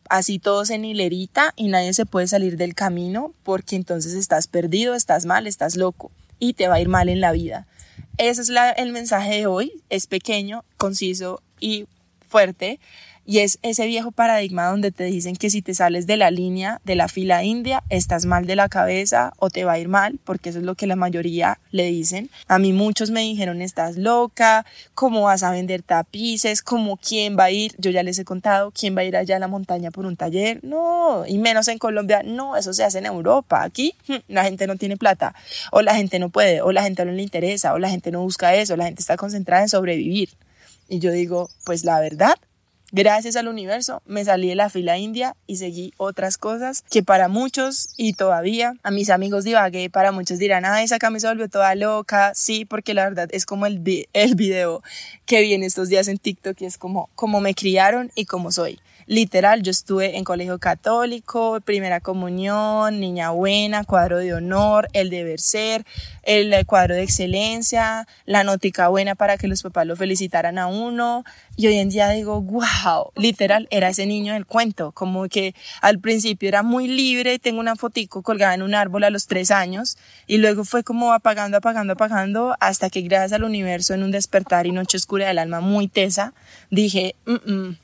así 0.08 0.38
todos 0.38 0.70
en 0.70 0.84
hilerita 0.84 1.52
y 1.56 1.68
nadie 1.68 1.94
se 1.94 2.06
puede 2.06 2.26
salir 2.28 2.56
del 2.56 2.74
camino 2.74 3.32
porque 3.42 3.76
entonces 3.76 4.14
estás 4.14 4.46
perdido, 4.46 4.94
estás 4.94 5.26
mal, 5.26 5.46
estás 5.46 5.76
loco 5.76 6.10
y 6.38 6.54
te 6.54 6.68
va 6.68 6.76
a 6.76 6.80
ir 6.80 6.88
mal 6.88 7.08
en 7.08 7.20
la 7.20 7.32
vida. 7.32 7.66
Ese 8.18 8.42
es 8.42 8.50
el 8.76 8.92
mensaje 8.92 9.38
de 9.38 9.46
hoy. 9.46 9.82
Es 9.90 10.06
pequeño, 10.06 10.64
conciso 10.76 11.42
y 11.58 11.86
fuerte. 12.28 12.78
Y 13.26 13.38
es 13.38 13.58
ese 13.62 13.86
viejo 13.86 14.10
paradigma 14.10 14.66
donde 14.66 14.92
te 14.92 15.04
dicen 15.04 15.36
que 15.36 15.48
si 15.48 15.62
te 15.62 15.74
sales 15.74 16.06
de 16.06 16.18
la 16.18 16.30
línea 16.30 16.80
de 16.84 16.94
la 16.94 17.08
fila 17.08 17.42
india, 17.42 17.82
estás 17.88 18.26
mal 18.26 18.46
de 18.46 18.54
la 18.54 18.68
cabeza 18.68 19.32
o 19.38 19.48
te 19.48 19.64
va 19.64 19.72
a 19.72 19.78
ir 19.78 19.88
mal, 19.88 20.18
porque 20.24 20.50
eso 20.50 20.58
es 20.58 20.64
lo 20.64 20.74
que 20.74 20.86
la 20.86 20.96
mayoría 20.96 21.58
le 21.70 21.86
dicen. 21.86 22.28
A 22.48 22.58
mí 22.58 22.74
muchos 22.74 23.10
me 23.10 23.20
dijeron, 23.20 23.62
estás 23.62 23.96
loca, 23.96 24.66
¿cómo 24.94 25.22
vas 25.22 25.42
a 25.42 25.50
vender 25.50 25.82
tapices? 25.82 26.62
¿Cómo 26.62 26.98
quién 26.98 27.38
va 27.38 27.44
a 27.44 27.50
ir? 27.50 27.74
Yo 27.78 27.90
ya 27.90 28.02
les 28.02 28.18
he 28.18 28.24
contado, 28.24 28.70
¿quién 28.72 28.94
va 28.94 29.00
a 29.00 29.04
ir 29.04 29.16
allá 29.16 29.36
a 29.36 29.38
la 29.38 29.48
montaña 29.48 29.90
por 29.90 30.04
un 30.04 30.16
taller? 30.16 30.60
No, 30.62 31.24
y 31.26 31.38
menos 31.38 31.68
en 31.68 31.78
Colombia, 31.78 32.22
no, 32.24 32.56
eso 32.56 32.74
se 32.74 32.84
hace 32.84 32.98
en 32.98 33.06
Europa. 33.06 33.62
Aquí 33.62 33.94
hm, 34.06 34.16
la 34.28 34.44
gente 34.44 34.66
no 34.66 34.76
tiene 34.76 34.98
plata, 34.98 35.34
o 35.72 35.80
la 35.80 35.94
gente 35.94 36.18
no 36.18 36.28
puede, 36.28 36.60
o 36.60 36.72
la 36.72 36.82
gente 36.82 37.04
no 37.06 37.12
le 37.12 37.22
interesa, 37.22 37.72
o 37.72 37.78
la 37.78 37.88
gente 37.88 38.10
no 38.10 38.20
busca 38.20 38.54
eso, 38.54 38.76
la 38.76 38.84
gente 38.84 39.00
está 39.00 39.16
concentrada 39.16 39.62
en 39.62 39.68
sobrevivir. 39.70 40.28
Y 40.88 40.98
yo 40.98 41.10
digo, 41.10 41.48
pues 41.64 41.84
la 41.84 41.98
verdad, 42.00 42.34
gracias 42.94 43.34
al 43.34 43.48
universo, 43.48 44.02
me 44.06 44.24
salí 44.24 44.48
de 44.48 44.54
la 44.54 44.70
fila 44.70 44.96
india 44.96 45.34
y 45.48 45.56
seguí 45.56 45.92
otras 45.96 46.38
cosas 46.38 46.84
que 46.88 47.02
para 47.02 47.26
muchos 47.26 47.88
y 47.96 48.12
todavía 48.12 48.74
a 48.84 48.92
mis 48.92 49.10
amigos 49.10 49.42
divagué, 49.42 49.90
para 49.90 50.12
muchos 50.12 50.38
dirán, 50.38 50.64
ah, 50.64 50.80
esa 50.82 51.00
camisa 51.00 51.28
volvió 51.28 51.48
toda 51.48 51.74
loca, 51.74 52.32
sí, 52.36 52.64
porque 52.64 52.94
la 52.94 53.02
verdad 53.02 53.28
es 53.32 53.46
como 53.46 53.66
el, 53.66 53.82
el 54.12 54.34
video 54.36 54.80
que 55.26 55.40
vi 55.40 55.54
en 55.54 55.64
estos 55.64 55.88
días 55.88 56.06
en 56.06 56.18
TikTok 56.18 56.60
y 56.60 56.66
es 56.66 56.78
como, 56.78 57.10
como 57.16 57.40
me 57.40 57.54
criaron 57.54 58.12
y 58.14 58.26
como 58.26 58.52
soy. 58.52 58.78
Literal, 59.06 59.62
yo 59.62 59.70
estuve 59.70 60.16
en 60.16 60.24
colegio 60.24 60.58
católico, 60.58 61.60
primera 61.60 62.00
comunión, 62.00 63.00
niña 63.00 63.30
buena, 63.30 63.84
cuadro 63.84 64.18
de 64.18 64.32
honor, 64.32 64.88
el 64.92 65.10
deber 65.10 65.40
ser, 65.40 65.84
el 66.22 66.64
cuadro 66.64 66.94
de 66.94 67.02
excelencia, 67.02 68.06
la 68.24 68.44
notica 68.44 68.88
buena 68.88 69.14
para 69.14 69.36
que 69.36 69.46
los 69.46 69.62
papás 69.62 69.86
lo 69.86 69.96
felicitaran 69.96 70.58
a 70.58 70.68
uno. 70.68 71.24
Y 71.56 71.66
hoy 71.66 71.76
en 71.76 71.90
día 71.90 72.08
digo, 72.08 72.40
wow, 72.40 73.12
literal, 73.14 73.68
era 73.70 73.88
ese 73.88 74.06
niño 74.06 74.32
del 74.32 74.46
cuento, 74.46 74.92
como 74.92 75.28
que 75.28 75.54
al 75.82 75.98
principio 75.98 76.48
era 76.48 76.62
muy 76.62 76.88
libre, 76.88 77.38
tengo 77.38 77.60
una 77.60 77.76
fotico 77.76 78.22
colgada 78.22 78.54
en 78.54 78.62
un 78.62 78.74
árbol 78.74 79.04
a 79.04 79.10
los 79.10 79.26
tres 79.26 79.50
años 79.50 79.96
y 80.26 80.38
luego 80.38 80.64
fue 80.64 80.82
como 80.82 81.12
apagando, 81.12 81.58
apagando, 81.58 81.92
apagando 81.92 82.56
hasta 82.58 82.90
que 82.90 83.02
gracias 83.02 83.32
al 83.32 83.44
universo 83.44 83.94
en 83.94 84.02
un 84.02 84.10
despertar 84.10 84.66
y 84.66 84.72
noche 84.72 84.96
oscura 84.96 85.28
del 85.28 85.38
alma 85.38 85.60
muy 85.60 85.88
tesa, 85.88 86.32
dije, 86.70 87.14
mm 87.26 87.83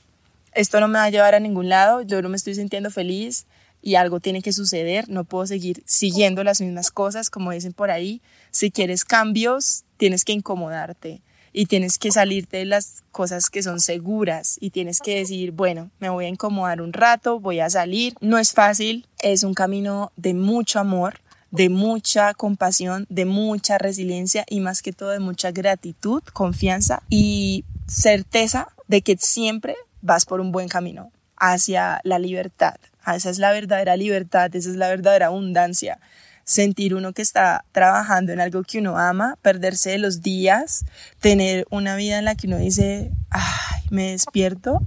esto 0.52 0.80
no 0.80 0.88
me 0.88 0.98
va 0.98 1.04
a 1.04 1.10
llevar 1.10 1.34
a 1.34 1.40
ningún 1.40 1.68
lado, 1.68 2.02
yo 2.02 2.22
no 2.22 2.28
me 2.28 2.36
estoy 2.36 2.54
sintiendo 2.54 2.90
feliz 2.90 3.46
y 3.82 3.94
algo 3.94 4.20
tiene 4.20 4.42
que 4.42 4.52
suceder, 4.52 5.08
no 5.08 5.24
puedo 5.24 5.46
seguir 5.46 5.82
siguiendo 5.86 6.44
las 6.44 6.60
mismas 6.60 6.90
cosas, 6.90 7.30
como 7.30 7.52
dicen 7.52 7.72
por 7.72 7.90
ahí, 7.90 8.20
si 8.50 8.70
quieres 8.70 9.04
cambios, 9.04 9.84
tienes 9.96 10.24
que 10.24 10.32
incomodarte 10.32 11.22
y 11.52 11.66
tienes 11.66 11.98
que 11.98 12.12
salirte 12.12 12.58
de 12.58 12.64
las 12.64 13.02
cosas 13.10 13.50
que 13.50 13.62
son 13.62 13.80
seguras 13.80 14.56
y 14.60 14.70
tienes 14.70 15.00
que 15.00 15.16
decir, 15.16 15.52
bueno, 15.52 15.90
me 15.98 16.08
voy 16.08 16.26
a 16.26 16.28
incomodar 16.28 16.80
un 16.80 16.92
rato, 16.92 17.40
voy 17.40 17.60
a 17.60 17.70
salir. 17.70 18.14
No 18.20 18.38
es 18.38 18.52
fácil, 18.52 19.06
es 19.20 19.42
un 19.42 19.54
camino 19.54 20.12
de 20.16 20.34
mucho 20.34 20.78
amor, 20.78 21.20
de 21.50 21.68
mucha 21.68 22.34
compasión, 22.34 23.06
de 23.08 23.24
mucha 23.24 23.78
resiliencia 23.78 24.44
y 24.48 24.60
más 24.60 24.82
que 24.82 24.92
todo 24.92 25.10
de 25.10 25.18
mucha 25.18 25.50
gratitud, 25.50 26.22
confianza 26.32 27.02
y 27.08 27.64
certeza 27.88 28.68
de 28.86 29.02
que 29.02 29.16
siempre 29.16 29.74
vas 30.02 30.24
por 30.24 30.40
un 30.40 30.52
buen 30.52 30.68
camino 30.68 31.12
hacia 31.36 32.00
la 32.04 32.18
libertad. 32.18 32.76
Ah, 33.02 33.16
esa 33.16 33.30
es 33.30 33.38
la 33.38 33.50
verdadera 33.50 33.96
libertad, 33.96 34.54
esa 34.54 34.70
es 34.70 34.76
la 34.76 34.88
verdadera 34.88 35.26
abundancia. 35.26 35.98
Sentir 36.44 36.94
uno 36.94 37.12
que 37.12 37.22
está 37.22 37.64
trabajando 37.72 38.32
en 38.32 38.40
algo 38.40 38.62
que 38.62 38.78
uno 38.78 38.98
ama, 38.98 39.38
perderse 39.40 39.90
de 39.90 39.98
los 39.98 40.20
días, 40.20 40.84
tener 41.20 41.66
una 41.70 41.96
vida 41.96 42.18
en 42.18 42.24
la 42.24 42.34
que 42.34 42.46
uno 42.46 42.58
dice, 42.58 43.10
ay, 43.30 43.82
me 43.90 44.12
despierto, 44.12 44.80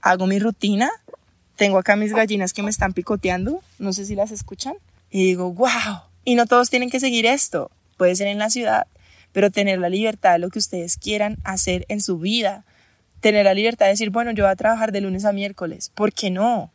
hago 0.00 0.26
mi 0.26 0.38
rutina, 0.38 0.90
tengo 1.56 1.78
acá 1.78 1.96
mis 1.96 2.12
gallinas 2.12 2.52
que 2.52 2.62
me 2.62 2.70
están 2.70 2.92
picoteando, 2.92 3.62
no 3.78 3.92
sé 3.92 4.04
si 4.04 4.14
las 4.14 4.30
escuchan, 4.30 4.74
y 5.10 5.24
digo, 5.24 5.52
wow, 5.52 6.02
y 6.24 6.34
no 6.34 6.46
todos 6.46 6.70
tienen 6.70 6.90
que 6.90 7.00
seguir 7.00 7.26
esto, 7.26 7.70
puede 7.96 8.16
ser 8.16 8.26
en 8.26 8.38
la 8.38 8.50
ciudad, 8.50 8.86
pero 9.32 9.50
tener 9.50 9.78
la 9.78 9.88
libertad 9.88 10.32
de 10.32 10.38
lo 10.38 10.50
que 10.50 10.58
ustedes 10.58 10.96
quieran 10.96 11.38
hacer 11.44 11.84
en 11.88 12.00
su 12.00 12.18
vida, 12.18 12.64
tener 13.24 13.46
la 13.46 13.54
libertad 13.54 13.86
de 13.86 13.92
decir, 13.92 14.10
bueno, 14.10 14.32
yo 14.32 14.44
voy 14.44 14.52
a 14.52 14.54
trabajar 14.54 14.92
de 14.92 15.00
lunes 15.00 15.24
a 15.24 15.32
miércoles, 15.32 15.90
¿por 15.94 16.12
qué 16.12 16.28
no? 16.28 16.70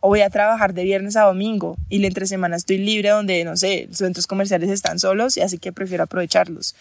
O 0.00 0.08
voy 0.08 0.22
a 0.22 0.30
trabajar 0.30 0.72
de 0.72 0.82
viernes 0.82 1.14
a 1.14 1.24
domingo 1.24 1.76
y 1.90 1.98
la 1.98 2.06
entre 2.06 2.26
semana 2.26 2.56
estoy 2.56 2.78
libre 2.78 3.10
donde, 3.10 3.44
no 3.44 3.54
sé, 3.54 3.84
los 3.86 3.98
centros 3.98 4.26
comerciales 4.26 4.70
están 4.70 4.98
solos 4.98 5.36
y 5.36 5.42
así 5.42 5.58
que 5.58 5.74
prefiero 5.74 6.04
aprovecharlos. 6.04 6.74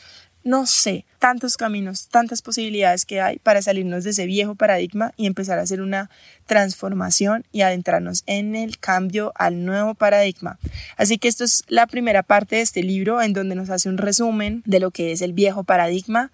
No 0.46 0.66
sé, 0.66 1.04
tantos 1.20 1.58
caminos, 1.58 2.08
tantas 2.08 2.42
posibilidades 2.42 3.04
que 3.04 3.20
hay 3.20 3.40
para 3.40 3.62
salirnos 3.62 4.06
de 4.06 4.12
ese 4.12 4.26
viejo 4.26 4.56
paradigma 4.56 5.12
y 5.18 5.26
empezar 5.26 5.60
a 5.60 5.64
hacer 5.64 5.82
una 5.82 6.10
transformación 6.46 7.46
y 7.52 7.60
adentrarnos 7.60 8.24
en 8.26 8.56
el 8.56 8.80
cambio 8.80 9.34
al 9.36 9.66
nuevo 9.66 9.96
paradigma. 9.96 10.60
Así 10.96 11.18
que 11.18 11.28
esto 11.28 11.44
es 11.44 11.66
la 11.68 11.88
primera 11.88 12.24
parte 12.24 12.56
de 12.56 12.62
este 12.62 12.84
libro 12.84 13.22
en 13.22 13.34
donde 13.34 13.56
nos 13.56 13.70
hace 13.70 13.90
un 13.90 13.98
resumen 13.98 14.64
de 14.66 14.80
lo 14.80 14.92
que 14.92 15.12
es 15.12 15.22
el 15.22 15.34
viejo 15.34 15.66
paradigma, 15.66 16.32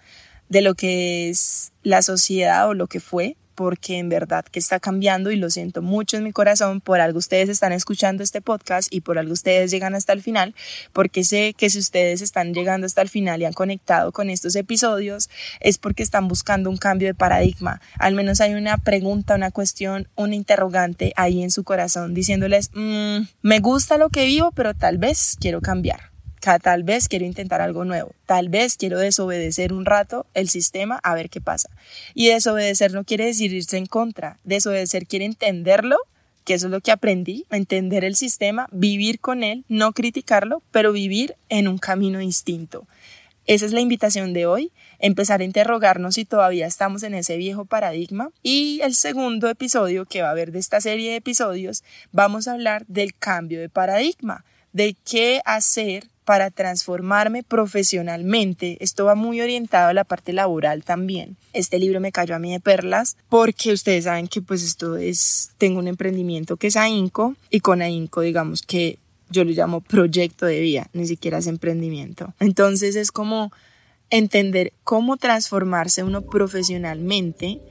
de 0.49 0.61
lo 0.61 0.75
que 0.75 1.29
es 1.29 1.71
la 1.83 2.01
sociedad 2.01 2.67
o 2.67 2.73
lo 2.73 2.87
que 2.87 2.99
fue, 2.99 3.37
porque 3.55 3.97
en 3.97 4.09
verdad 4.09 4.45
que 4.45 4.59
está 4.59 4.79
cambiando 4.79 5.31
y 5.31 5.37
lo 5.37 5.49
siento 5.49 5.81
mucho 5.81 6.17
en 6.17 6.23
mi 6.23 6.31
corazón, 6.31 6.81
por 6.81 6.99
algo 6.99 7.17
ustedes 7.17 7.49
están 7.49 7.71
escuchando 7.71 8.21
este 8.21 8.41
podcast 8.41 8.93
y 8.93 9.01
por 9.01 9.17
algo 9.17 9.33
ustedes 9.33 9.71
llegan 9.71 9.95
hasta 9.95 10.13
el 10.13 10.21
final, 10.21 10.53
porque 10.93 11.23
sé 11.23 11.55
que 11.57 11.69
si 11.69 11.79
ustedes 11.79 12.21
están 12.21 12.53
llegando 12.53 12.85
hasta 12.85 13.01
el 13.01 13.09
final 13.09 13.41
y 13.41 13.45
han 13.45 13.53
conectado 13.53 14.11
con 14.11 14.29
estos 14.29 14.55
episodios, 14.55 15.29
es 15.61 15.77
porque 15.77 16.03
están 16.03 16.27
buscando 16.27 16.69
un 16.69 16.77
cambio 16.77 17.07
de 17.07 17.15
paradigma. 17.15 17.81
Al 17.97 18.13
menos 18.13 18.41
hay 18.41 18.53
una 18.53 18.77
pregunta, 18.77 19.35
una 19.35 19.51
cuestión, 19.51 20.07
un 20.15 20.33
interrogante 20.33 21.13
ahí 21.15 21.41
en 21.41 21.51
su 21.51 21.63
corazón 21.63 22.13
diciéndoles, 22.13 22.71
mm, 22.73 23.19
me 23.41 23.59
gusta 23.59 23.97
lo 23.97 24.09
que 24.09 24.25
vivo, 24.25 24.51
pero 24.51 24.73
tal 24.73 24.97
vez 24.97 25.37
quiero 25.39 25.61
cambiar 25.61 26.14
tal 26.59 26.83
vez 26.83 27.07
quiero 27.07 27.25
intentar 27.25 27.61
algo 27.61 27.85
nuevo, 27.85 28.13
tal 28.25 28.49
vez 28.49 28.77
quiero 28.77 28.99
desobedecer 28.99 29.73
un 29.73 29.85
rato 29.85 30.25
el 30.33 30.47
sistema 30.49 30.99
a 31.03 31.15
ver 31.15 31.29
qué 31.29 31.41
pasa. 31.41 31.69
Y 32.13 32.27
desobedecer 32.27 32.93
no 32.93 33.03
quiere 33.03 33.25
decir 33.25 33.51
irse 33.51 33.77
en 33.77 33.87
contra, 33.87 34.39
desobedecer 34.43 35.07
quiere 35.07 35.25
entenderlo, 35.25 35.97
que 36.43 36.53
eso 36.53 36.67
es 36.67 36.71
lo 36.71 36.81
que 36.81 36.91
aprendí, 36.91 37.45
entender 37.49 38.05
el 38.05 38.15
sistema, 38.15 38.67
vivir 38.71 39.19
con 39.19 39.43
él, 39.43 39.65
no 39.67 39.93
criticarlo, 39.93 40.61
pero 40.71 40.91
vivir 40.91 41.35
en 41.49 41.67
un 41.67 41.79
camino 41.79 42.19
distinto. 42.19 42.87
Esa 43.47 43.65
es 43.65 43.73
la 43.73 43.81
invitación 43.81 44.33
de 44.33 44.45
hoy, 44.45 44.71
empezar 44.99 45.41
a 45.41 45.43
interrogarnos 45.43 46.15
si 46.15 46.25
todavía 46.25 46.65
estamos 46.65 47.03
en 47.03 47.13
ese 47.13 47.37
viejo 47.37 47.65
paradigma. 47.65 48.31
Y 48.41 48.79
el 48.81 48.95
segundo 48.95 49.49
episodio 49.49 50.05
que 50.05 50.21
va 50.21 50.29
a 50.29 50.31
haber 50.31 50.51
de 50.51 50.59
esta 50.59 50.81
serie 50.81 51.11
de 51.11 51.17
episodios, 51.17 51.83
vamos 52.11 52.47
a 52.47 52.53
hablar 52.53 52.85
del 52.87 53.15
cambio 53.15 53.59
de 53.59 53.69
paradigma, 53.69 54.45
de 54.73 54.95
qué 55.05 55.41
hacer 55.45 56.07
para 56.25 56.49
transformarme 56.49 57.43
profesionalmente. 57.43 58.77
Esto 58.81 59.05
va 59.05 59.15
muy 59.15 59.39
orientado 59.39 59.89
a 59.89 59.93
la 59.93 60.03
parte 60.03 60.33
laboral 60.33 60.83
también. 60.83 61.37
Este 61.53 61.79
libro 61.79 62.01
me 62.01 62.11
cayó 62.11 62.35
a 62.35 62.39
mí 62.39 62.51
de 62.51 62.59
perlas 62.59 63.15
porque 63.29 63.71
ustedes 63.71 64.03
saben 64.05 64.27
que 64.27 64.41
pues 64.41 64.63
esto 64.63 64.97
es, 64.97 65.51
tengo 65.57 65.79
un 65.79 65.87
emprendimiento 65.87 66.57
que 66.57 66.67
es 66.67 66.75
AINCO 66.75 67.35
y 67.49 67.61
con 67.61 67.81
AINCO 67.81 68.21
digamos 68.21 68.63
que 68.63 68.97
yo 69.29 69.43
lo 69.43 69.51
llamo 69.51 69.81
proyecto 69.81 70.45
de 70.45 70.59
vida, 70.59 70.89
ni 70.93 71.07
siquiera 71.07 71.37
es 71.37 71.47
emprendimiento. 71.47 72.33
Entonces 72.39 72.95
es 72.95 73.11
como 73.11 73.51
entender 74.09 74.73
cómo 74.83 75.17
transformarse 75.17 76.03
uno 76.03 76.21
profesionalmente 76.21 77.61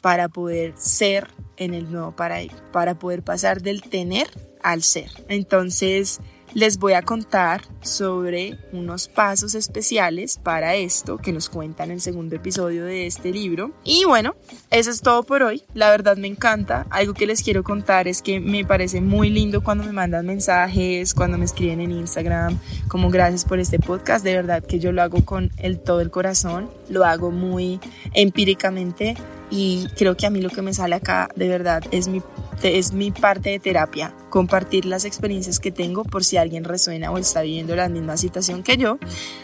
para 0.00 0.28
poder 0.28 0.74
ser 0.76 1.28
en 1.56 1.74
el 1.74 1.90
nuevo 1.90 2.16
paradigma, 2.16 2.62
para 2.72 2.98
poder 2.98 3.22
pasar 3.22 3.62
del 3.62 3.82
tener 3.82 4.28
al 4.62 4.82
ser. 4.82 5.10
Entonces, 5.28 6.20
les 6.54 6.78
voy 6.78 6.94
a 6.94 7.02
contar 7.02 7.62
sobre 7.82 8.58
unos 8.72 9.08
pasos 9.08 9.54
especiales 9.54 10.38
para 10.42 10.76
esto 10.76 11.18
que 11.18 11.32
nos 11.32 11.48
cuentan 11.48 11.90
en 11.90 11.96
el 11.96 12.00
segundo 12.00 12.36
episodio 12.36 12.84
de 12.84 13.06
este 13.06 13.32
libro. 13.32 13.72
Y 13.84 14.04
bueno, 14.04 14.34
eso 14.70 14.90
es 14.90 15.00
todo 15.00 15.24
por 15.24 15.42
hoy. 15.42 15.64
La 15.74 15.90
verdad 15.90 16.16
me 16.16 16.28
encanta. 16.28 16.86
Algo 16.90 17.12
que 17.12 17.26
les 17.26 17.42
quiero 17.42 17.62
contar 17.64 18.08
es 18.08 18.22
que 18.22 18.40
me 18.40 18.64
parece 18.64 19.00
muy 19.00 19.30
lindo 19.30 19.62
cuando 19.62 19.84
me 19.84 19.92
mandan 19.92 20.26
mensajes, 20.26 21.12
cuando 21.12 21.36
me 21.36 21.44
escriben 21.44 21.80
en 21.80 21.90
Instagram, 21.90 22.58
como 22.88 23.10
gracias 23.10 23.44
por 23.44 23.58
este 23.58 23.78
podcast. 23.78 24.24
De 24.24 24.34
verdad 24.34 24.62
que 24.64 24.78
yo 24.78 24.92
lo 24.92 25.02
hago 25.02 25.24
con 25.24 25.50
el 25.58 25.80
todo 25.80 26.00
el 26.00 26.10
corazón, 26.10 26.70
lo 26.88 27.04
hago 27.04 27.30
muy 27.30 27.80
empíricamente 28.12 29.16
y 29.50 29.86
creo 29.96 30.16
que 30.16 30.26
a 30.26 30.30
mí 30.30 30.40
lo 30.40 30.50
que 30.50 30.62
me 30.62 30.74
sale 30.74 30.96
acá 30.96 31.28
de 31.34 31.48
verdad 31.48 31.82
es 31.90 32.08
mi 32.08 32.22
es 32.62 32.92
mi 32.92 33.10
parte 33.10 33.50
de 33.50 33.58
terapia, 33.58 34.14
compartir 34.30 34.84
las 34.86 35.04
experiencias 35.04 35.60
que 35.60 35.70
tengo 35.70 36.04
por 36.04 36.24
si 36.24 36.36
alguien 36.36 36.64
resuena 36.64 37.10
o 37.10 37.18
está 37.18 37.42
viviendo 37.42 37.76
la 37.76 37.88
misma 37.88 38.16
situación 38.16 38.62
que 38.62 38.76
yo. 38.76 38.98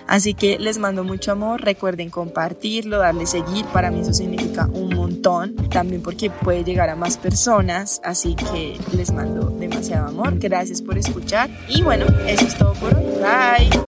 Así 0.06 0.34
que 0.34 0.58
les 0.58 0.78
mando 0.78 1.04
mucho 1.04 1.32
amor, 1.32 1.60
recuerden 1.60 2.10
compartirlo, 2.10 2.98
darle 2.98 3.26
seguir, 3.26 3.64
para 3.66 3.90
mí 3.90 4.00
eso 4.00 4.12
significa 4.12 4.68
un 4.72 4.94
montón, 4.94 5.54
también 5.70 6.02
porque 6.02 6.30
puede 6.30 6.64
llegar 6.64 6.88
a 6.88 6.96
más 6.96 7.16
personas, 7.16 8.00
así 8.04 8.34
que 8.34 8.78
les 8.96 9.12
mando 9.12 9.50
demasiado 9.50 10.08
amor, 10.08 10.38
gracias 10.38 10.82
por 10.82 10.98
escuchar 10.98 11.50
y 11.68 11.82
bueno, 11.82 12.06
eso 12.26 12.46
es 12.46 12.56
todo 12.56 12.72
por 12.74 12.94
hoy, 12.94 13.04
bye. 13.20 13.70